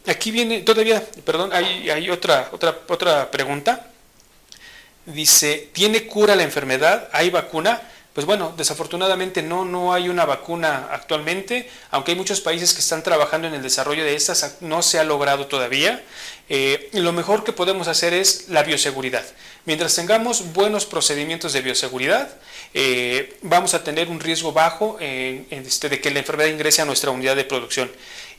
Aquí 0.07 0.31
viene, 0.31 0.61
todavía, 0.61 1.05
perdón, 1.25 1.51
hay, 1.53 1.91
hay 1.91 2.11
otra, 2.11 2.49
otra, 2.53 2.79
otra 2.89 3.31
pregunta. 3.31 3.91
Dice, 5.07 5.69
¿tiene 5.73 6.07
cura 6.07 6.35
la 6.35 6.43
enfermedad? 6.43 7.09
¿Hay 7.13 7.31
vacuna? 7.31 7.81
Pues 8.15 8.27
bueno, 8.27 8.55
desafortunadamente 8.57 9.43
no, 9.43 9.65
no 9.65 9.93
hay 9.93 10.09
una 10.09 10.25
vacuna 10.25 10.89
actualmente, 10.93 11.69
aunque 11.91 12.13
hay 12.13 12.17
muchos 12.17 12.41
países 12.41 12.73
que 12.73 12.79
están 12.79 13.03
trabajando 13.03 13.49
en 13.49 13.55
el 13.55 13.63
desarrollo 13.63 14.05
de 14.05 14.15
estas, 14.15 14.59
no 14.61 14.83
se 14.83 15.01
ha 15.01 15.05
logrado 15.05 15.49
todavía. 15.49 16.01
Eh, 16.49 16.91
lo 16.93 17.13
mejor 17.13 17.43
que 17.43 17.53
podemos 17.53 17.89
hacer 17.89 18.15
es 18.15 18.49
la 18.51 18.63
bioseguridad. 18.63 19.25
Mientras 19.67 19.95
tengamos 19.95 20.53
buenos 20.53 20.85
procedimientos 20.85 21.55
de 21.55 21.63
bioseguridad, 21.63 22.29
eh, 22.75 23.39
vamos 23.41 23.73
a 23.73 23.83
tener 23.83 24.11
un 24.11 24.21
riesgo 24.21 24.53
bajo 24.53 24.99
este, 25.01 25.89
de 25.89 26.01
que 26.03 26.11
la 26.11 26.19
enfermedad 26.19 26.51
ingrese 26.51 26.83
a 26.83 26.85
nuestra 26.85 27.11
unidad 27.11 27.35
de 27.35 27.45
producción. 27.45 27.91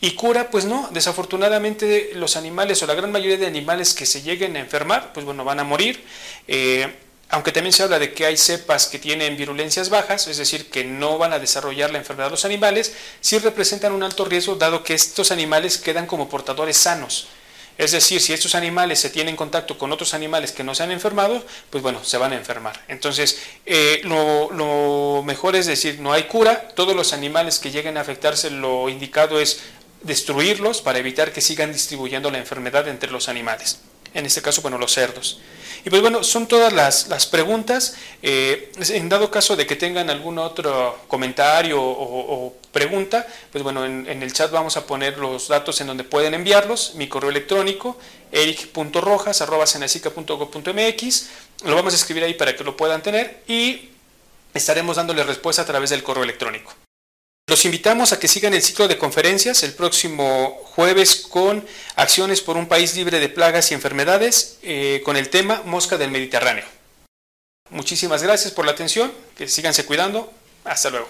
Y 0.01 0.11
cura, 0.11 0.51
pues 0.51 0.65
no, 0.65 0.88
desafortunadamente 0.91 2.11
los 2.13 2.38
animales 2.38 2.84
o 2.84 2.86
la 2.86 2.93
gran 2.93 3.11
mayoría 3.11 3.38
de 3.38 3.47
animales 3.47 3.95
que 3.95 4.05
se 4.05 4.21
lleguen 4.21 4.55
a 4.55 4.59
enfermar, 4.59 5.13
pues 5.13 5.26
bueno, 5.26 5.43
van 5.43 5.59
a 5.59 5.63
morir. 5.63 6.03
Eh, 6.47 6.93
aunque 7.30 7.51
también 7.51 7.73
se 7.73 7.82
habla 7.82 7.97
de 7.97 8.13
que 8.13 8.28
hay 8.28 8.38
cepas 8.38 8.86
que 8.86 8.99
tienen 8.99 9.36
virulencias 9.36 9.89
bajas, 9.89 10.28
es 10.28 10.38
decir, 10.38 10.69
que 10.69 10.84
no 10.84 11.17
van 11.17 11.34
a 11.34 11.39
desarrollar 11.39 11.89
la 11.89 11.97
enfermedad 11.97 12.30
los 12.30 12.45
animales, 12.45 12.93
sí 13.19 13.39
representan 13.39 13.93
un 13.93 14.03
alto 14.03 14.26
riesgo 14.26 14.55
dado 14.55 14.84
que 14.84 14.93
estos 14.93 15.32
animales 15.32 15.80
quedan 15.80 16.05
como 16.05 16.30
portadores 16.30 16.78
sanos. 16.78 17.30
Es 17.78 17.91
decir, 17.91 18.21
si 18.21 18.32
estos 18.32 18.55
animales 18.55 18.99
se 18.99 19.09
tienen 19.09 19.36
contacto 19.36 19.78
con 19.78 19.91
otros 19.91 20.13
animales 20.13 20.53
que 20.53 20.63
no 20.63 20.73
se 20.73 20.84
han 20.84 20.91
enfermado, 20.91 21.43
pues 21.69 21.84
bueno, 21.84 22.03
se 22.03 22.17
van 22.17 22.32
a 22.32 22.38
enfermar. 22.38 22.82
Entonces, 22.88 23.39
eh, 23.65 24.01
lo, 24.05 24.49
lo, 24.51 25.23
mejor 25.23 25.55
es 25.57 25.65
decir, 25.65 25.99
no 25.99 26.13
hay 26.13 26.23
cura, 26.23 26.69
todos 26.69 26.95
los 26.95 27.11
animales 27.11 27.59
que 27.59 27.71
lleguen 27.71 27.97
a 27.97 28.01
afectarse, 28.01 28.49
lo 28.49 28.88
indicado 28.88 29.41
es 29.41 29.59
destruirlos 30.03 30.82
para 30.82 30.99
evitar 30.99 31.34
que 31.34 31.41
sigan 31.41 31.73
distribuyendo 31.73 32.32
la 32.32 32.38
enfermedad 32.38 32.88
entre 32.88 33.11
los 33.11 33.28
animales. 33.28 33.80
En 34.13 34.26
este 34.26 34.41
caso, 34.41 34.61
bueno, 34.61 34.78
los 34.78 34.93
cerdos. 34.93 35.39
Y 35.86 35.90
pues 35.92 36.02
bueno, 36.02 36.24
son 36.24 36.48
todas 36.48 36.74
las, 36.74 37.28
preguntas. 37.28 37.96
Eh, 38.24 38.72
en 38.90 39.08
dado 39.08 39.30
caso 39.30 39.56
de 39.56 39.68
que 39.68 39.76
tengan 39.76 40.10
algún 40.10 40.40
otro 40.40 40.98
comentario 41.08 41.80
o, 41.80 42.56
pregunta, 42.72 43.28
pues 43.52 43.64
bueno, 43.64 43.86
en, 43.86 44.08
el 44.08 44.34
chat 44.34 44.50
vamos 44.50 44.78
a 44.78 44.88
poner 44.88 45.20
los 45.20 45.48
datos 45.48 45.80
en 45.82 45.88
donde 45.88 46.04
pueden 46.04 46.34
enviarlos. 46.34 46.96
Mi 46.96 47.08
correo 47.08 47.30
electrónico, 47.30 48.00
eric.rojas.gov.mx. 48.32 51.30
Lo 51.66 51.76
vamos 51.76 51.94
a 51.94 51.98
escribir 51.98 52.24
ahí 52.24 52.34
para 52.34 52.56
que 52.56 52.64
lo 52.64 52.76
puedan 52.76 53.04
tener 53.04 53.44
y 53.48 53.92
estaremos 54.56 54.96
dándole 54.96 55.24
respuesta 55.24 55.62
a 55.62 55.66
través 55.66 55.92
del 55.92 56.02
correo 56.02 56.24
electrónico. 56.24 56.74
Los 57.48 57.64
invitamos 57.64 58.12
a 58.12 58.20
que 58.20 58.28
sigan 58.28 58.56
el 58.56 58.64
ciclo 58.64 58.88
de 58.88 58.98
conferencias 58.98 59.62
el 59.62 59.74
próximo 59.74 60.60
jueves 60.64 61.28
con 61.30 61.64
Acciones 61.96 62.41
por 62.41 62.58
un 62.58 62.68
país 62.68 62.96
libre 62.96 63.20
de 63.20 63.30
plagas 63.30 63.70
y 63.70 63.76
enfermedades 63.76 64.58
eh, 64.64 65.04
con 65.06 65.16
el 65.16 65.30
tema 65.30 65.62
Mosca 65.64 65.98
del 65.98 66.10
Mediterráneo. 66.10 66.66
Muchísimas 67.70 68.24
gracias 68.24 68.52
por 68.52 68.66
la 68.66 68.72
atención, 68.72 69.14
que 69.38 69.48
síganse 69.48 69.86
cuidando. 69.86 70.34
Hasta 70.64 70.89
luego. 70.89 71.08